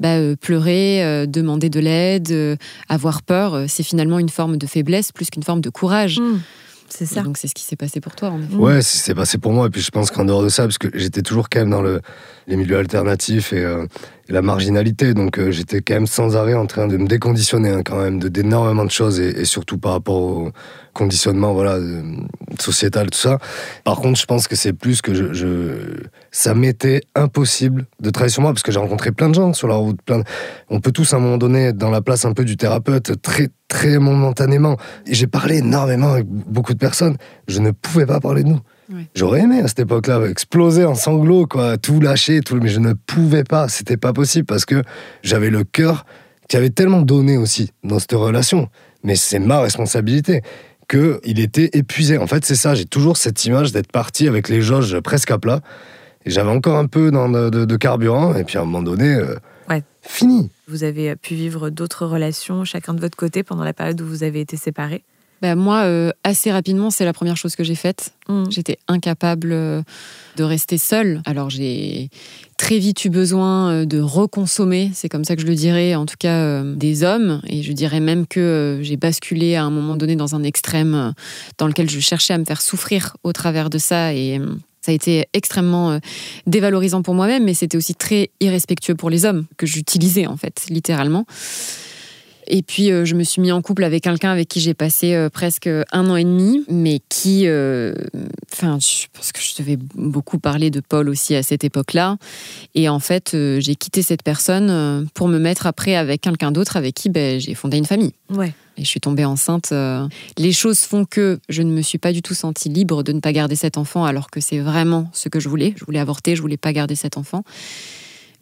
bah, 0.00 0.16
pleurer, 0.40 1.26
demander 1.28 1.70
de 1.70 1.78
l'aide, 1.78 2.58
avoir 2.88 3.22
peur, 3.22 3.66
c'est 3.68 3.84
finalement 3.84 4.18
une 4.18 4.28
forme 4.28 4.56
de 4.56 4.66
faiblesse 4.66 5.12
plus 5.12 5.30
qu'une 5.30 5.44
forme 5.44 5.60
de 5.60 5.70
courage. 5.70 6.18
Hmm. 6.18 6.40
C'est 6.88 7.06
ça. 7.06 7.22
donc 7.22 7.36
c'est 7.36 7.48
ce 7.48 7.54
qui 7.54 7.64
s'est 7.64 7.76
passé 7.76 8.00
pour 8.00 8.14
toi, 8.14 8.30
en 8.30 8.40
effet. 8.40 8.54
Ouais, 8.54 8.82
c'est 8.82 9.14
passé 9.14 9.38
pour 9.38 9.52
moi. 9.52 9.66
Et 9.66 9.70
puis 9.70 9.80
je 9.80 9.90
pense 9.90 10.10
qu'en 10.10 10.24
dehors 10.24 10.42
de 10.42 10.48
ça, 10.48 10.64
parce 10.64 10.78
que 10.78 10.88
j'étais 10.94 11.22
toujours 11.22 11.48
quand 11.48 11.60
même 11.60 11.70
dans 11.70 11.82
le, 11.82 12.00
les 12.46 12.56
milieux 12.56 12.78
alternatifs 12.78 13.52
et, 13.52 13.64
euh, 13.64 13.86
la 14.28 14.42
marginalité, 14.42 15.14
donc 15.14 15.38
euh, 15.38 15.52
j'étais 15.52 15.80
quand 15.82 15.94
même 15.94 16.08
sans 16.08 16.36
arrêt 16.36 16.54
en 16.54 16.66
train 16.66 16.88
de 16.88 16.96
me 16.96 17.06
déconditionner 17.06 17.70
hein, 17.70 17.82
quand 17.84 18.02
même 18.02 18.18
d'énormément 18.18 18.84
de 18.84 18.90
choses 18.90 19.20
et, 19.20 19.44
surtout 19.44 19.78
par 19.78 19.92
rapport 19.92 20.16
au 20.16 20.50
conditionnement 20.92 21.52
voilà 21.52 21.78
sociétal 22.58 23.10
tout 23.10 23.18
ça. 23.18 23.38
Par 23.84 23.96
contre, 23.96 24.18
je 24.18 24.26
pense 24.26 24.48
que 24.48 24.56
c'est 24.56 24.72
plus 24.72 25.00
que 25.00 25.14
je 25.14 26.06
ça 26.32 26.54
m'était 26.54 27.02
impossible 27.14 27.86
de 28.00 28.10
travailler 28.10 28.32
sur 28.32 28.42
moi 28.42 28.52
parce 28.52 28.64
que 28.64 28.72
j'ai 28.72 28.80
rencontré 28.80 29.12
plein 29.12 29.28
de 29.28 29.34
gens 29.34 29.52
sur 29.52 29.68
la 29.68 29.76
route. 29.76 30.00
Plein 30.02 30.22
On 30.70 30.80
peut 30.80 30.92
tous 30.92 31.12
à 31.12 31.18
un 31.18 31.20
moment 31.20 31.38
donné 31.38 31.66
être 31.66 31.78
dans 31.78 31.90
la 31.90 32.00
place 32.00 32.24
un 32.24 32.32
peu 32.32 32.44
du 32.44 32.56
thérapeute 32.56 33.22
très 33.22 33.48
très 33.68 33.98
momentanément. 33.98 34.76
J'ai 35.08 35.26
parlé 35.26 35.58
énormément 35.58 36.12
avec 36.12 36.26
beaucoup 36.26 36.74
de 36.74 36.78
personnes. 36.78 37.16
Je 37.46 37.60
ne 37.60 37.70
pouvais 37.70 38.06
pas 38.06 38.18
parler 38.18 38.42
de 38.42 38.48
nous. 38.48 38.60
J'aurais 39.14 39.40
aimé 39.40 39.60
à 39.60 39.68
cette 39.68 39.80
époque-là 39.80 40.26
exploser 40.26 40.84
en 40.84 40.94
sanglots, 40.94 41.46
quoi, 41.46 41.76
tout 41.76 42.00
lâcher, 42.00 42.40
tout, 42.40 42.56
mais 42.56 42.68
je 42.68 42.80
ne 42.80 42.92
pouvais 42.92 43.44
pas. 43.44 43.68
C'était 43.68 43.96
pas 43.96 44.12
possible 44.12 44.46
parce 44.46 44.64
que 44.64 44.82
j'avais 45.22 45.50
le 45.50 45.64
cœur 45.64 46.06
qui 46.48 46.56
avait 46.56 46.70
tellement 46.70 47.02
donné 47.02 47.36
aussi 47.36 47.72
dans 47.82 47.98
cette 47.98 48.12
relation. 48.12 48.68
Mais 49.02 49.16
c'est 49.16 49.38
ma 49.38 49.60
responsabilité 49.60 50.42
qu'il 50.88 51.40
était 51.40 51.70
épuisé. 51.72 52.18
En 52.18 52.26
fait, 52.26 52.44
c'est 52.44 52.54
ça. 52.54 52.74
J'ai 52.74 52.84
toujours 52.84 53.16
cette 53.16 53.44
image 53.44 53.72
d'être 53.72 53.90
parti 53.90 54.28
avec 54.28 54.48
les 54.48 54.62
jauges 54.62 55.00
presque 55.00 55.30
à 55.30 55.38
plat. 55.38 55.60
Et 56.24 56.30
j'avais 56.30 56.50
encore 56.50 56.76
un 56.76 56.86
peu 56.86 57.10
de, 57.10 57.76
carburant. 57.76 58.34
Et 58.34 58.44
puis 58.44 58.58
à 58.58 58.60
un 58.60 58.64
moment 58.64 58.82
donné, 58.82 59.14
euh, 59.14 59.36
fini. 60.02 60.50
Vous 60.68 60.84
avez 60.84 61.14
pu 61.16 61.34
vivre 61.34 61.70
d'autres 61.70 62.06
relations, 62.06 62.64
chacun 62.64 62.94
de 62.94 63.00
votre 63.00 63.16
côté, 63.16 63.42
pendant 63.42 63.64
la 63.64 63.72
période 63.72 64.00
où 64.00 64.06
vous 64.06 64.22
avez 64.22 64.40
été 64.40 64.56
séparés? 64.56 65.04
Ben, 65.42 65.54
moi, 65.54 65.82
euh, 65.84 66.12
assez 66.24 66.50
rapidement, 66.50 66.90
c'est 66.90 67.04
la 67.04 67.12
première 67.12 67.36
chose 67.36 67.56
que 67.56 67.64
j'ai 67.64 67.74
faite. 67.74 68.14
Mm. 68.28 68.44
J'étais 68.50 68.78
incapable 68.88 69.52
euh, 69.52 69.82
de 70.36 70.44
rester 70.44 70.78
seule. 70.78 71.22
Alors 71.24 71.50
j'ai 71.50 72.10
très 72.56 72.78
vite 72.78 73.04
eu 73.04 73.10
besoin 73.10 73.70
euh, 73.70 73.84
de 73.84 74.00
reconsommer, 74.00 74.90
c'est 74.94 75.08
comme 75.08 75.24
ça 75.24 75.36
que 75.36 75.42
je 75.42 75.46
le 75.46 75.54
dirais, 75.54 75.94
en 75.94 76.06
tout 76.06 76.16
cas 76.18 76.38
euh, 76.38 76.74
des 76.74 77.02
hommes. 77.02 77.40
Et 77.46 77.62
je 77.62 77.72
dirais 77.72 78.00
même 78.00 78.26
que 78.26 78.40
euh, 78.40 78.82
j'ai 78.82 78.96
basculé 78.96 79.56
à 79.56 79.64
un 79.64 79.70
moment 79.70 79.96
donné 79.96 80.16
dans 80.16 80.34
un 80.34 80.42
extrême 80.42 81.12
dans 81.58 81.66
lequel 81.66 81.90
je 81.90 82.00
cherchais 82.00 82.34
à 82.34 82.38
me 82.38 82.44
faire 82.44 82.62
souffrir 82.62 83.16
au 83.24 83.32
travers 83.32 83.70
de 83.70 83.78
ça. 83.78 84.14
Et 84.14 84.40
ça 84.80 84.92
a 84.92 84.94
été 84.94 85.26
extrêmement 85.32 85.98
dévalorisant 86.46 87.02
pour 87.02 87.14
moi-même, 87.14 87.44
mais 87.44 87.54
c'était 87.54 87.76
aussi 87.76 87.94
très 87.94 88.30
irrespectueux 88.40 88.94
pour 88.94 89.10
les 89.10 89.24
hommes 89.24 89.46
que 89.56 89.66
j'utilisais 89.66 90.26
en 90.26 90.36
fait, 90.36 90.66
littéralement. 90.70 91.26
Et 92.48 92.62
puis, 92.62 92.90
euh, 92.90 93.04
je 93.04 93.14
me 93.14 93.22
suis 93.24 93.40
mis 93.42 93.52
en 93.52 93.62
couple 93.62 93.84
avec 93.84 94.04
quelqu'un 94.04 94.30
avec 94.30 94.48
qui 94.48 94.60
j'ai 94.60 94.74
passé 94.74 95.14
euh, 95.14 95.28
presque 95.28 95.66
un 95.66 96.10
an 96.10 96.16
et 96.16 96.24
demi, 96.24 96.64
mais 96.68 97.00
qui. 97.08 97.46
euh, 97.46 97.94
Enfin, 98.52 98.78
je 98.80 99.06
pense 99.12 99.32
que 99.32 99.40
je 99.40 99.62
devais 99.62 99.76
beaucoup 99.94 100.38
parler 100.38 100.70
de 100.70 100.80
Paul 100.80 101.08
aussi 101.08 101.34
à 101.34 101.42
cette 101.42 101.62
époque-là. 101.64 102.16
Et 102.74 102.88
en 102.88 103.00
fait, 103.00 103.36
j'ai 103.58 103.74
quitté 103.74 104.00
cette 104.00 104.22
personne 104.22 105.06
pour 105.12 105.28
me 105.28 105.38
mettre 105.38 105.66
après 105.66 105.94
avec 105.94 106.22
quelqu'un 106.22 106.52
d'autre 106.52 106.76
avec 106.76 106.94
qui 106.94 107.10
ben, 107.10 107.38
j'ai 107.38 107.54
fondé 107.54 107.76
une 107.76 107.84
famille. 107.84 108.12
Ouais. 108.30 108.54
Et 108.78 108.84
je 108.84 108.88
suis 108.88 109.00
tombée 109.00 109.26
enceinte. 109.26 109.74
Les 110.38 110.52
choses 110.52 110.80
font 110.80 111.04
que 111.04 111.38
je 111.50 111.60
ne 111.62 111.70
me 111.70 111.82
suis 111.82 111.98
pas 111.98 112.12
du 112.12 112.22
tout 112.22 112.32
sentie 112.34 112.70
libre 112.70 113.02
de 113.02 113.12
ne 113.12 113.20
pas 113.20 113.32
garder 113.32 113.56
cet 113.56 113.76
enfant, 113.76 114.06
alors 114.06 114.30
que 114.30 114.40
c'est 114.40 114.58
vraiment 114.60 115.10
ce 115.12 115.28
que 115.28 115.38
je 115.38 115.50
voulais. 115.50 115.74
Je 115.76 115.84
voulais 115.84 116.00
avorter, 116.00 116.34
je 116.34 116.40
voulais 116.40 116.56
pas 116.56 116.72
garder 116.72 116.94
cet 116.94 117.18
enfant. 117.18 117.42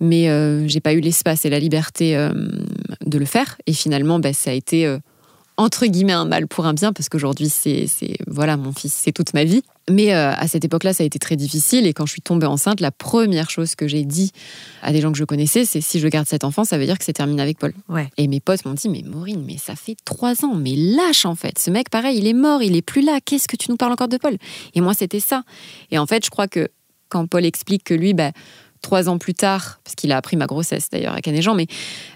Mais 0.00 0.28
euh, 0.28 0.66
j'ai 0.68 0.80
pas 0.80 0.92
eu 0.94 1.00
l'espace 1.00 1.44
et 1.44 1.50
la 1.50 1.58
liberté 1.58 2.16
euh, 2.16 2.32
de 3.04 3.18
le 3.18 3.24
faire. 3.26 3.56
Et 3.66 3.72
finalement, 3.72 4.18
ben, 4.18 4.32
ça 4.34 4.50
a 4.50 4.54
été 4.54 4.86
euh, 4.86 4.98
entre 5.56 5.86
guillemets 5.86 6.12
un 6.12 6.24
mal 6.24 6.48
pour 6.48 6.66
un 6.66 6.74
bien, 6.74 6.92
parce 6.92 7.08
qu'aujourd'hui, 7.08 7.48
c'est 7.48 7.86
c'est- 7.86 8.16
voilà, 8.26 8.56
mon 8.56 8.72
fils, 8.72 8.92
c'est 8.92 9.12
toute 9.12 9.34
ma 9.34 9.44
vie. 9.44 9.62
Mais 9.90 10.14
euh, 10.14 10.32
à 10.32 10.48
cette 10.48 10.64
époque-là, 10.64 10.94
ça 10.94 11.02
a 11.02 11.06
été 11.06 11.18
très 11.18 11.36
difficile. 11.36 11.86
Et 11.86 11.92
quand 11.92 12.06
je 12.06 12.12
suis 12.12 12.22
tombée 12.22 12.46
enceinte, 12.46 12.80
la 12.80 12.90
première 12.90 13.50
chose 13.50 13.74
que 13.74 13.86
j'ai 13.86 14.04
dit 14.04 14.32
à 14.82 14.92
des 14.92 15.00
gens 15.02 15.12
que 15.12 15.18
je 15.18 15.24
connaissais, 15.24 15.64
c'est 15.66 15.82
si 15.82 16.00
je 16.00 16.08
garde 16.08 16.26
cet 16.26 16.42
enfant, 16.42 16.64
ça 16.64 16.78
veut 16.78 16.86
dire 16.86 16.98
que 16.98 17.04
c'est 17.04 17.12
terminé 17.12 17.42
avec 17.42 17.58
Paul. 17.58 17.74
Ouais. 17.90 18.08
Et 18.16 18.26
mes 18.26 18.40
potes 18.40 18.64
m'ont 18.64 18.72
dit, 18.72 18.88
mais 18.88 19.02
Maureen, 19.06 19.44
mais 19.46 19.58
ça 19.58 19.76
fait 19.76 19.94
trois 20.06 20.42
ans, 20.44 20.54
mais 20.54 20.74
lâche 20.74 21.26
en 21.26 21.34
fait. 21.34 21.58
Ce 21.58 21.70
mec, 21.70 21.90
pareil, 21.90 22.16
il 22.18 22.26
est 22.26 22.32
mort, 22.32 22.62
il 22.62 22.74
est 22.76 22.82
plus 22.82 23.02
là. 23.02 23.18
Qu'est-ce 23.24 23.46
que 23.46 23.56
tu 23.56 23.70
nous 23.70 23.76
parles 23.76 23.92
encore 23.92 24.08
de 24.08 24.16
Paul? 24.16 24.36
Et 24.74 24.80
moi, 24.80 24.94
c'était 24.94 25.20
ça. 25.20 25.42
Et 25.90 25.98
en 25.98 26.06
fait, 26.06 26.24
je 26.24 26.30
crois 26.30 26.48
que 26.48 26.68
quand 27.10 27.26
Paul 27.26 27.44
explique 27.44 27.84
que 27.84 27.94
lui, 27.94 28.14
bah, 28.14 28.32
trois 28.84 29.08
ans 29.08 29.18
plus 29.18 29.34
tard, 29.34 29.80
parce 29.82 29.96
qu'il 29.96 30.12
a 30.12 30.16
appris 30.16 30.36
ma 30.36 30.46
grossesse 30.46 30.90
d'ailleurs 30.90 31.14
à 31.14 31.20
Canéjean, 31.20 31.54
mais 31.54 31.66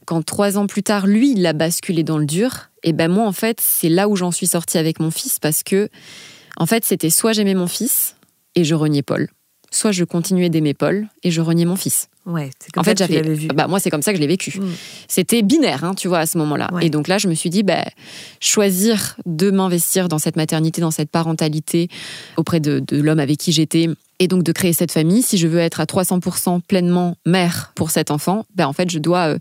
quand 0.07 0.23
trois 0.25 0.59
ans 0.59 0.67
plus 0.67 0.83
tard, 0.83 1.07
lui, 1.07 1.33
il 1.33 1.45
a 1.47 1.55
basculé 1.55 2.05
dans 2.05 2.19
le 2.19 2.27
dur, 2.27 2.69
et 2.83 2.93
ben 2.93 3.11
moi, 3.11 3.27
en 3.27 3.33
fait, 3.33 3.61
c'est 3.61 3.89
là 3.89 4.09
où 4.09 4.17
j'en 4.17 4.31
suis 4.31 4.47
sortie 4.47 4.79
avec 4.79 5.01
mon 5.01 5.11
fils, 5.11 5.39
parce 5.41 5.63
que, 5.63 5.89
en 6.59 6.67
fait, 6.67 6.85
c'était 6.85 7.11
soit 7.11 7.33
j'aimais 7.33 7.55
mon 7.55 7.67
fils 7.67 8.17
et 8.55 8.65
je 8.65 8.75
reniais 8.75 9.03
Paul, 9.03 9.29
soit 9.71 9.93
je 9.93 10.05
continuais 10.05 10.51
d'aimer 10.51 10.75
Paul 10.75 11.09
et 11.23 11.31
je 11.31 11.41
reniais 11.41 11.65
mon 11.65 11.77
fils. 11.77 12.09
Ouais, 12.27 12.51
c'est 12.59 12.71
comme 12.71 12.83
En 12.83 12.85
ça 12.85 12.91
fait, 12.91 12.99
j'avais, 12.99 13.23
bah, 13.55 13.67
moi, 13.69 13.81
c'est 13.81 13.89
comme 13.89 14.03
ça 14.03 14.13
que 14.13 14.19
je 14.19 14.21
l'ai 14.21 14.29
vécu. 14.29 14.61
Mm. 14.61 14.69
C'était 15.09 15.41
binaire, 15.41 15.83
hein, 15.85 15.95
tu 15.95 16.09
vois, 16.09 16.19
à 16.19 16.27
ce 16.27 16.37
moment-là. 16.37 16.69
Ouais. 16.75 16.85
Et 16.85 16.91
donc 16.91 17.09
là, 17.09 17.17
je 17.17 17.27
me 17.27 17.35
suis 17.35 17.49
dit, 17.49 17.63
bah, 17.63 17.85
choisir 18.39 19.17
de 19.25 19.51
m'investir 19.51 20.09
dans 20.11 20.19
cette 20.19 20.37
maternité, 20.37 20.83
dans 20.83 20.91
cette 20.91 21.11
parentalité 21.11 21.89
auprès 22.37 22.61
de, 22.61 22.81
de 22.81 23.01
l'homme 23.01 23.21
avec 23.21 23.39
qui 23.39 23.53
j'étais, 23.53 23.89
et 24.21 24.29
donc 24.29 24.43
de 24.43 24.53
créer 24.53 24.73
cette 24.73 24.93
famille. 24.93 25.23
Si 25.23 25.39
je 25.39 25.47
veux 25.47 25.59
être 25.61 25.81
à 25.81 25.85
300% 25.85 26.61
pleinement 26.63 27.17
mère 27.27 27.73
pour 27.75 27.91
cet 27.91 28.11
enfant, 28.11 28.45
ben 28.55 28.67
en 28.67 28.73
fait, 28.73 28.91
je 28.91 28.99
dois 28.99 29.29
euh, 29.35 29.39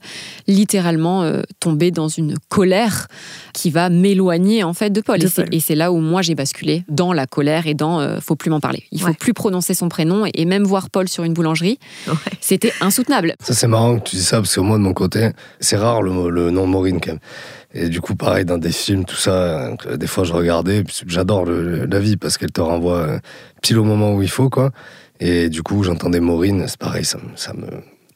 littéralement 0.47 1.23
euh, 1.23 1.41
tomber 1.59 1.91
dans 1.91 2.07
une 2.07 2.35
colère 2.49 3.07
qui 3.53 3.69
va 3.69 3.89
m'éloigner 3.89 4.63
en 4.63 4.73
fait 4.73 4.89
de 4.91 5.01
Paul. 5.01 5.19
De 5.19 5.27
et, 5.51 5.59
c'est, 5.59 5.75
là 5.75 5.91
où 5.91 5.99
moi 5.99 6.21
j'ai 6.21 6.35
basculé 6.35 6.83
dans 6.89 7.13
la 7.13 7.25
colère 7.27 7.67
et 7.67 7.73
dans 7.73 7.99
euh, 7.99 8.19
faut 8.21 8.35
plus 8.35 8.49
m'en 8.49 8.59
parler. 8.59 8.83
Il 8.91 9.01
faut 9.01 9.07
Ouais. 9.07 9.13
plus 9.13 9.33
prononcer 9.33 9.73
son 9.73 9.87
prénom 9.89 10.25
et, 10.25 10.31
et 10.33 10.45
même 10.45 10.63
voir 10.63 10.89
Paul 10.89 11.07
sur 11.07 11.23
une 11.23 11.33
boulangerie, 11.33 11.79
Ouais. 12.07 12.13
c'était 12.41 12.73
insoutenable. 12.81 13.35
Ça, 13.41 13.53
c'est 13.53 13.67
marrant 13.67 13.97
que 13.99 14.09
tu 14.09 14.15
dis 14.17 14.23
ça, 14.23 14.37
parce 14.37 14.53
que 14.53 14.59
moi, 14.59 14.77
de 14.77 14.83
mon 14.83 14.93
côté, 14.93 15.29
c'est 15.59 15.77
rare 15.77 16.01
le, 16.01 16.11
mot- 16.11 16.29
le 16.29 16.51
nom 16.51 16.67
Maureen, 16.67 16.99
quand 16.99 17.11
même. 17.11 17.19
Et 17.73 17.89
du 17.89 18.01
coup, 18.01 18.15
pareil, 18.15 18.45
dans 18.45 18.57
des 18.57 18.71
films, 18.71 19.05
tout 19.05 19.15
ça, 19.17 19.71
des 19.95 20.07
fois, 20.07 20.23
je 20.23 20.33
regardais, 20.33 20.83
j'adore 21.05 21.45
la 21.45 21.99
vie, 21.99 22.17
parce 22.17 22.37
qu'elle 22.37 22.51
te 22.51 22.61
renvoie 22.61 22.97
euh, 22.97 23.19
pile 23.61 23.77
au 23.77 23.83
moment 23.83 24.13
où 24.15 24.21
il 24.23 24.29
faut, 24.29 24.49
quoi. 24.49 24.71
Et 25.19 25.49
du 25.49 25.63
coup, 25.63 25.83
j'entendais 25.83 26.19
Maureen, 26.19 26.65
c'est 26.67 26.77
pareil, 26.79 27.03
ça, 27.05 27.17
me- 27.17 27.35
ça 27.35 27.53
me 27.53 27.67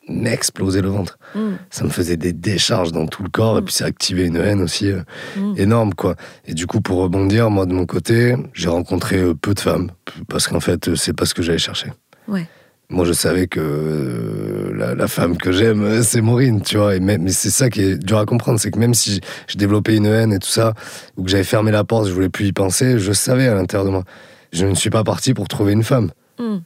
m'explosait 0.09 0.81
le 0.81 0.89
ventre. 0.89 1.17
Mm. 1.35 1.39
Ça 1.69 1.83
me 1.85 1.89
faisait 1.89 2.17
des 2.17 2.33
décharges 2.33 2.91
dans 2.91 3.05
tout 3.07 3.23
le 3.23 3.29
corps, 3.29 3.57
et 3.59 3.61
puis 3.61 3.73
ça 3.73 3.85
activait 3.85 4.25
une 4.25 4.37
haine 4.37 4.61
aussi 4.61 4.91
euh, 4.91 5.01
Mm. 5.37 5.53
énorme, 5.57 5.93
quoi. 5.93 6.15
Et 6.47 6.53
du 6.53 6.65
coup, 6.67 6.81
pour 6.81 6.97
rebondir, 6.99 7.49
moi, 7.49 7.65
de 7.65 7.73
mon 7.73 7.85
côté, 7.85 8.35
j'ai 8.53 8.69
rencontré 8.69 9.17
euh, 9.17 9.33
peu 9.33 9.53
de 9.53 9.59
femmes, 9.59 9.91
parce 10.27 10.47
qu'en 10.47 10.59
fait, 10.59 10.95
c'est 10.95 11.13
pas 11.13 11.25
ce 11.25 11.33
que 11.33 11.41
j'allais 11.43 11.57
chercher. 11.59 11.91
Ouais. 12.27 12.47
Moi, 12.91 13.05
je 13.05 13.13
savais 13.13 13.47
que 13.47 13.59
euh, 13.61 14.73
la, 14.75 14.95
la 14.95 15.07
femme 15.07 15.37
que 15.37 15.51
j'aime, 15.53 15.81
euh, 15.81 16.03
c'est 16.03 16.19
Maureen, 16.19 16.61
tu 16.61 16.77
vois. 16.77 16.95
Et 16.95 16.99
même, 16.99 17.23
mais 17.23 17.31
c'est 17.31 17.49
ça 17.49 17.69
qui 17.69 17.81
est 17.81 17.97
dur 17.97 18.17
à 18.17 18.25
comprendre, 18.25 18.59
c'est 18.59 18.69
que 18.69 18.77
même 18.79 18.93
si 18.93 19.21
je 19.47 19.57
développais 19.57 19.95
une 19.95 20.05
haine 20.05 20.33
et 20.33 20.39
tout 20.39 20.49
ça, 20.49 20.73
ou 21.15 21.23
que 21.23 21.29
j'avais 21.29 21.45
fermé 21.45 21.71
la 21.71 21.85
porte, 21.85 22.07
je 22.07 22.13
voulais 22.13 22.29
plus 22.29 22.47
y 22.47 22.51
penser, 22.51 22.99
je 22.99 23.13
savais 23.13 23.47
à 23.47 23.55
l'intérieur 23.55 23.85
de 23.85 23.91
moi. 23.91 24.03
Je 24.51 24.65
ne 24.65 24.75
suis 24.75 24.89
pas 24.89 25.05
parti 25.05 25.33
pour 25.33 25.47
trouver 25.47 25.71
une 25.71 25.83
femme. 25.83 26.11
Mm. 26.37 26.57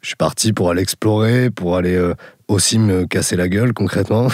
Je 0.00 0.06
suis 0.06 0.16
parti 0.16 0.52
pour 0.52 0.70
aller 0.70 0.82
explorer, 0.82 1.50
pour 1.50 1.76
aller 1.76 1.96
euh, 1.96 2.14
aussi 2.46 2.78
me 2.78 3.06
casser 3.06 3.34
la 3.36 3.48
gueule 3.48 3.72
concrètement. 3.72 4.28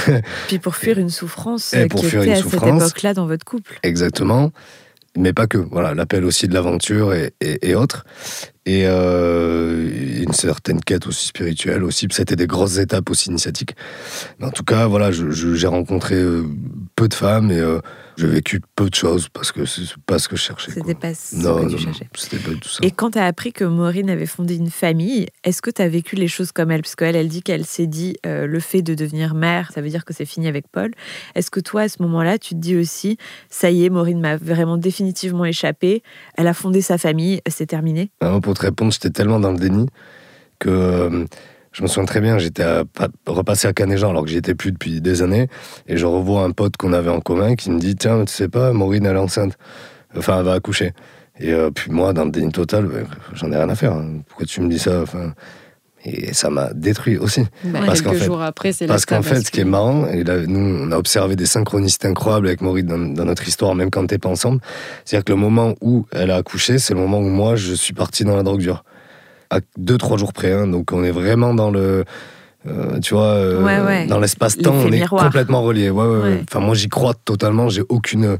Puis 0.49 0.59
pour 0.59 0.75
fuir 0.77 0.99
une 0.99 1.11
souffrance 1.11 1.73
Et 1.73 1.85
euh, 1.85 1.89
pour 1.89 2.01
qui 2.01 2.07
fuir 2.07 2.23
était 2.23 2.33
une 2.33 2.37
à 2.37 2.43
souffrance. 2.43 2.63
cette 2.83 2.91
époque-là 2.91 3.15
dans 3.15 3.27
votre 3.27 3.45
couple. 3.45 3.79
Exactement. 3.83 4.53
Mais 5.17 5.33
pas 5.33 5.47
que. 5.47 5.59
Voilà, 5.59 5.95
l'appel 5.95 6.25
aussi 6.25 6.47
de 6.47 6.55
l'aventure 6.55 7.13
et, 7.13 7.75
autres. 7.75 8.05
Et 8.67 8.85
euh, 8.87 10.23
une 10.23 10.33
certaine 10.33 10.81
quête 10.81 11.07
aussi 11.07 11.27
spirituelle 11.27 11.83
aussi. 11.83 12.07
C'était 12.13 12.37
des 12.37 12.47
grosses 12.47 12.79
étapes 12.79 13.11
aussi 13.11 13.31
initiatiques. 13.31 13.75
Mais 14.39 14.47
en 14.47 14.51
tout 14.51 14.63
cas, 14.63 14.87
voilà, 14.87 15.11
j'ai 15.11 15.67
rencontré 15.67 16.15
euh, 16.15 16.45
peu 17.01 17.09
de 17.09 17.15
femmes 17.15 17.51
et 17.51 17.59
euh, 17.59 17.81
j'ai 18.19 18.27
vécu 18.27 18.61
peu 18.77 18.91
de 18.91 18.95
choses 18.95 19.31
parce 19.31 19.53
que 19.53 19.65
c'est 19.65 19.85
pas 20.05 20.19
ce 20.19 20.29
que 20.29 20.37
je 20.37 20.43
cherchais. 20.43 20.71
C'était 20.71 20.95
pas 20.95 21.15
ce 21.15 21.35
Non, 21.35 21.57
que 21.57 21.63
non, 21.63 21.69
tu 21.69 21.73
non, 21.77 21.79
cherchais. 21.81 22.07
c'était 22.15 22.37
pas 22.37 22.51
du 22.51 22.61
tout 22.61 22.69
ça. 22.69 22.79
Et 22.83 22.91
quand 22.91 23.13
tu 23.13 23.19
as 23.19 23.25
appris 23.25 23.55
que 23.55 23.65
Maureen 23.65 24.11
avait 24.11 24.27
fondé 24.27 24.57
une 24.57 24.69
famille, 24.69 25.27
est-ce 25.43 25.63
que 25.63 25.71
tu 25.71 25.81
as 25.81 25.89
vécu 25.89 26.15
les 26.17 26.29
choses 26.29 26.53
comme 26.53 26.71
elle? 26.71 26.83
Parce 26.83 26.95
qu'elle, 26.97 27.17
elle 27.17 27.29
dit 27.29 27.43
qu'elle 27.43 27.65
s'est 27.65 27.87
dit 27.87 28.17
euh, 28.27 28.47
le 28.47 28.61
fait 28.61 28.83
de 28.83 28.95
devenir 28.95 29.33
mère, 29.35 29.73
ça 29.73 29.81
veut 29.81 29.89
dire 29.89 30.05
que 30.05 30.13
c'est 30.13 30.27
fini 30.27 30.47
avec 30.47 30.67
Paul. 30.71 30.91
Est-ce 31.35 31.51
que 31.51 31.61
toi, 31.61 31.81
à 31.83 31.89
ce 31.89 32.03
moment-là, 32.03 32.37
tu 32.39 32.51
te 32.55 32.61
dis 32.61 32.77
aussi, 32.77 33.17
ça 33.49 33.71
y 33.71 33.87
est, 33.87 33.89
Maureen 33.89 34.21
m'a 34.21 34.37
vraiment 34.37 34.77
définitivement 34.77 35.47
échappé, 35.47 36.03
elle 36.37 36.49
a 36.49 36.53
fondé 36.53 36.83
sa 36.83 36.99
famille, 36.99 37.41
c'est 37.49 37.65
terminé? 37.67 38.11
Pour 38.43 38.53
te 38.53 38.61
répondre, 38.61 38.93
j'étais 38.93 39.09
tellement 39.09 39.41
dans 39.41 39.53
le 39.53 39.59
déni 39.59 39.87
que 40.59 40.69
euh, 40.69 41.25
je 41.73 41.83
me 41.83 41.87
souviens 41.89 42.05
très 42.05 42.21
bien, 42.21 42.39
j'étais 42.39 42.65
repassé 43.27 43.69
à 43.69 43.73
Canéjean 43.73 44.11
alors 44.11 44.25
que 44.25 44.31
j'y 44.31 44.37
étais 44.39 44.55
plus 44.55 44.73
depuis 44.73 45.01
des 45.01 45.23
années 45.23 45.49
et 45.87 45.97
je 45.97 46.07
revois 46.07 46.43
un 46.43 46.51
pote 46.51 46.77
qu'on 46.77 46.93
avait 46.93 47.11
en 47.11 47.21
commun 47.21 47.55
qui 47.55 47.71
me 47.71 47.79
dit 47.79 47.95
Tiens, 47.97 48.25
tu 48.25 48.33
sais 48.33 48.49
pas, 48.49 48.73
Maureen, 48.73 49.07
elle 49.07 49.17
est 49.17 49.21
enceinte. 49.21 49.57
Enfin, 50.17 50.39
elle 50.41 50.45
va 50.45 50.55
accoucher. 50.55 50.93
Et 51.39 51.53
euh, 51.53 51.71
puis 51.71 51.91
moi, 51.91 52.13
dans 52.13 52.25
le 52.25 52.31
déni 52.31 52.51
total, 52.53 52.87
ouais, 52.87 53.05
j'en 53.35 53.51
ai 53.53 53.57
rien 53.57 53.69
à 53.69 53.75
faire. 53.75 53.93
hein. 53.93 54.21
Pourquoi 54.29 54.47
tu 54.47 54.61
me 54.61 54.69
dis 54.69 54.79
ça 54.81 55.01
enfin, 55.03 55.33
Et 56.05 56.35
ça 56.35 56.51
m'a 56.51 56.73
détruit 56.75 57.17
aussi. 57.17 57.43
Bah, 57.65 57.81
Parce 57.87 58.03
quelques 58.03 58.13
qu'en 58.15 58.19
fait- 58.19 58.25
jours 58.27 58.43
après, 58.43 58.73
c'est 58.73 58.87
Parce 58.87 59.07
qu'en 59.07 59.23
fait, 59.23 59.41
ce 59.41 59.51
qui 59.51 59.61
est 59.61 59.65
marrant, 59.65 60.07
et 60.09 60.25
là, 60.25 60.39
nous, 60.47 60.59
on 60.85 60.91
a 60.93 60.97
observé 60.99 61.37
des 61.37 61.47
synchronicités 61.47 62.09
incroyables 62.09 62.49
avec 62.49 62.61
Maureen 62.61 62.87
dans, 62.87 62.99
dans 62.99 63.25
notre 63.25 63.47
histoire, 63.47 63.75
même 63.77 63.91
quand 63.91 64.07
t'es 64.07 64.19
pas 64.19 64.29
ensemble. 64.29 64.61
C'est-à-dire 65.05 65.25
que 65.25 65.33
le 65.33 65.39
moment 65.39 65.75
où 65.81 66.05
elle 66.13 66.31
a 66.33 66.37
accouché, 66.37 66.79
c'est 66.79 66.93
le 66.95 67.01
moment 67.01 67.19
où 67.21 67.29
moi, 67.31 67.55
je 67.57 67.73
suis 67.75 67.95
parti 67.95 68.25
dans 68.25 68.37
la 68.37 68.43
drogue 68.43 68.61
dure. 68.61 68.83
À 69.51 69.59
deux, 69.77 69.99
trois 69.99 70.17
jours 70.17 70.33
près. 70.33 70.53
hein. 70.53 70.67
donc, 70.67 70.93
on 70.93 71.03
est 71.05 71.11
vraiment 71.11 71.55
dans 71.55 71.71
le. 71.71 72.05
euh, 72.67 73.01
tu 73.01 73.15
vois, 73.15 73.35
euh, 73.35 73.63
Ouais, 73.63 73.81
ouais. 73.81 74.07
dans 74.07 74.19
l'espace-temps, 74.21 74.73
on 74.75 74.87
est 74.93 74.99
miroir. 75.01 75.25
complètement. 75.25 75.65
Ouais. 75.65 75.91
Enfin, 76.49 76.61
moi, 76.61 76.75
j'y 76.75 76.89
crois 76.89 77.15
totalement. 77.25 77.69
J'ai 77.69 77.83
aucune. 77.89 78.39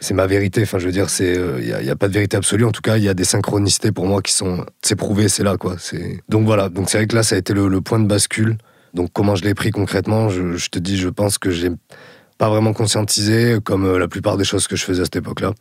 C'est 0.00 0.14
ma 0.14 0.26
vérité. 0.26 0.62
Enfin, 0.62 0.78
je 0.78 0.86
veux 0.86 0.92
dire, 0.92 1.10
c'est. 1.10 1.34
Il 1.58 1.64
n'y 1.66 1.72
a, 1.72 1.82
y 1.82 1.90
a 1.90 1.96
pas 1.96 2.06
de 2.08 2.12
vérité 2.14 2.36
absolue. 2.36 2.64
En 2.64 2.70
tout 2.70 2.82
cas, 2.82 2.96
il 2.98 3.02
y 3.02 3.08
a 3.08 3.14
des 3.14 3.24
synchronicités 3.24 3.90
pour 3.90 4.06
moi 4.06 4.22
qui 4.22 4.32
sont. 4.32 4.64
C'est 4.80 4.94
prouvé, 4.96 5.28
c'est 5.28 5.42
là, 5.42 5.56
quoi. 5.56 5.74
C'est. 5.78 6.20
Donc 6.28 6.46
voilà. 6.46 6.68
Donc 6.68 6.88
c'est 6.88 6.98
vrai 6.98 7.06
que 7.08 7.16
là, 7.16 7.22
ça 7.24 7.34
a 7.34 7.38
été 7.38 7.52
le, 7.52 7.66
le 7.68 7.80
point 7.80 7.98
de 7.98 8.06
bascule. 8.06 8.58
Donc 8.94 9.10
comment 9.12 9.34
je 9.34 9.42
l'ai 9.44 9.54
pris 9.54 9.70
concrètement, 9.70 10.28
je, 10.28 10.56
je 10.56 10.68
te 10.70 10.78
dis, 10.78 10.96
je 10.96 11.08
pense 11.08 11.36
que 11.36 11.50
j'ai 11.50 11.70
pas 12.38 12.48
vraiment 12.48 12.72
conscientisé, 12.72 13.58
comme 13.62 13.84
euh, 13.84 13.98
la 13.98 14.08
plupart 14.08 14.36
des 14.36 14.44
choses 14.44 14.68
que 14.68 14.76
je 14.76 14.84
faisais 14.84 15.02
à 15.02 15.04
cette 15.04 15.16
époque-là. 15.16 15.52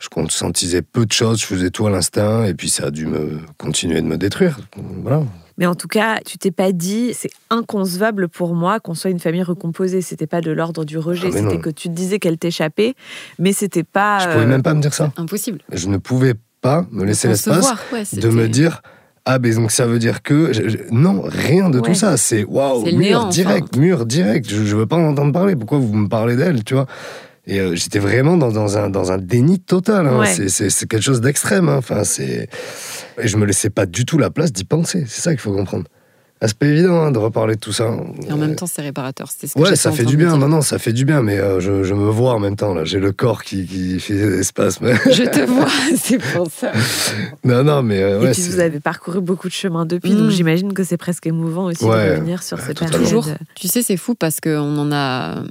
Je 0.00 0.08
conscientisais 0.08 0.82
peu 0.82 1.06
de 1.06 1.12
choses, 1.12 1.40
je 1.40 1.46
faisais 1.46 1.70
tout 1.70 1.86
à 1.86 1.90
l'instinct, 1.90 2.44
et 2.44 2.54
puis 2.54 2.68
ça 2.68 2.86
a 2.86 2.90
dû 2.90 3.06
me 3.06 3.38
continuer 3.56 4.00
de 4.00 4.06
me 4.06 4.18
détruire. 4.18 4.58
Voilà. 4.76 5.22
Mais 5.58 5.66
en 5.66 5.74
tout 5.74 5.88
cas, 5.88 6.18
tu 6.24 6.38
t'es 6.38 6.52
pas 6.52 6.70
dit, 6.72 7.12
c'est 7.14 7.30
inconcevable 7.50 8.28
pour 8.28 8.54
moi 8.54 8.78
qu'on 8.78 8.94
soit 8.94 9.10
une 9.10 9.18
famille 9.18 9.42
recomposée. 9.42 10.02
C'était 10.02 10.28
pas 10.28 10.40
de 10.40 10.52
l'ordre 10.52 10.84
du 10.84 10.98
rejet. 10.98 11.30
Ah, 11.32 11.36
c'était 11.36 11.58
que 11.58 11.70
tu 11.70 11.88
te 11.88 11.94
disais 11.94 12.20
qu'elle 12.20 12.38
t'échappait, 12.38 12.94
mais 13.40 13.52
c'était 13.52 13.82
pas. 13.82 14.20
Je 14.20 14.28
pouvais 14.28 14.44
euh, 14.44 14.48
même 14.48 14.62
pas 14.62 14.74
me 14.74 14.80
dire 14.80 14.94
ça. 14.94 15.12
Impossible. 15.16 15.60
Je 15.72 15.88
ne 15.88 15.96
pouvais 15.96 16.34
pas 16.60 16.86
me 16.92 17.04
laisser 17.04 17.26
l'espace 17.28 17.72
ouais, 17.92 18.04
de 18.12 18.28
me 18.28 18.48
dire 18.48 18.82
ah 19.30 19.38
ben 19.38 19.54
donc 19.54 19.70
ça 19.70 19.86
veut 19.86 19.98
dire 19.98 20.22
que 20.22 20.52
je- 20.54 20.68
je- 20.68 20.78
non 20.90 21.22
rien 21.24 21.68
de 21.70 21.78
Ouais. 21.80 21.88
tout 21.88 21.94
ça 21.94 22.16
c'est 22.16 22.44
waouh 22.44 22.84
mur 22.86 22.98
néant, 22.98 23.28
direct 23.28 23.76
mur 23.76 24.06
direct 24.06 24.48
je, 24.48 24.64
je 24.64 24.74
veux 24.76 24.86
pas 24.86 24.96
en 24.96 25.04
entendre 25.10 25.32
parler 25.32 25.54
pourquoi 25.54 25.78
vous 25.78 25.92
me 25.94 26.08
parlez 26.08 26.34
d'elle 26.36 26.64
tu 26.64 26.74
vois? 26.74 26.86
Et 27.50 27.60
euh, 27.60 27.74
j'étais 27.74 27.98
vraiment 27.98 28.36
dans, 28.36 28.52
dans, 28.52 28.76
un, 28.76 28.90
dans 28.90 29.10
un 29.10 29.16
déni 29.16 29.58
total. 29.58 30.06
hein. 30.06 30.18
Ouais. 30.18 30.48
C'est- 30.48 30.86
quelque 30.86 31.00
chose 31.02 31.22
d'extrême. 31.22 31.70
hein. 31.70 31.76
Enfin, 31.78 32.04
c'est... 32.04 32.46
Et 33.18 33.26
je 33.26 33.36
me 33.38 33.46
laissais 33.46 33.70
pas 33.70 33.86
du 33.86 34.04
tout 34.04 34.18
la 34.18 34.28
place 34.28 34.52
d'y 34.52 34.64
penser. 34.64 35.04
C'est 35.08 35.22
ça 35.22 35.30
qu'il 35.30 35.40
faut 35.40 35.54
comprendre. 35.54 35.86
Ah, 36.40 36.46
c'est 36.46 36.56
pas 36.56 36.66
évident 36.66 37.02
hein, 37.02 37.10
de 37.10 37.18
reparler 37.18 37.56
de 37.56 37.60
tout 37.60 37.72
ça. 37.72 37.90
Et 38.28 38.32
en 38.32 38.36
même 38.36 38.54
temps, 38.54 38.66
c'est 38.68 38.80
réparateur. 38.82 39.28
C'était 39.30 39.48
ce 39.48 39.54
que 39.54 39.58
Ouais, 39.60 39.74
ça 39.74 39.90
fait 39.90 40.04
du 40.04 40.16
bien. 40.16 40.36
non, 40.36 40.60
ça 40.62 40.78
fait 40.78 40.92
du 40.92 41.04
bien, 41.04 41.20
mais 41.22 41.38
euh, 41.38 41.58
je, 41.58 41.82
je 41.82 41.94
me 41.94 42.08
vois 42.10 42.34
en 42.34 42.38
même 42.38 42.54
temps. 42.54 42.74
là. 42.74 42.84
J'ai 42.84 43.00
le 43.00 43.10
corps 43.10 43.42
qui, 43.42 43.66
qui 43.66 43.98
fait 43.98 44.14
espace. 44.14 44.80
mais- 44.80 44.94
Je 45.12 45.24
te 45.24 45.40
vois, 45.40 45.66
c'est 45.96 46.18
pour 46.18 46.48
ça. 46.50 46.70
non, 47.44 47.64
non, 47.64 47.82
mais 47.82 48.02
euh, 48.02 48.22
Et 48.28 48.30
puis 48.32 48.42
vous 48.42 48.60
avez 48.60 48.78
parcouru 48.78 49.20
beaucoup 49.20 49.48
de 49.48 49.52
chemin 49.52 49.84
depuis, 49.84 50.14
donc 50.14 50.30
j'imagine 50.30 50.72
que 50.72 50.84
c'est 50.84 50.96
presque 50.96 51.26
émouvant 51.26 51.64
aussi 51.64 51.84
Ouais. 51.84 52.10
de 52.10 52.14
revenir 52.16 52.42
sur 52.42 52.58
ces 52.60 52.74
totalement. 52.74 52.92
périodes. 52.98 53.08
Toujours. 53.24 53.26
Tu 53.56 53.66
sais, 53.68 53.82
c'est 53.82 53.96
fou 53.96 54.14
parce 54.14 54.38
qu'on 54.40 54.78
en 54.78 54.92
a 54.92 55.42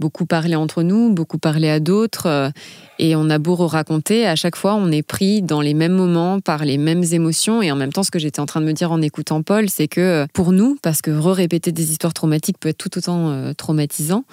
beaucoup 0.00 0.26
parlé 0.26 0.56
entre 0.56 0.82
nous, 0.82 1.12
beaucoup 1.14 1.38
parlé 1.38 1.68
à 1.68 1.78
d'autres, 1.78 2.26
euh, 2.26 2.50
et 2.98 3.16
on 3.16 3.30
a 3.30 3.38
beau 3.38 3.54
raconter, 3.54 4.26
à 4.26 4.36
chaque 4.36 4.56
fois, 4.56 4.74
on 4.74 4.90
est 4.90 5.02
pris 5.02 5.42
dans 5.42 5.60
les 5.60 5.74
mêmes 5.74 5.92
moments, 5.92 6.40
par 6.40 6.64
les 6.64 6.78
mêmes 6.78 7.04
émotions, 7.10 7.62
et 7.62 7.72
en 7.72 7.76
même 7.76 7.92
temps, 7.92 8.02
ce 8.02 8.10
que 8.10 8.18
j'étais 8.18 8.40
en 8.40 8.46
train 8.46 8.60
de 8.60 8.66
me 8.66 8.72
dire 8.72 8.92
en 8.92 9.00
écoutant 9.00 9.42
Paul, 9.42 9.68
c'est 9.70 9.88
que 9.88 10.00
euh, 10.00 10.26
pour 10.32 10.52
nous, 10.52 10.76
parce 10.82 11.02
que 11.02 11.10
re-répéter 11.10 11.72
des 11.72 11.90
histoires 11.90 12.12
traumatiques 12.12 12.58
peut 12.58 12.68
être 12.68 12.78
tout 12.78 12.96
autant 12.98 13.30
euh, 13.30 13.52
traumatisant, 13.54 14.24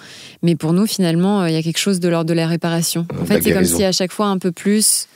mais 0.42 0.56
pour 0.56 0.72
nous, 0.72 0.86
finalement, 0.86 1.42
euh, 1.42 1.48
il 1.48 1.54
y 1.54 1.58
a 1.58 1.62
quelque 1.62 1.78
chose 1.78 2.00
de 2.00 2.08
l'ordre 2.08 2.28
de 2.28 2.34
la 2.34 2.46
réparation. 2.46 3.06
En 3.20 3.24
fait, 3.24 3.36
la 3.36 3.42
c'est 3.42 3.52
comme 3.52 3.64
si 3.64 3.82
à 3.82 3.92
chaque 3.92 4.12
fois, 4.12 4.26
un 4.26 4.38
peu 4.38 4.52
plus, 4.52 5.08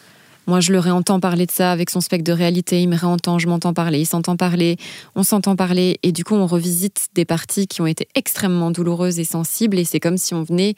moi, 0.47 0.61
je 0.61 0.73
le 0.73 0.79
réentends 0.79 1.21
parler 1.21 1.47
de 1.47 1.51
ça 1.51 1.73
avec 1.73 1.89
son 1.89 2.01
spectre 2.01 2.25
de 2.25 2.33
réalité. 2.33 2.83
Il 2.83 2.89
me 2.89 2.97
réentend, 2.97 3.39
je 3.39 3.49
m'entends 3.49 3.73
parler, 3.73 4.01
il 4.01 4.07
s'entend 4.07 4.37
parler, 4.37 4.77
on 5.15 5.23
s'entend 5.23 5.57
parler. 5.57 5.99
Et 6.03 6.13
du 6.13 6.23
coup, 6.23 6.35
on 6.35 6.47
revisite 6.47 7.09
des 7.15 7.25
parties 7.25 7.67
qui 7.67 7.81
ont 7.81 7.87
été 7.87 8.09
extrêmement 8.15 8.71
douloureuses 8.71 9.19
et 9.19 9.25
sensibles. 9.25 9.79
Et 9.79 9.85
c'est 9.85 10.01
comme 10.01 10.19
si 10.19 10.35
on 10.35 10.43
venait, 10.43 10.75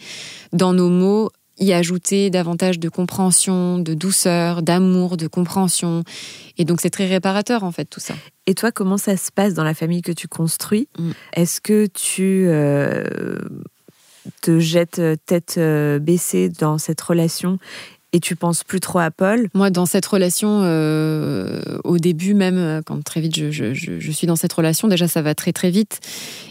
dans 0.53 0.73
nos 0.73 0.89
mots, 0.89 1.31
y 1.59 1.73
ajouter 1.73 2.31
davantage 2.31 2.79
de 2.79 2.89
compréhension, 2.89 3.79
de 3.79 3.95
douceur, 3.95 4.63
d'amour, 4.63 5.17
de 5.17 5.27
compréhension. 5.27 6.05
Et 6.59 6.65
donc, 6.65 6.81
c'est 6.81 6.91
très 6.91 7.07
réparateur, 7.07 7.65
en 7.65 7.73
fait, 7.73 7.87
tout 7.87 8.01
ça. 8.01 8.15
Et 8.47 8.55
toi, 8.55 8.73
comment 8.73 8.99
ça 8.99 9.17
se 9.17 9.33
passe 9.33 9.55
dans 9.55 9.65
la 9.65 9.75
famille 9.75 10.03
que 10.03 10.13
tu 10.13 10.29
construis? 10.29 10.89
Mm. 10.99 11.11
Est-ce 11.35 11.61
que 11.61 11.87
tu 11.87 12.45
euh, 12.47 13.39
te 14.43 14.59
jettes 14.59 15.01
tête 15.27 15.55
euh, 15.59 15.99
baissée 15.99 16.49
dans 16.49 16.79
cette 16.79 17.01
relation? 17.01 17.59
Et 18.13 18.21
tu 18.21 18.37
penses 18.37 18.65
plus 18.65 18.81
trop 18.81 19.01
à 19.01 19.11
Paul 19.11 19.49
Moi, 19.53 19.71
dans 19.71 19.85
cette 19.85 20.07
relation, 20.07 20.61
euh, 20.63 21.61
au 21.85 21.99
début 21.99 22.35
même, 22.35 22.57
euh, 22.57 22.81
quand 22.85 23.03
très 23.03 23.21
vite 23.21 23.35
je, 23.37 24.11
suis 24.13 24.27
dans 24.27 24.37
cette 24.37 24.53
relation, 24.53 24.89
déjà 24.89 25.09
ça 25.09 25.23
va 25.23 25.35
très 25.35 25.53
très 25.53 25.71
vite. 25.71 26.01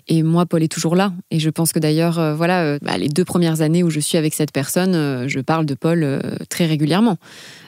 Et 0.08 0.22
moi, 0.22 0.46
Paul 0.46 0.62
est 0.64 0.72
toujours 0.72 0.96
là. 0.96 1.14
Et 1.32 1.40
je 1.40 1.50
pense 1.50 1.72
que 1.72 1.80
d'ailleurs, 1.80 2.20
euh, 2.20 2.36
voilà, 2.36 2.78
bah, 2.80 2.98
les 2.98 3.08
deux 3.08 3.26
premières 3.26 3.62
années 3.62 3.84
où 3.84 3.90
je 3.90 4.00
suis 4.00 4.18
avec 4.18 4.34
cette 4.34 4.52
personne, 4.52 5.28
je 5.28 5.40
parle 5.40 5.66
de 5.66 5.74
Paul 5.74 6.22
très 6.50 6.66
régulièrement. 6.66 7.18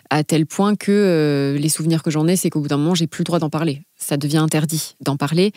À 0.09 0.23
tel 0.23 0.45
point 0.45 0.75
que 0.75 1.57
les 1.57 1.69
souvenirs 1.69 2.03
que 2.03 2.11
j'en 2.11 2.27
ai, 2.27 2.35
c'est 2.35 2.49
qu'au 2.49 2.61
bout 2.61 2.67
d'un 2.67 2.77
moment, 2.77 2.95
j'ai 2.95 3.07
plus 3.07 3.21
le 3.21 3.25
droit 3.25 3.39
d'en 3.39 3.49
parler. 3.49 3.81
Ça 3.95 4.17
devient 4.17 4.37
interdit 4.37 4.95
d'en 5.01 5.17
parler. 5.17 5.53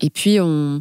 Et 0.00 0.10
puis, 0.10 0.40
on, 0.40 0.80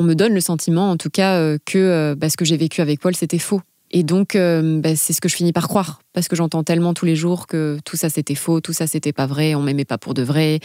me 0.00 0.14
donne 0.14 0.34
le 0.34 0.40
sentiment, 0.40 0.90
en 0.90 0.96
tout 0.96 1.10
cas, 1.10 1.56
que 1.64 2.14
bah, 2.14 2.28
ce 2.30 2.36
que 2.36 2.44
j'ai 2.44 2.56
vécu 2.56 2.80
avec 2.80 3.00
Paul, 3.00 3.14
c'était 3.14 3.38
faux. 3.38 3.60
Et 3.90 4.02
donc, 4.02 4.36
euh, 4.36 4.80
bah, 4.80 4.96
c'est 4.96 5.12
ce 5.12 5.20
que 5.20 5.28
je 5.28 5.36
finis 5.36 5.52
par 5.52 5.68
croire, 5.68 6.00
parce 6.12 6.28
que 6.28 6.36
j'entends 6.36 6.62
tellement 6.62 6.94
tous 6.94 7.06
les 7.06 7.16
jours 7.16 7.46
que 7.46 7.78
tout 7.84 7.96
ça 7.96 8.10
c'était 8.10 8.34
faux, 8.34 8.60
tout 8.60 8.72
ça 8.72 8.86
c'était 8.86 9.12
pas 9.12 9.26
vrai, 9.26 9.54
on 9.54 9.62
m'aimait 9.62 9.84
pas 9.84 9.98
pour 9.98 10.14
de 10.14 10.22
vrai, 10.22 10.60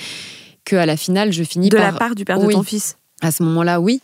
que 0.65 0.76
à 0.76 0.86
la 0.86 0.97
finale, 0.97 1.32
je 1.32 1.43
finis 1.43 1.69
De 1.69 1.78
par 1.78 1.91
la 1.91 1.97
part 1.97 2.15
du 2.15 2.26
père 2.26 2.39
de 2.39 2.51
ton 2.51 2.63
fils 2.63 2.97
à 3.21 3.32
ce 3.32 3.43
moment-là, 3.43 3.80
oui. 3.80 4.01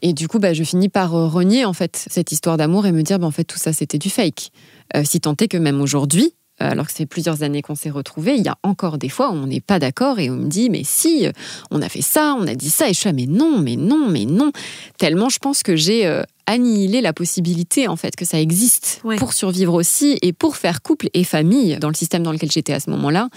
Et 0.00 0.14
du 0.14 0.28
coup, 0.28 0.38
bah, 0.38 0.54
je 0.54 0.64
finis 0.64 0.88
par 0.88 1.14
euh, 1.14 1.26
renier 1.26 1.66
en 1.66 1.74
fait 1.74 2.06
cette 2.10 2.32
histoire 2.32 2.56
d'amour 2.56 2.86
et 2.86 2.92
me 2.92 3.02
dire, 3.02 3.18
bah, 3.18 3.26
en 3.26 3.30
fait, 3.30 3.44
tout 3.44 3.58
ça 3.58 3.72
c'était 3.74 3.98
du 3.98 4.08
fake. 4.08 4.50
Euh, 4.96 5.02
si 5.04 5.20
tant 5.20 5.34
est 5.40 5.48
que 5.48 5.58
même 5.58 5.80
aujourd'hui, 5.80 6.34
alors 6.58 6.86
que 6.86 6.92
c'est 6.92 7.06
plusieurs 7.06 7.42
années 7.42 7.62
qu'on 7.62 7.74
s'est 7.74 7.90
retrouvés, 7.90 8.34
il 8.36 8.42
y 8.42 8.48
a 8.48 8.56
encore 8.62 8.98
des 8.98 9.08
fois 9.08 9.30
où 9.30 9.34
on 9.34 9.46
n'est 9.46 9.60
pas 9.60 9.78
d'accord 9.78 10.18
et 10.18 10.30
on 10.30 10.36
me 10.36 10.48
dit, 10.48 10.70
mais 10.70 10.82
si, 10.84 11.26
on 11.70 11.82
a 11.82 11.88
fait 11.88 12.02
ça, 12.02 12.36
on 12.38 12.46
a 12.46 12.54
dit 12.54 12.70
ça, 12.70 12.88
et 12.88 12.94
je 12.94 13.00
suis, 13.00 13.08
ah, 13.08 13.12
mais 13.12 13.26
non, 13.26 13.58
mais 13.58 13.76
non, 13.76 14.08
mais 14.08 14.24
non. 14.24 14.52
Tellement 14.98 15.28
je 15.28 15.38
pense 15.38 15.62
que 15.62 15.76
j'ai 15.76 16.06
euh, 16.06 16.22
annihilé 16.46 17.00
la 17.00 17.12
possibilité 17.12 17.88
en 17.88 17.96
fait 17.96 18.16
que 18.16 18.24
ça 18.24 18.40
existe 18.40 19.00
Ouais. 19.04 19.16
pour 19.16 19.32
survivre 19.32 19.74
aussi 19.74 20.18
et 20.22 20.32
pour 20.32 20.56
faire 20.56 20.82
couple 20.82 21.08
et 21.14 21.24
famille 21.24 21.76
dans 21.78 21.88
le 21.88 21.94
système 21.94 22.22
dans 22.22 22.32
lequel 22.32 22.50
j'étais 22.50 22.72
à 22.72 22.80
ce 22.80 22.90
moment-là. 22.90 23.28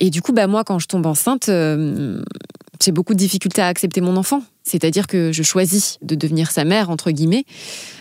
Et 0.00 0.10
du 0.10 0.20
coup, 0.20 0.32
bah, 0.32 0.46
moi, 0.48 0.64
quand 0.64 0.78
je 0.80 0.88
tombe 0.88 1.06
enceinte, 1.06 1.48
euh, 1.48 2.20
j'ai 2.82 2.90
beaucoup 2.90 3.14
de 3.14 3.18
difficultés 3.18 3.62
à 3.62 3.68
accepter 3.68 4.00
mon 4.00 4.16
enfant. 4.16 4.42
C'est-à-dire 4.64 5.06
que 5.06 5.30
je 5.32 5.42
choisis 5.44 5.98
de 6.02 6.14
devenir 6.16 6.50
sa 6.50 6.64
mère, 6.64 6.90
entre 6.90 7.10
guillemets, 7.12 7.44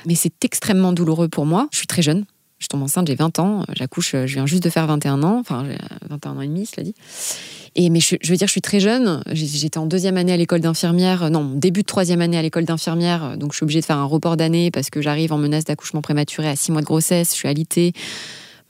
mais 0.07 0.15
c'est 0.15 0.43
extrêmement 0.43 0.93
douloureux 0.93 1.27
pour 1.29 1.45
moi. 1.45 1.67
Je 1.71 1.77
suis 1.77 1.87
très 1.87 2.01
jeune. 2.01 2.25
Je 2.61 2.67
tombe 2.67 2.83
enceinte, 2.83 3.07
j'ai 3.07 3.15
20 3.15 3.39
ans, 3.39 3.65
j'accouche, 3.75 4.11
je 4.11 4.33
viens 4.33 4.45
juste 4.45 4.61
de 4.61 4.69
faire 4.69 4.85
21 4.85 5.23
ans, 5.23 5.39
enfin 5.39 5.65
j'ai 5.67 5.77
21 6.09 6.37
ans 6.37 6.41
et 6.41 6.47
demi, 6.47 6.67
cela 6.67 6.83
dit. 6.83 6.93
Et, 7.75 7.89
mais 7.89 7.99
je, 7.99 8.15
je 8.21 8.29
veux 8.29 8.37
dire, 8.37 8.47
je 8.47 8.51
suis 8.51 8.61
très 8.61 8.79
jeune, 8.79 9.23
j'étais 9.31 9.79
en 9.79 9.87
deuxième 9.87 10.15
année 10.15 10.31
à 10.31 10.37
l'école 10.37 10.59
d'infirmière, 10.59 11.31
non, 11.31 11.51
début 11.55 11.81
de 11.81 11.87
troisième 11.87 12.21
année 12.21 12.37
à 12.37 12.41
l'école 12.43 12.65
d'infirmière, 12.65 13.35
donc 13.37 13.51
je 13.53 13.57
suis 13.57 13.63
obligée 13.63 13.81
de 13.81 13.85
faire 13.85 13.97
un 13.97 14.05
report 14.05 14.37
d'année 14.37 14.69
parce 14.69 14.91
que 14.91 15.01
j'arrive 15.01 15.33
en 15.33 15.39
menace 15.39 15.63
d'accouchement 15.63 16.01
prématuré 16.01 16.47
à 16.47 16.55
6 16.55 16.71
mois 16.71 16.81
de 16.81 16.85
grossesse, 16.85 17.31
je 17.31 17.35
suis 17.35 17.47
alitée. 17.47 17.93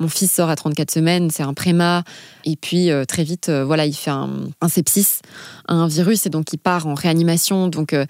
Mon 0.02 0.08
fils 0.08 0.32
sort 0.32 0.50
à 0.50 0.56
34 0.56 0.90
semaines, 0.90 1.30
c'est 1.30 1.44
un 1.44 1.54
préma. 1.54 2.04
Et 2.44 2.56
puis, 2.56 2.90
euh, 2.90 3.06
très 3.06 3.24
vite, 3.24 3.50
euh, 3.50 3.64
voilà, 3.64 3.86
il 3.86 3.94
fait 3.94 4.10
un, 4.10 4.50
sepsis, 4.68 5.20
un 5.68 5.86
virus, 5.86 6.26
et 6.26 6.32
donc 6.32 6.52
il 6.54 6.58
part 6.58 6.88
en 6.88 6.96
réanimation. 6.96 7.68
Donc, 7.68 7.94
euh, 7.94 8.08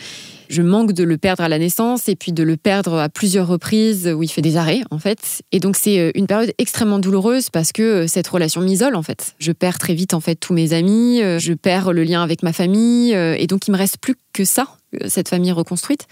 je 0.48 0.62
manque 0.62 0.94
de 0.94 1.04
le 1.04 1.18
perdre 1.18 1.44
à 1.44 1.50
la 1.50 1.60
naissance 1.60 2.08
et 2.08 2.16
puis 2.16 2.32
de 2.32 2.44
le 2.44 2.56
perdre 2.56 2.98
à 2.98 3.10
plusieurs 3.10 3.46
reprises 3.46 4.08
où 4.08 4.24
il 4.24 4.30
fait 4.30 4.42
des 4.42 4.56
arrêts, 4.56 4.84
en 4.90 5.00
fait. 5.00 5.42
Et 5.52 5.60
donc, 5.60 5.76
c'est 5.76 6.14
une 6.16 6.28
période 6.28 6.54
extrêmement 6.60 6.98
douloureuse 6.98 7.50
parce 7.50 7.74
que 7.74 8.08
cette 8.08 8.30
relation 8.30 8.62
m'isole, 8.62 8.96
en 8.96 9.04
fait. 9.04 9.36
Je 9.40 9.52
perds 9.52 9.78
très 9.78 9.94
vite, 9.94 10.14
en 10.14 10.22
fait, 10.22 10.36
tous 10.36 10.54
mes 10.54 10.72
amis, 10.72 11.20
je 11.40 11.54
perds 11.54 11.92
le 11.92 12.06
lien 12.06 12.24
avec 12.24 12.42
ma 12.42 12.54
famille. 12.54 13.12
Et 13.12 13.48
donc, 13.48 13.68
il 13.68 13.72
me 13.72 13.78
reste 13.78 13.98
plus 13.98 14.16
que 14.32 14.46
ça, 14.46 14.68
cette 15.08 15.28
famille 15.28 15.52
reconstruite, 15.52 16.08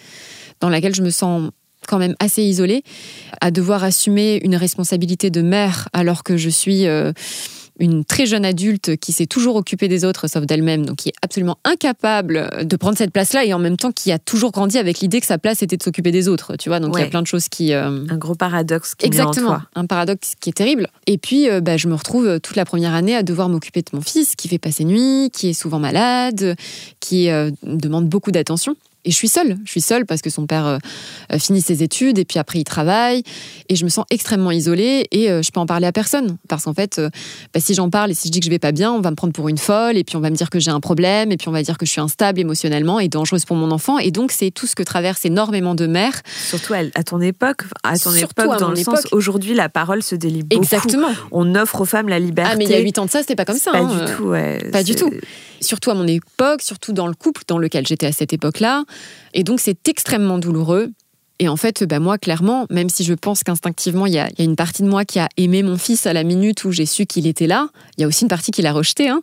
dans 0.59 0.69
laquelle 0.69 0.95
je 0.95 1.03
me 1.03 1.09
sens 1.09 1.51
quand 1.89 1.97
même 1.99 2.15
assez 2.19 2.43
isolée, 2.43 2.83
à 3.41 3.49
devoir 3.51 3.83
assumer 3.83 4.39
une 4.43 4.55
responsabilité 4.55 5.29
de 5.31 5.41
mère 5.41 5.89
alors 5.91 6.23
que 6.23 6.37
je 6.37 6.49
suis 6.49 6.85
euh, 6.85 7.11
une 7.81 8.03
très 8.03 8.25
jeune 8.25 8.43
adulte 8.43 8.97
qui 8.97 9.13
s'est 9.13 9.25
toujours 9.25 9.55
occupée 9.55 9.87
des 9.87 10.03
autres 10.03 10.27
sauf 10.27 10.45
d'elle-même, 10.45 10.85
donc 10.85 10.97
qui 10.97 11.09
est 11.09 11.13
absolument 11.21 11.57
incapable 11.63 12.49
de 12.63 12.75
prendre 12.75 12.97
cette 12.97 13.11
place-là 13.13 13.45
et 13.45 13.53
en 13.53 13.59
même 13.59 13.77
temps 13.77 13.93
qui 13.93 14.11
a 14.11 14.19
toujours 14.19 14.51
grandi 14.51 14.77
avec 14.77 14.99
l'idée 14.99 15.21
que 15.21 15.25
sa 15.25 15.37
place 15.37 15.63
était 15.63 15.77
de 15.77 15.83
s'occuper 15.83 16.11
des 16.11 16.27
autres, 16.27 16.57
tu 16.57 16.67
vois. 16.69 16.81
Donc 16.81 16.95
il 16.97 16.99
y 16.99 17.03
a 17.03 17.07
plein 17.07 17.21
de 17.21 17.27
choses 17.27 17.47
qui... 17.47 17.71
euh, 17.73 18.05
Un 18.09 18.17
gros 18.17 18.35
paradoxe 18.35 18.95
qui 18.95 19.05
est 19.05 19.07
en 19.07 19.11
Exactement, 19.11 19.47
toi. 19.47 19.61
un 19.75 19.85
paradoxe 19.85 20.33
qui 20.41 20.49
est 20.49 20.53
terrible. 20.53 20.89
Et 21.07 21.17
puis, 21.17 21.49
euh, 21.49 21.61
bah, 21.61 21.77
je 21.77 21.87
me 21.87 21.95
retrouve 21.95 22.41
toute 22.41 22.57
la 22.57 22.65
première 22.65 22.93
année 22.93 23.15
à 23.15 23.23
devoir 23.23 23.47
m'occuper 23.47 23.81
de 23.81 23.89
mon 23.93 24.01
fils, 24.01 24.35
qui 24.35 24.49
fait 24.49 24.59
pas 24.59 24.71
ses 24.71 24.83
nuits, 24.83 25.29
qui 25.31 25.47
est 25.49 25.53
souvent 25.53 25.79
malade, 25.79 26.55
qui 26.99 27.29
euh, 27.29 27.49
demande 27.63 28.09
beaucoup 28.09 28.31
d'attention. 28.31 28.75
Et 29.09 29.11
je 29.11 29.15
suis 29.15 29.27
seule. 29.27 29.57
Je 29.65 29.71
suis 29.71 29.81
seule 29.81 30.05
parce 30.05 30.21
que 30.21 30.29
son 30.29 30.45
père 30.45 30.67
euh, 30.67 30.77
euh, 31.33 31.39
finit 31.39 31.61
ses 31.61 31.81
études 31.81 32.19
et 32.19 32.25
puis 32.25 32.37
après 32.37 32.59
il 32.59 32.63
travaille. 32.63 33.23
Et 33.67 33.75
je 33.75 33.83
me 33.83 33.89
sens 33.89 34.05
extrêmement 34.11 34.51
isolée 34.51 35.07
et 35.11 35.31
euh, 35.31 35.41
je 35.41 35.49
peux 35.49 35.59
en 35.59 35.65
parler 35.65 35.87
à 35.87 35.91
personne. 35.91 36.37
Parce 36.47 36.65
qu'en 36.65 36.75
fait, 36.75 36.99
euh, 36.99 37.09
bah, 37.51 37.59
si 37.59 37.73
j'en 37.73 37.89
parle 37.89 38.11
et 38.11 38.13
si 38.13 38.27
je 38.27 38.31
dis 38.33 38.39
que 38.39 38.45
je 38.45 38.51
vais 38.51 38.59
pas 38.59 38.71
bien, 38.71 38.91
on 38.91 39.01
va 39.01 39.09
me 39.09 39.15
prendre 39.15 39.33
pour 39.33 39.49
une 39.49 39.57
folle 39.57 39.97
et 39.97 40.03
puis 40.03 40.15
on 40.15 40.19
va 40.19 40.29
me 40.29 40.35
dire 40.35 40.51
que 40.51 40.59
j'ai 40.59 40.69
un 40.69 40.79
problème 40.79 41.31
et 41.31 41.37
puis 41.37 41.47
on 41.47 41.51
va 41.51 41.63
dire 41.63 41.79
que 41.79 41.87
je 41.87 41.91
suis 41.91 42.01
instable 42.01 42.39
émotionnellement 42.39 42.99
et 42.99 43.07
dangereuse 43.07 43.45
pour 43.45 43.57
mon 43.57 43.71
enfant. 43.71 43.97
Et 43.97 44.11
donc, 44.11 44.31
c'est 44.31 44.51
tout 44.51 44.67
ce 44.67 44.75
que 44.75 44.83
traversent 44.83 45.25
énormément 45.25 45.73
de 45.73 45.87
mères. 45.87 46.21
Surtout 46.47 46.75
à, 46.75 46.81
à 46.93 47.03
ton 47.03 47.19
époque, 47.19 47.63
à 47.83 47.97
ton 47.97 48.11
Surtout 48.11 48.43
époque, 48.43 48.53
à 48.53 48.59
dans 48.59 48.75
sens 48.75 48.99
époque. 48.99 49.07
aujourd'hui, 49.13 49.55
la 49.55 49.69
parole 49.69 50.03
se 50.03 50.13
délie 50.13 50.43
beaucoup. 50.43 50.61
Exactement. 50.61 51.09
On 51.31 51.55
offre 51.55 51.81
aux 51.81 51.85
femmes 51.85 52.09
la 52.09 52.19
liberté. 52.19 52.51
Ah, 52.53 52.57
mais 52.57 52.65
il 52.65 52.69
y 52.69 52.75
a 52.75 52.79
8 52.79 52.99
ans 52.99 53.05
de 53.05 53.09
ça, 53.09 53.21
c'était 53.21 53.35
pas 53.35 53.45
comme 53.45 53.57
ça. 53.57 53.71
Pas 53.71 53.79
hein. 53.79 54.05
du 54.05 54.13
tout, 54.13 54.23
ouais. 54.25 54.69
Pas 54.71 54.83
du 54.83 54.93
tout. 54.93 55.11
surtout 55.61 55.89
à 55.89 55.95
mon 55.95 56.05
époque, 56.05 56.61
surtout 56.61 56.93
dans 56.93 57.07
le 57.07 57.15
couple 57.15 57.41
dans 57.47 57.57
lequel 57.57 57.87
j'étais 57.87 58.05
à 58.05 58.11
cette 58.11 58.33
époque-là. 58.33 58.83
Et 59.33 59.43
donc, 59.43 59.59
c'est 59.59 59.87
extrêmement 59.87 60.37
douloureux. 60.37 60.91
Et 61.39 61.47
en 61.47 61.55
fait, 61.55 61.85
bah, 61.85 61.99
moi, 61.99 62.17
clairement, 62.17 62.65
même 62.69 62.89
si 62.89 63.03
je 63.03 63.13
pense 63.13 63.43
qu'instinctivement, 63.43 64.05
il 64.05 64.13
y 64.13 64.19
a, 64.19 64.29
une 64.39 64.57
partie 64.57 64.83
de 64.83 64.89
moi 64.89 65.05
qui 65.05 65.19
a 65.19 65.29
aimé 65.37 65.63
mon 65.63 65.77
fils 65.77 66.05
à 66.05 66.13
la 66.13 66.23
minute 66.23 66.65
où 66.65 66.71
j'ai 66.71 66.85
su 66.85 67.05
qu'il 67.05 67.27
était 67.27 67.47
là, 67.47 67.69
il 67.97 68.01
y 68.01 68.03
a 68.03 68.07
aussi 68.07 68.23
une 68.23 68.29
partie 68.29 68.51
qui 68.51 68.61
l'a 68.61 68.73
rejeté. 68.73 69.07
hein. 69.07 69.21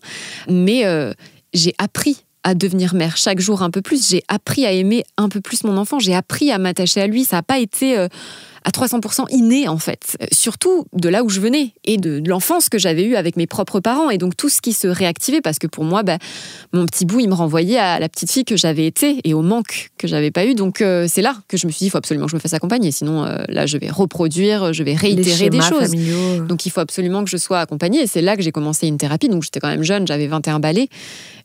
Mais 0.49 0.87
euh, 0.87 1.13
j'ai 1.53 1.75
appris 1.79 2.25
à 2.43 2.55
devenir 2.55 2.95
mère 2.95 3.17
chaque 3.17 3.41
jour 3.41 3.63
un 3.63 3.71
peu 3.71 3.83
plus. 3.83 4.09
J'ai 4.09 4.23
appris 4.29 4.65
à 4.65 4.73
aimer 4.73 5.05
un 5.19 5.29
peu 5.29 5.41
plus 5.41 5.65
mon 5.65 5.77
enfant. 5.77 5.99
J'ai 5.99 6.15
appris 6.15 6.51
à 6.53 6.59
m'attacher 6.59 7.03
à 7.03 7.07
lui. 7.07 7.25
Ça 7.25 7.37
n'a 7.37 7.43
pas 7.43 7.59
été 7.59 7.99
euh, 7.99 8.09
à 8.67 8.71
300% 8.71 9.25
inné, 9.31 9.69
en 9.69 9.79
fait. 9.79 10.17
Euh, 10.21 10.27
Surtout 10.33 10.85
de 10.93 11.09
là 11.09 11.23
où 11.25 11.29
je 11.31 11.41
venais 11.41 11.73
et 11.85 11.97
de, 11.97 12.19
de 12.21 12.29
l'enfance 12.29 12.69
que 12.69 12.79
j'avais 12.79 13.05
eue 13.05 13.15
avec 13.17 13.37
mes 13.37 13.47
propres 13.47 13.81
parents. 13.81 14.11
Et 14.11 14.19
donc, 14.19 14.37
tout 14.37 14.49
ce 14.49 14.61
qui 14.61 14.73
se 14.73 14.89
réactivait, 14.89 15.41
parce 15.41 15.59
que 15.59 15.67
pour 15.69 15.85
moi, 15.85 16.03
bah, 16.03 16.19
mon 16.73 16.85
petit 16.85 17.05
bout, 17.07 17.21
il 17.21 17.29
me 17.29 17.35
renvoyait 17.35 17.79
à 17.79 17.99
la 18.01 18.09
petite 18.09 18.31
fille 18.31 18.45
que 18.45 18.57
j'avais 18.57 18.85
été 18.87 19.21
et 19.25 19.33
au 19.35 19.41
manque 19.43 19.91
que 19.99 20.07
j'avais 20.09 20.31
pas 20.33 20.45
eu. 20.45 20.55
Donc, 20.55 20.81
euh, 20.83 21.07
c'est 21.09 21.23
là 21.23 21.37
que 21.49 21.57
je 21.57 21.67
me 21.67 21.73
suis 21.73 21.79
dit, 21.79 21.87
il 21.87 21.91
faut 21.91 21.99
absolument 21.99 22.27
que 22.27 22.33
je 22.33 22.37
me 22.37 22.41
fasse 22.41 22.55
accompagner. 22.55 22.91
Sinon, 22.91 23.25
euh, 23.25 23.45
là, 23.49 23.67
je 23.67 23.79
vais 23.79 23.89
reproduire, 23.89 24.73
je 24.73 24.83
vais 24.83 24.95
réitérer 24.95 25.49
des 25.49 25.61
choses. 25.61 25.83
familiaux. 25.91 26.45
Donc 26.47 26.67
il 26.67 26.71
faut 26.71 26.81
absolument 26.81 27.23
que 27.25 27.31
je 27.31 27.37
sois 27.37 27.61
accompagnée. 27.61 28.03
Et 28.03 28.07
c'est 28.07 28.21
là 28.23 28.37
que 28.37 28.43
j'ai 28.43 28.53
commencé 28.53 28.87
une 28.89 28.99
thérapie. 28.99 29.29
Donc 29.29 29.43
j'étais 29.45 29.61
quand 29.61 29.69
même 29.69 29.85
jeune, 29.85 30.07
j'avais 30.07 30.27
21 30.27 30.59
balais. 30.61 30.89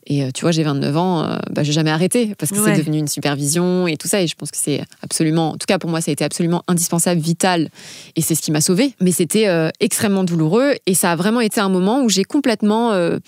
Et 0.08 0.24
euh, 0.24 0.30
tu 0.34 0.40
vois, 0.42 0.50
j'ai 0.50 0.64
29 0.64 0.96
ans, 0.96 1.38
bah, 1.50 1.62
j'ai 1.62 1.70
jamais 1.72 1.90
arrêté 1.90 2.34
parce 2.36 2.50
que 2.50 2.58
Ouais. 2.58 2.72
c'est 2.74 2.80
devenu 2.80 2.98
une 2.98 3.06
supervision 3.08 3.86
et 3.86 3.96
tout 3.96 4.08
ça. 4.08 4.20
Et 4.20 4.26
je 4.26 4.34
pense 4.34 4.50
que 4.50 4.56
c'est 4.56 4.82
absolument, 5.02 5.50
en 5.50 5.56
tout 5.56 5.66
cas 5.68 5.78
pour 5.78 5.90
moi, 5.90 6.00
ça 6.00 6.10
a 6.10 6.12
été 6.12 6.24
absolument 6.24 6.62
indispensable 6.66 7.11
indispensable, 7.12 7.20
vital, 7.20 7.70
et 8.16 8.20
c'est 8.20 8.34
ce 8.34 8.42
qui 8.42 8.52
m'a 8.52 8.60
sauvée. 8.60 8.94
Mais 9.00 9.12
c'était 9.12 9.48
euh, 9.48 9.70
extrêmement 9.80 10.24
douloureux 10.24 10.74
et 10.86 10.94
ça 10.94 11.12
a 11.12 11.16
vraiment 11.16 11.40
été 11.40 11.60
un 11.60 11.68
moment 11.68 12.02
où 12.02 12.08
j'ai 12.08 12.24
complètement 12.24 12.92
euh, 12.92 13.18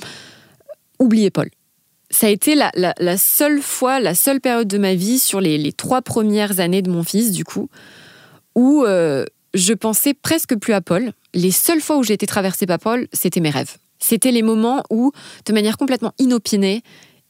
oublié 0.98 1.30
Paul. 1.30 1.48
Ça 2.10 2.26
a 2.26 2.30
été 2.30 2.54
la, 2.54 3.16
seule 3.16 3.60
fois, 3.60 3.98
la 3.98 4.14
seule 4.14 4.40
période 4.40 4.68
de 4.68 4.78
ma 4.78 4.94
vie 4.94 5.18
sur 5.18 5.40
les, 5.40 5.72
trois 5.72 6.00
premières 6.00 6.60
années 6.60 6.82
de 6.82 6.90
mon 6.90 7.02
fils, 7.02 7.32
du 7.32 7.44
coup, 7.44 7.68
où 8.54 8.84
euh, 8.84 9.24
je 9.52 9.72
pensais 9.72 10.14
presque 10.14 10.54
plus 10.56 10.74
à 10.74 10.80
Paul. 10.80 11.12
Les 11.32 11.50
seules 11.50 11.80
fois 11.80 11.96
où 11.96 12.04
j'ai 12.04 12.14
été 12.14 12.26
traversée 12.26 12.66
par 12.66 12.78
Paul, 12.78 13.08
c'était 13.12 13.40
mes 13.40 13.50
rêves. 13.50 13.78
C'était 13.98 14.30
les 14.30 14.42
moments 14.42 14.84
où, 14.90 15.10
de 15.46 15.52
manière 15.52 15.76
complètement 15.76 16.12
inopinée, 16.18 16.82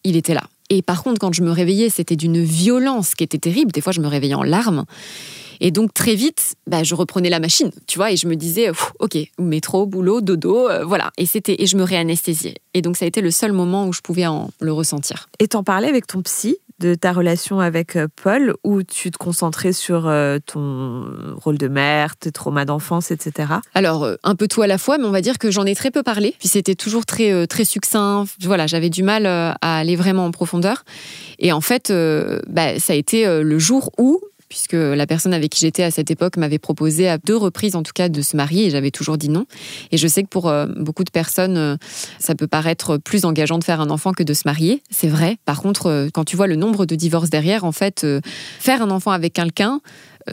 il 0.03 0.17
était 0.17 0.35
là. 0.35 0.45
Et 0.71 0.83
par 0.83 1.03
contre, 1.03 1.19
quand 1.19 1.33
je 1.33 1.43
me 1.43 1.51
réveillais, 1.51 1.89
c'était 1.89 2.17
d'une 2.17 2.43
violence 2.43 3.15
qui 3.15 3.25
était 3.25 3.39
terrible. 3.39 3.73
Des 3.73 3.81
fois, 3.81 3.93
je 3.93 4.01
me 4.01 4.09
réveillais 4.09 4.35
en 4.35 4.43
larmes. 4.43 4.85
Et 5.61 5.71
donc 5.71 5.95
très 5.95 6.15
vite, 6.15 6.55
bah, 6.67 6.83
je 6.83 6.95
reprenais 6.95 7.31
la 7.31 7.41
machine, 7.41 7.71
tu 7.87 7.99
vois, 7.99 8.11
et 8.13 8.17
je 8.17 8.27
me 8.27 8.37
disais, 8.37 8.71
ok, 8.99 9.19
métro, 9.39 9.87
boulot, 9.87 10.21
dodo, 10.21 10.69
euh, 10.69 10.85
voilà. 10.85 11.11
Et 11.19 11.27
c'était, 11.27 11.63
et 11.63 11.67
je 11.67 11.77
me 11.77 11.83
réanesthésiais. 11.83 12.57
Et 12.75 12.83
donc 12.83 12.97
ça 12.97 13.05
a 13.05 13.09
été 13.09 13.21
le 13.21 13.31
seul 13.31 13.53
moment 13.53 13.87
où 13.87 13.93
je 13.93 14.01
pouvais 14.01 14.27
en 14.27 14.51
le 14.61 14.73
ressentir. 14.73 15.29
Et 15.39 15.49
t'en 15.49 15.63
parlais 15.63 15.89
avec 15.89 16.07
ton 16.07 16.23
psy 16.23 16.57
de 16.81 16.97
ta 16.97 17.13
relation 17.13 17.61
avec 17.61 17.95
euh, 17.95 18.09
Paul, 18.23 18.55
où 18.65 18.83
tu 18.83 19.13
te 19.13 19.17
concentrais 19.17 19.73
sur 19.73 20.09
euh, 20.09 20.39
ton 20.45 21.05
rôle 21.37 21.57
de 21.57 21.69
mère, 21.69 22.17
tes 22.17 22.33
traumas 22.33 22.65
d'enfance, 22.65 23.13
etc. 23.13 23.55
Alors, 23.75 24.09
un 24.25 24.35
peu 24.35 24.49
tout 24.49 24.61
à 24.63 24.67
la 24.67 24.77
fois, 24.77 24.99
mais 24.99 25.05
on 25.05 25.13
va 25.13 25.21
dire 25.21 25.39
que 25.39 25.53
j'en 25.53 25.65
ai 25.67 25.75
très 25.77 25.93
peu 25.93 26.03
parlé. 26.03 26.35
Puis 26.41 26.49
c'était 26.49 26.75
toujours 26.75 27.07
très, 27.07 27.47
très 27.47 27.65
succinct. 27.65 28.25
Voilà, 28.41 28.67
j'avais 28.67 28.91
du 28.91 29.05
mal 29.05 29.27
à 29.27 29.57
aller 29.61 29.95
vraiment 29.95 30.27
en 30.27 30.33
profondeur. 30.33 30.85
Et 31.39 31.53
en 31.53 31.61
fait, 31.61 31.93
bah, 32.49 32.79
ça 32.81 32.93
a 32.93 32.97
été 32.97 33.25
le 33.43 33.59
jour 33.59 33.93
où 33.99 34.21
puisque 34.55 34.75
la 34.75 35.05
personne 35.09 35.35
avec 35.35 35.51
qui 35.51 35.59
j'étais 35.59 35.83
à 35.83 35.91
cette 35.91 36.13
époque 36.13 36.37
m'avait 36.37 36.61
proposé 36.61 37.09
à 37.09 37.19
deux 37.19 37.37
reprises 37.37 37.75
en 37.75 37.83
tout 37.83 37.91
cas 37.93 38.09
de 38.09 38.23
se 38.23 38.37
marier 38.37 38.67
et 38.67 38.71
j'avais 38.71 38.93
toujours 38.93 39.19
dit 39.19 39.29
non. 39.29 39.47
Et 39.91 39.97
je 39.97 40.07
sais 40.07 40.23
que 40.23 40.29
pour 40.29 40.49
euh, 40.49 40.67
beaucoup 40.77 41.03
de 41.03 41.11
personnes, 41.11 41.57
euh, 41.57 41.77
ça 42.21 42.37
peut 42.37 42.47
paraître 42.47 42.97
plus 42.99 43.25
engageant 43.25 43.59
de 43.59 43.65
faire 43.65 43.81
un 43.81 43.91
enfant 43.91 44.13
que 44.13 44.23
de 44.23 44.33
se 44.33 44.43
marier, 44.45 44.81
c'est 44.91 45.09
vrai. 45.09 45.39
Par 45.45 45.61
contre, 45.61 45.87
euh, 45.89 46.09
quand 46.15 46.25
tu 46.25 46.37
vois 46.37 46.47
le 46.47 46.55
nombre 46.55 46.87
de 46.87 46.95
divorces 46.95 47.31
derrière, 47.31 47.65
en 47.65 47.73
fait, 47.73 48.07
faire 48.61 48.81
un 48.81 48.93
enfant 48.93 49.11
avec 49.11 49.33
quelqu'un, 49.33 49.81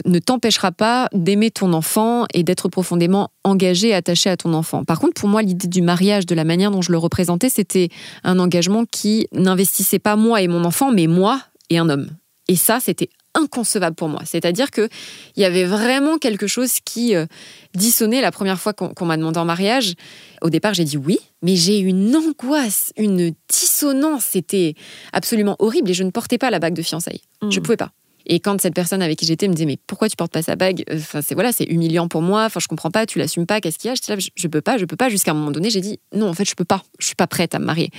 ne 0.04 0.20
t'empêchera 0.20 0.70
pas 0.70 1.08
d'aimer 1.12 1.50
ton 1.50 1.72
enfant 1.72 2.26
et 2.32 2.44
d'être 2.44 2.68
profondément 2.68 3.30
engagé 3.42 3.88
et 3.88 3.94
attaché 3.94 4.30
à 4.30 4.36
ton 4.36 4.54
enfant. 4.54 4.84
Par 4.84 5.00
contre, 5.00 5.14
pour 5.14 5.28
moi, 5.28 5.42
l'idée 5.42 5.66
du 5.66 5.82
mariage, 5.82 6.26
de 6.26 6.36
la 6.36 6.44
manière 6.44 6.70
dont 6.70 6.80
je 6.80 6.92
le 6.92 6.98
représentais, 6.98 7.48
c'était 7.48 7.88
un 8.22 8.38
engagement 8.38 8.84
qui 8.84 9.26
n'investissait 9.32 9.98
pas 9.98 10.14
moi 10.14 10.42
et 10.42 10.46
mon 10.46 10.64
enfant, 10.64 10.92
mais 10.92 11.08
moi 11.08 11.40
et 11.70 11.78
un 11.78 11.88
homme. 11.88 12.06
Et 12.46 12.56
ça, 12.56 12.78
c'était 12.80 13.08
inconcevable 13.34 13.96
pour 13.96 14.08
moi. 14.08 14.22
C'est-à-dire 14.24 14.70
qu'il 14.70 14.88
y 15.36 15.44
avait 15.44 15.64
vraiment 15.64 16.18
quelque 16.18 16.46
chose 16.46 16.78
qui 16.84 17.14
euh, 17.14 17.26
dissonnait 17.74 18.20
la 18.20 18.30
première 18.30 18.60
fois 18.60 18.72
qu'on 18.72 19.04
m'a 19.04 19.16
demandé 19.16 19.38
en 19.38 19.44
mariage. 19.44 19.94
Au 20.42 20.50
départ, 20.50 20.74
j'ai 20.74 20.84
dit 20.84 20.96
oui, 20.96 21.18
mais 21.42 21.56
j'ai 21.56 21.80
eu 21.80 21.86
une 21.86 22.14
angoisse, 22.14 22.92
une 22.96 23.32
dissonance. 23.48 24.24
C'était 24.24 24.74
absolument 25.12 25.56
horrible 25.58 25.90
et 25.90 25.94
je 25.94 26.04
ne 26.04 26.10
portais 26.10 26.38
pas 26.38 26.50
la 26.50 26.58
bague 26.58 26.74
de 26.74 26.82
fiançailles. 26.82 27.22
Je 27.42 27.46
ne 27.46 27.52
mmh. 27.52 27.62
pouvais 27.62 27.76
pas. 27.76 27.92
Et 28.26 28.40
quand 28.40 28.60
cette 28.60 28.74
personne 28.74 29.02
avec 29.02 29.18
qui 29.18 29.26
j'étais 29.26 29.48
me 29.48 29.54
disait 29.54 29.66
mais 29.66 29.78
pourquoi 29.86 30.08
tu 30.08 30.16
portes 30.16 30.32
pas 30.32 30.42
sa 30.42 30.56
bague? 30.56 30.84
Enfin 30.92 31.20
c'est 31.22 31.34
voilà 31.34 31.52
c'est 31.52 31.64
humiliant 31.64 32.08
pour 32.08 32.22
moi. 32.22 32.44
Enfin 32.44 32.60
je 32.60 32.68
comprends 32.68 32.90
pas, 32.90 33.06
tu 33.06 33.18
l'assumes 33.18 33.46
pas. 33.46 33.60
Qu'est-ce 33.60 33.78
qu'il 33.78 33.88
y 33.88 33.92
a? 33.92 33.94
Je 33.94 34.12
là, 34.12 34.18
je, 34.36 34.48
peux 34.48 34.60
pas, 34.60 34.78
je 34.78 34.84
peux 34.84 34.96
pas. 34.96 35.08
Jusqu'à 35.08 35.32
un 35.32 35.34
moment 35.34 35.50
donné 35.50 35.70
j'ai 35.70 35.80
dit 35.80 36.00
non 36.14 36.28
en 36.28 36.34
fait 36.34 36.44
je 36.44 36.54
peux 36.54 36.64
pas. 36.64 36.82
Je 36.98 37.06
suis 37.06 37.14
pas 37.14 37.26
prête 37.26 37.54
à 37.54 37.58
me 37.58 37.64
marier. 37.64 37.90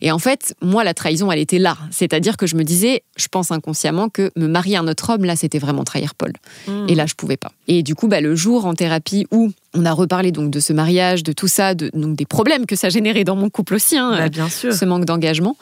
Et 0.00 0.10
en 0.12 0.18
fait 0.18 0.54
moi 0.62 0.84
la 0.84 0.94
trahison 0.94 1.30
elle 1.30 1.40
était 1.40 1.58
là. 1.58 1.76
C'est-à-dire 1.90 2.36
que 2.36 2.46
je 2.46 2.56
me 2.56 2.64
disais 2.64 3.02
je 3.16 3.28
pense 3.28 3.50
inconsciemment 3.50 4.08
que 4.08 4.30
me 4.36 4.46
marier 4.46 4.76
à 4.76 4.80
un 4.80 4.88
autre 4.88 5.10
homme 5.10 5.24
là 5.24 5.36
c'était 5.36 5.58
vraiment 5.58 5.84
trahir 5.84 6.14
Paul. 6.14 6.32
Hmm. 6.66 6.86
Et 6.88 6.94
là 6.94 7.06
je 7.06 7.14
pouvais 7.14 7.36
pas. 7.36 7.52
Et 7.68 7.82
du 7.82 7.94
coup 7.94 8.08
bah, 8.08 8.20
le 8.20 8.34
jour 8.34 8.66
en 8.66 8.74
thérapie 8.74 9.26
où 9.30 9.50
on 9.74 9.84
a 9.84 9.92
reparlé 9.92 10.32
donc 10.32 10.50
de 10.50 10.60
ce 10.60 10.72
mariage, 10.72 11.22
de 11.22 11.32
tout 11.32 11.48
ça, 11.48 11.74
de, 11.74 11.90
donc 11.94 12.16
des 12.16 12.26
problèmes 12.26 12.66
que 12.66 12.76
ça 12.76 12.88
générait 12.88 13.24
dans 13.24 13.36
mon 13.36 13.50
couple 13.50 13.74
aussi, 13.74 13.96
hein, 13.96 14.16
bah, 14.16 14.28
bien 14.28 14.48
sûr. 14.48 14.72
ce 14.72 14.84
manque 14.84 15.04
d'engagement. 15.04 15.56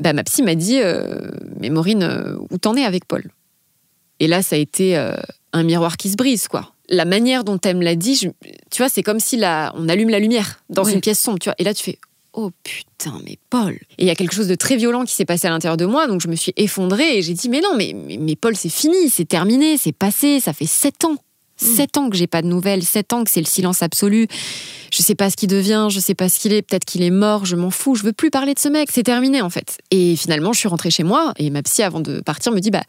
Bah, 0.00 0.12
ma 0.12 0.24
psy 0.24 0.42
m'a 0.42 0.54
dit, 0.54 0.80
euh, 0.80 1.30
mais 1.58 1.70
Maureen, 1.70 2.02
euh, 2.02 2.36
où 2.50 2.58
t'en 2.58 2.74
es 2.74 2.84
avec 2.84 3.04
Paul? 3.04 3.24
Et 4.20 4.28
là, 4.28 4.42
ça 4.42 4.56
a 4.56 4.58
été 4.58 4.96
euh, 4.96 5.14
un 5.52 5.62
miroir 5.62 5.96
qui 5.96 6.10
se 6.10 6.16
brise, 6.16 6.46
quoi. 6.46 6.72
La 6.88 7.04
manière 7.04 7.44
dont 7.44 7.58
elle 7.64 7.76
me 7.76 7.84
l'a 7.84 7.96
dit, 7.96 8.30
tu 8.70 8.78
vois, 8.78 8.88
c'est 8.88 9.02
comme 9.02 9.20
si 9.20 9.36
la, 9.36 9.72
on 9.76 9.88
allume 9.88 10.10
la 10.10 10.18
lumière 10.18 10.62
dans 10.68 10.84
une 10.84 11.00
pièce 11.00 11.20
sombre, 11.20 11.38
tu 11.38 11.48
vois. 11.48 11.54
Et 11.58 11.64
là, 11.64 11.72
tu 11.72 11.82
fais 11.82 11.98
Oh 12.32 12.50
putain, 12.62 13.20
mais 13.24 13.38
Paul 13.48 13.72
Et 13.98 14.04
il 14.04 14.06
y 14.06 14.10
a 14.10 14.14
quelque 14.14 14.34
chose 14.34 14.46
de 14.46 14.54
très 14.54 14.76
violent 14.76 15.04
qui 15.04 15.14
s'est 15.14 15.24
passé 15.24 15.48
à 15.48 15.50
l'intérieur 15.50 15.76
de 15.76 15.86
moi, 15.86 16.06
donc 16.06 16.20
je 16.20 16.28
me 16.28 16.36
suis 16.36 16.52
effondrée 16.56 17.18
et 17.18 17.22
j'ai 17.22 17.32
dit 17.32 17.48
Mais 17.48 17.60
non, 17.60 17.74
mais, 17.76 17.92
mais, 17.92 18.36
Paul, 18.36 18.54
c'est 18.54 18.68
fini, 18.68 19.10
c'est 19.10 19.24
terminé, 19.24 19.76
c'est 19.78 19.92
passé, 19.92 20.38
ça 20.38 20.52
fait 20.52 20.66
sept 20.66 21.04
ans. 21.04 21.16
Hmm. 21.62 21.74
Sept 21.76 21.96
ans 21.98 22.10
que 22.10 22.16
j'ai 22.16 22.26
pas 22.26 22.42
de 22.42 22.46
nouvelles, 22.46 22.82
sept 22.82 23.12
ans 23.12 23.24
que 23.24 23.30
c'est 23.30 23.40
le 23.40 23.46
silence 23.46 23.82
absolu. 23.82 24.28
Je 24.92 25.02
sais 25.02 25.14
pas 25.14 25.30
ce 25.30 25.36
qu'il 25.36 25.48
devient, 25.48 25.88
je 25.90 26.00
sais 26.00 26.14
pas 26.14 26.28
ce 26.28 26.38
qu'il 26.38 26.52
est, 26.52 26.62
peut-être 26.62 26.84
qu'il 26.84 27.02
est 27.02 27.10
mort, 27.10 27.44
je 27.44 27.54
m'en 27.54 27.70
fous, 27.70 27.94
je 27.94 28.02
veux 28.02 28.12
plus 28.12 28.30
parler 28.30 28.54
de 28.54 28.58
ce 28.58 28.68
mec, 28.68 28.88
c'est 28.92 29.04
terminé 29.04 29.40
en 29.40 29.50
fait. 29.50 29.78
Et 29.90 30.16
finalement, 30.16 30.52
je 30.52 30.58
suis 30.58 30.68
rentrée 30.68 30.90
chez 30.90 31.04
moi 31.04 31.32
et 31.36 31.50
ma 31.50 31.62
psy, 31.62 31.82
avant 31.82 32.00
de 32.00 32.20
partir, 32.20 32.50
me 32.52 32.60
dit 32.60 32.70
Bah, 32.70 32.82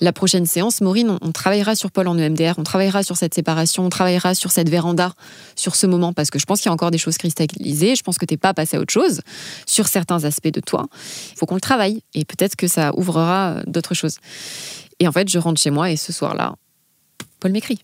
la 0.00 0.12
prochaine 0.12 0.46
séance, 0.46 0.80
Maureen, 0.80 1.18
on, 1.20 1.32
travaillera 1.32 1.74
sur 1.74 1.90
Paul 1.90 2.08
en 2.08 2.18
EMDR, 2.18 2.54
on 2.58 2.62
travaillera 2.62 3.02
sur 3.02 3.16
cette 3.16 3.34
séparation, 3.34 3.84
on 3.84 3.90
travaillera 3.90 4.34
sur 4.34 4.50
cette 4.50 4.68
véranda, 4.68 5.12
sur 5.54 5.76
ce 5.76 5.86
moment, 5.86 6.12
parce 6.12 6.30
que 6.30 6.38
je 6.38 6.46
pense 6.46 6.60
qu'il 6.60 6.68
y 6.68 6.70
a 6.70 6.72
encore 6.72 6.90
des 6.90 6.98
choses 6.98 7.18
cristallisées, 7.18 7.94
je 7.94 8.02
pense 8.02 8.18
que 8.18 8.24
tu 8.24 8.34
n'es 8.34 8.38
pas 8.38 8.54
passé 8.54 8.76
à 8.76 8.80
autre 8.80 8.92
chose 8.92 9.20
sur 9.66 9.86
certains 9.86 10.24
aspects 10.24 10.52
de 10.52 10.60
toi. 10.60 10.86
Il 11.32 11.38
faut 11.38 11.46
qu'on 11.46 11.54
le 11.54 11.60
travaille 11.60 12.02
et 12.14 12.24
peut-être 12.24 12.56
que 12.56 12.66
ça 12.66 12.92
ouvrira 12.96 13.56
d'autres 13.66 13.94
choses. 13.94 14.16
Et 14.98 15.08
en 15.08 15.12
fait, 15.12 15.28
je 15.28 15.38
rentre 15.38 15.60
chez 15.60 15.70
moi 15.70 15.90
et 15.90 15.96
ce 15.96 16.12
soir-là, 16.12 16.54
Paul 17.40 17.52
m'écrit. 17.52 17.80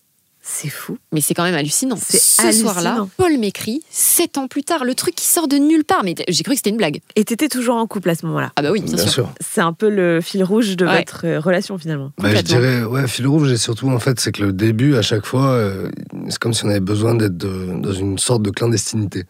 C'est 0.52 0.68
fou. 0.68 0.98
Mais 1.12 1.20
c'est 1.20 1.32
quand 1.32 1.44
même 1.44 1.54
hallucinant. 1.54 1.96
Ce 1.96 2.52
soir-là, 2.52 3.06
Paul 3.16 3.38
m'écrit, 3.38 3.82
sept 3.88 4.36
ans 4.36 4.48
plus 4.48 4.64
tard, 4.64 4.84
le 4.84 4.94
truc 4.94 5.14
qui 5.14 5.24
sort 5.26 5.46
de 5.46 5.56
nulle 5.56 5.84
part. 5.84 6.02
Mais 6.02 6.14
j'ai 6.28 6.42
cru 6.42 6.52
que 6.52 6.56
c'était 6.56 6.70
une 6.70 6.76
blague. 6.76 7.00
Et 7.14 7.24
t'étais 7.24 7.48
toujours 7.48 7.76
en 7.76 7.86
couple 7.86 8.10
à 8.10 8.14
ce 8.14 8.26
moment-là 8.26 8.52
Ah 8.56 8.62
bah 8.62 8.72
oui, 8.72 8.80
bien, 8.80 8.96
sûr. 9.06 9.32
C'est 9.40 9.60
un 9.60 9.72
peu 9.72 9.88
le 9.88 10.20
fil 10.20 10.42
rouge 10.42 10.76
de 10.76 10.84
votre 10.84 11.24
euh, 11.24 11.40
relation 11.40 11.78
finalement. 11.78 12.12
Bah, 12.18 12.34
je 12.34 12.40
dirais, 12.40 12.82
ouais, 12.82 13.06
fil 13.06 13.26
rouge, 13.26 13.52
et 13.52 13.56
surtout, 13.56 13.88
en 13.90 13.98
fait, 14.00 14.18
c'est 14.18 14.32
que 14.32 14.42
le 14.42 14.52
début, 14.52 14.96
à 14.96 15.02
chaque 15.02 15.24
fois, 15.24 15.50
euh, 15.50 15.88
c'est 16.28 16.38
comme 16.38 16.52
si 16.52 16.64
on 16.64 16.68
avait 16.68 16.80
besoin 16.80 17.14
d'être 17.14 17.36
dans 17.36 17.92
une 17.92 18.18
sorte 18.18 18.42
de 18.42 18.50
clandestinité. 18.50 19.24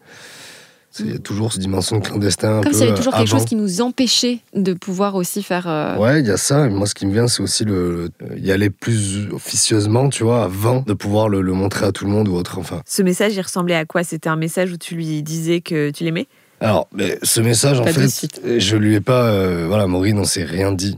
Il 0.99 1.11
y 1.11 1.15
a 1.15 1.19
toujours 1.19 1.53
cette 1.53 1.61
dimension 1.61 2.01
clandestin. 2.01 2.61
Comme 2.61 2.73
s'il 2.73 2.81
y 2.81 2.87
avait 2.87 2.97
toujours 2.97 3.13
quelque 3.13 3.29
chose 3.29 3.45
qui 3.45 3.55
nous 3.55 3.81
empêchait 3.81 4.39
de 4.53 4.73
pouvoir 4.73 5.15
aussi 5.15 5.41
faire. 5.41 5.67
Euh, 5.67 5.97
ouais, 5.97 6.19
il 6.19 6.27
y 6.27 6.31
a 6.31 6.37
ça. 6.37 6.67
moi, 6.67 6.85
ce 6.85 6.93
qui 6.93 7.05
me 7.05 7.13
vient, 7.13 7.27
c'est 7.27 7.41
aussi 7.41 7.63
le, 7.63 8.09
y 8.35 8.51
aller 8.51 8.69
plus 8.69 9.31
officieusement, 9.31 10.09
tu 10.09 10.23
vois, 10.23 10.43
avant 10.43 10.83
de 10.85 10.93
pouvoir 10.93 11.29
le, 11.29 11.41
montrer 11.53 11.85
à 11.85 11.91
tout 11.91 12.05
le 12.05 12.11
monde 12.11 12.27
ou 12.27 12.35
autre. 12.35 12.57
Enfin. 12.59 12.81
Ce 12.85 13.01
message, 13.01 13.33
il 13.35 13.41
ressemblait 13.41 13.75
à 13.75 13.85
quoi? 13.85 14.03
C'était 14.03 14.29
un 14.29 14.35
message 14.35 14.71
où 14.73 14.77
tu 14.77 14.95
lui 14.95 15.23
disais 15.23 15.61
que 15.61 15.91
tu 15.91 16.03
l'aimais? 16.03 16.27
Alors, 16.59 16.87
mais 16.93 17.17
ce 17.23 17.39
message, 17.41 17.79
en 17.79 17.85
fait, 17.85 18.59
je 18.59 18.75
lui 18.75 18.95
ai 18.95 19.01
pas. 19.01 19.27
Euh, 19.27 19.65
voilà, 19.67 19.87
Maureen, 19.87 20.19
on 20.19 20.25
s'est 20.25 20.43
rien 20.43 20.71
dit. 20.71 20.97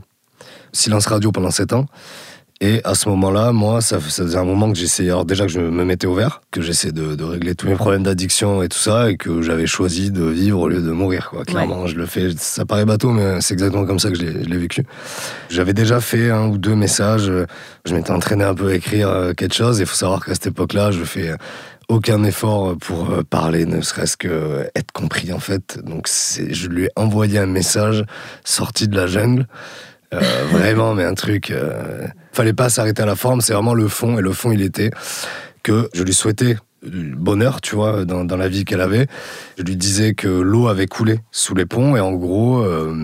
Silence 0.72 1.06
radio 1.06 1.30
pendant 1.30 1.52
7 1.52 1.72
ans. 1.72 1.86
Et 2.60 2.80
à 2.84 2.94
ce 2.94 3.08
moment-là, 3.08 3.50
moi, 3.50 3.80
ça, 3.80 3.98
faisait 3.98 4.38
un 4.38 4.44
moment 4.44 4.70
que 4.72 4.78
j'essayais, 4.78 5.10
alors 5.10 5.24
déjà 5.24 5.44
que 5.44 5.50
je 5.50 5.58
me 5.58 5.84
mettais 5.84 6.06
au 6.06 6.14
vert, 6.14 6.40
que 6.52 6.62
j'essayais 6.62 6.92
de, 6.92 7.22
régler 7.24 7.56
tous 7.56 7.66
mes 7.66 7.74
problèmes 7.74 8.04
d'addiction 8.04 8.62
et 8.62 8.68
tout 8.68 8.78
ça, 8.78 9.10
et 9.10 9.16
que 9.16 9.42
j'avais 9.42 9.66
choisi 9.66 10.12
de 10.12 10.24
vivre 10.24 10.60
au 10.60 10.68
lieu 10.68 10.80
de 10.80 10.90
mourir, 10.92 11.30
quoi. 11.30 11.44
Clairement, 11.44 11.88
je 11.88 11.96
le 11.96 12.06
fais, 12.06 12.28
ça 12.36 12.64
paraît 12.64 12.84
bateau, 12.84 13.10
mais 13.10 13.40
c'est 13.40 13.54
exactement 13.54 13.84
comme 13.84 13.98
ça 13.98 14.08
que 14.10 14.16
je 14.16 14.22
l'ai 14.22 14.56
vécu. 14.56 14.84
J'avais 15.50 15.74
déjà 15.74 16.00
fait 16.00 16.30
un 16.30 16.46
ou 16.46 16.56
deux 16.56 16.76
messages, 16.76 17.30
je 17.84 17.94
m'étais 17.94 18.12
entraîné 18.12 18.44
un 18.44 18.54
peu 18.54 18.68
à 18.68 18.74
écrire 18.74 19.08
euh, 19.08 19.32
quelque 19.32 19.54
chose, 19.54 19.80
il 19.80 19.86
faut 19.86 19.96
savoir 19.96 20.24
qu'à 20.24 20.34
cette 20.34 20.46
époque-là, 20.46 20.92
je 20.92 21.02
fais 21.02 21.32
aucun 21.88 22.22
effort 22.22 22.76
pour 22.78 23.10
euh, 23.10 23.22
parler, 23.28 23.66
ne 23.66 23.80
serait-ce 23.80 24.16
que 24.16 24.70
être 24.76 24.92
compris, 24.92 25.32
en 25.32 25.40
fait. 25.40 25.80
Donc, 25.84 26.08
je 26.08 26.68
lui 26.68 26.84
ai 26.84 26.90
envoyé 26.94 27.40
un 27.40 27.46
message 27.46 28.04
sorti 28.44 28.86
de 28.86 28.96
la 28.96 29.08
jungle, 29.08 29.48
euh, 30.14 30.20
vraiment, 30.52 30.94
mais 30.94 31.04
un 31.04 31.14
truc 31.14 31.52
fallait 32.34 32.52
pas 32.52 32.68
s'arrêter 32.68 33.02
à 33.02 33.06
la 33.06 33.16
forme, 33.16 33.40
c'est 33.40 33.52
vraiment 33.52 33.74
le 33.74 33.88
fond. 33.88 34.18
Et 34.18 34.22
le 34.22 34.32
fond, 34.32 34.52
il 34.52 34.62
était 34.62 34.90
que 35.62 35.88
je 35.94 36.02
lui 36.02 36.14
souhaitais 36.14 36.56
bonheur, 36.86 37.60
tu 37.60 37.74
vois, 37.74 38.04
dans, 38.04 38.36
la 38.36 38.48
vie 38.48 38.64
qu'elle 38.64 38.80
avait. 38.80 39.06
Je 39.58 39.62
lui 39.62 39.76
disais 39.76 40.14
que 40.14 40.28
l'eau 40.28 40.68
avait 40.68 40.86
coulé 40.86 41.20
sous 41.30 41.54
les 41.54 41.66
ponts 41.66 41.96
et 41.96 42.00
en 42.00 42.12
gros, 42.12 42.62
euh, 42.62 42.94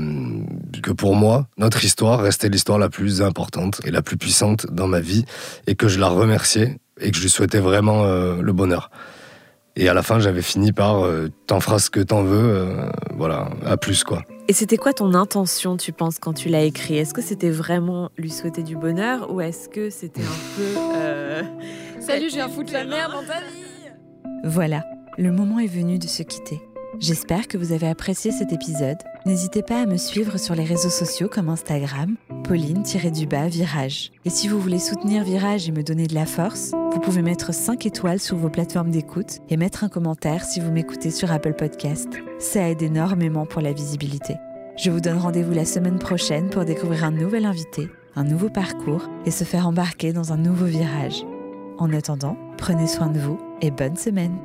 que 0.82 0.92
pour 0.92 1.14
moi, 1.14 1.46
notre 1.56 1.84
histoire 1.84 2.20
restait 2.20 2.48
l'histoire 2.48 2.78
la 2.78 2.88
plus 2.88 3.22
importante 3.22 3.80
et 3.84 3.90
la 3.90 4.02
plus 4.02 4.16
puissante 4.16 4.66
dans 4.70 4.86
ma 4.86 5.00
vie 5.00 5.24
et 5.66 5.74
que 5.74 5.88
je 5.88 5.98
la 5.98 6.08
remerciais 6.08 6.78
et 7.00 7.10
que 7.10 7.16
je 7.16 7.22
lui 7.22 7.30
souhaitais 7.30 7.60
vraiment 7.60 8.04
euh, 8.04 8.42
le 8.42 8.52
bonheur. 8.52 8.90
Et 9.76 9.88
à 9.88 9.94
la 9.94 10.02
fin, 10.02 10.18
j'avais 10.18 10.42
fini 10.42 10.72
par 10.72 11.04
euh, 11.04 11.28
t'en 11.46 11.60
feras 11.60 11.78
ce 11.78 11.90
que 11.90 12.00
t'en 12.00 12.22
veux, 12.22 12.38
euh, 12.38 12.90
voilà, 13.16 13.48
à 13.64 13.76
plus 13.76 14.02
quoi. 14.04 14.22
Et 14.48 14.52
c'était 14.52 14.76
quoi 14.76 14.92
ton 14.92 15.14
intention, 15.14 15.76
tu 15.76 15.92
penses, 15.92 16.18
quand 16.18 16.32
tu 16.32 16.48
l'as 16.48 16.64
écrit? 16.64 16.98
Est-ce 16.98 17.14
que 17.14 17.22
c'était 17.22 17.50
vraiment 17.50 18.10
lui 18.18 18.30
souhaiter 18.30 18.62
du 18.62 18.76
bonheur 18.76 19.32
ou 19.32 19.40
est-ce 19.40 19.68
que 19.68 19.88
c'était 19.90 20.22
un 20.22 20.56
peu. 20.56 20.74
Euh, 20.96 21.42
Salut, 22.00 22.28
j'ai 22.30 22.40
un 22.40 22.48
foutre 22.50 22.72
la 22.72 22.84
merde 22.84 23.12
dans 23.12 23.24
ta 23.24 23.40
vie 23.40 23.90
Voilà, 24.44 24.84
le 25.18 25.30
moment 25.30 25.60
est 25.60 25.68
venu 25.68 25.98
de 25.98 26.08
se 26.08 26.24
quitter. 26.24 26.60
J'espère 27.00 27.48
que 27.48 27.56
vous 27.56 27.72
avez 27.72 27.88
apprécié 27.88 28.30
cet 28.30 28.52
épisode. 28.52 28.98
N'hésitez 29.24 29.62
pas 29.62 29.80
à 29.80 29.86
me 29.86 29.96
suivre 29.96 30.36
sur 30.36 30.54
les 30.54 30.64
réseaux 30.64 30.90
sociaux 30.90 31.30
comme 31.32 31.48
Instagram, 31.48 32.16
Pauline-du-bas 32.44 33.48
Virage. 33.48 34.12
Et 34.26 34.30
si 34.30 34.48
vous 34.48 34.60
voulez 34.60 34.78
soutenir 34.78 35.24
Virage 35.24 35.66
et 35.66 35.72
me 35.72 35.82
donner 35.82 36.06
de 36.06 36.14
la 36.14 36.26
force, 36.26 36.72
vous 36.92 37.00
pouvez 37.00 37.22
mettre 37.22 37.54
5 37.54 37.86
étoiles 37.86 38.20
sur 38.20 38.36
vos 38.36 38.50
plateformes 38.50 38.90
d'écoute 38.90 39.38
et 39.48 39.56
mettre 39.56 39.82
un 39.82 39.88
commentaire 39.88 40.44
si 40.44 40.60
vous 40.60 40.70
m'écoutez 40.70 41.10
sur 41.10 41.32
Apple 41.32 41.54
Podcast. 41.54 42.10
Ça 42.38 42.68
aide 42.68 42.82
énormément 42.82 43.46
pour 43.46 43.62
la 43.62 43.72
visibilité. 43.72 44.36
Je 44.76 44.90
vous 44.90 45.00
donne 45.00 45.16
rendez-vous 45.16 45.54
la 45.54 45.64
semaine 45.64 45.98
prochaine 45.98 46.50
pour 46.50 46.66
découvrir 46.66 47.04
un 47.04 47.12
nouvel 47.12 47.46
invité, 47.46 47.88
un 48.14 48.24
nouveau 48.24 48.50
parcours 48.50 49.08
et 49.24 49.30
se 49.30 49.44
faire 49.44 49.66
embarquer 49.66 50.12
dans 50.12 50.34
un 50.34 50.38
nouveau 50.38 50.66
virage. 50.66 51.24
En 51.78 51.94
attendant, 51.94 52.36
prenez 52.58 52.86
soin 52.86 53.08
de 53.08 53.20
vous 53.20 53.38
et 53.62 53.70
bonne 53.70 53.96
semaine 53.96 54.36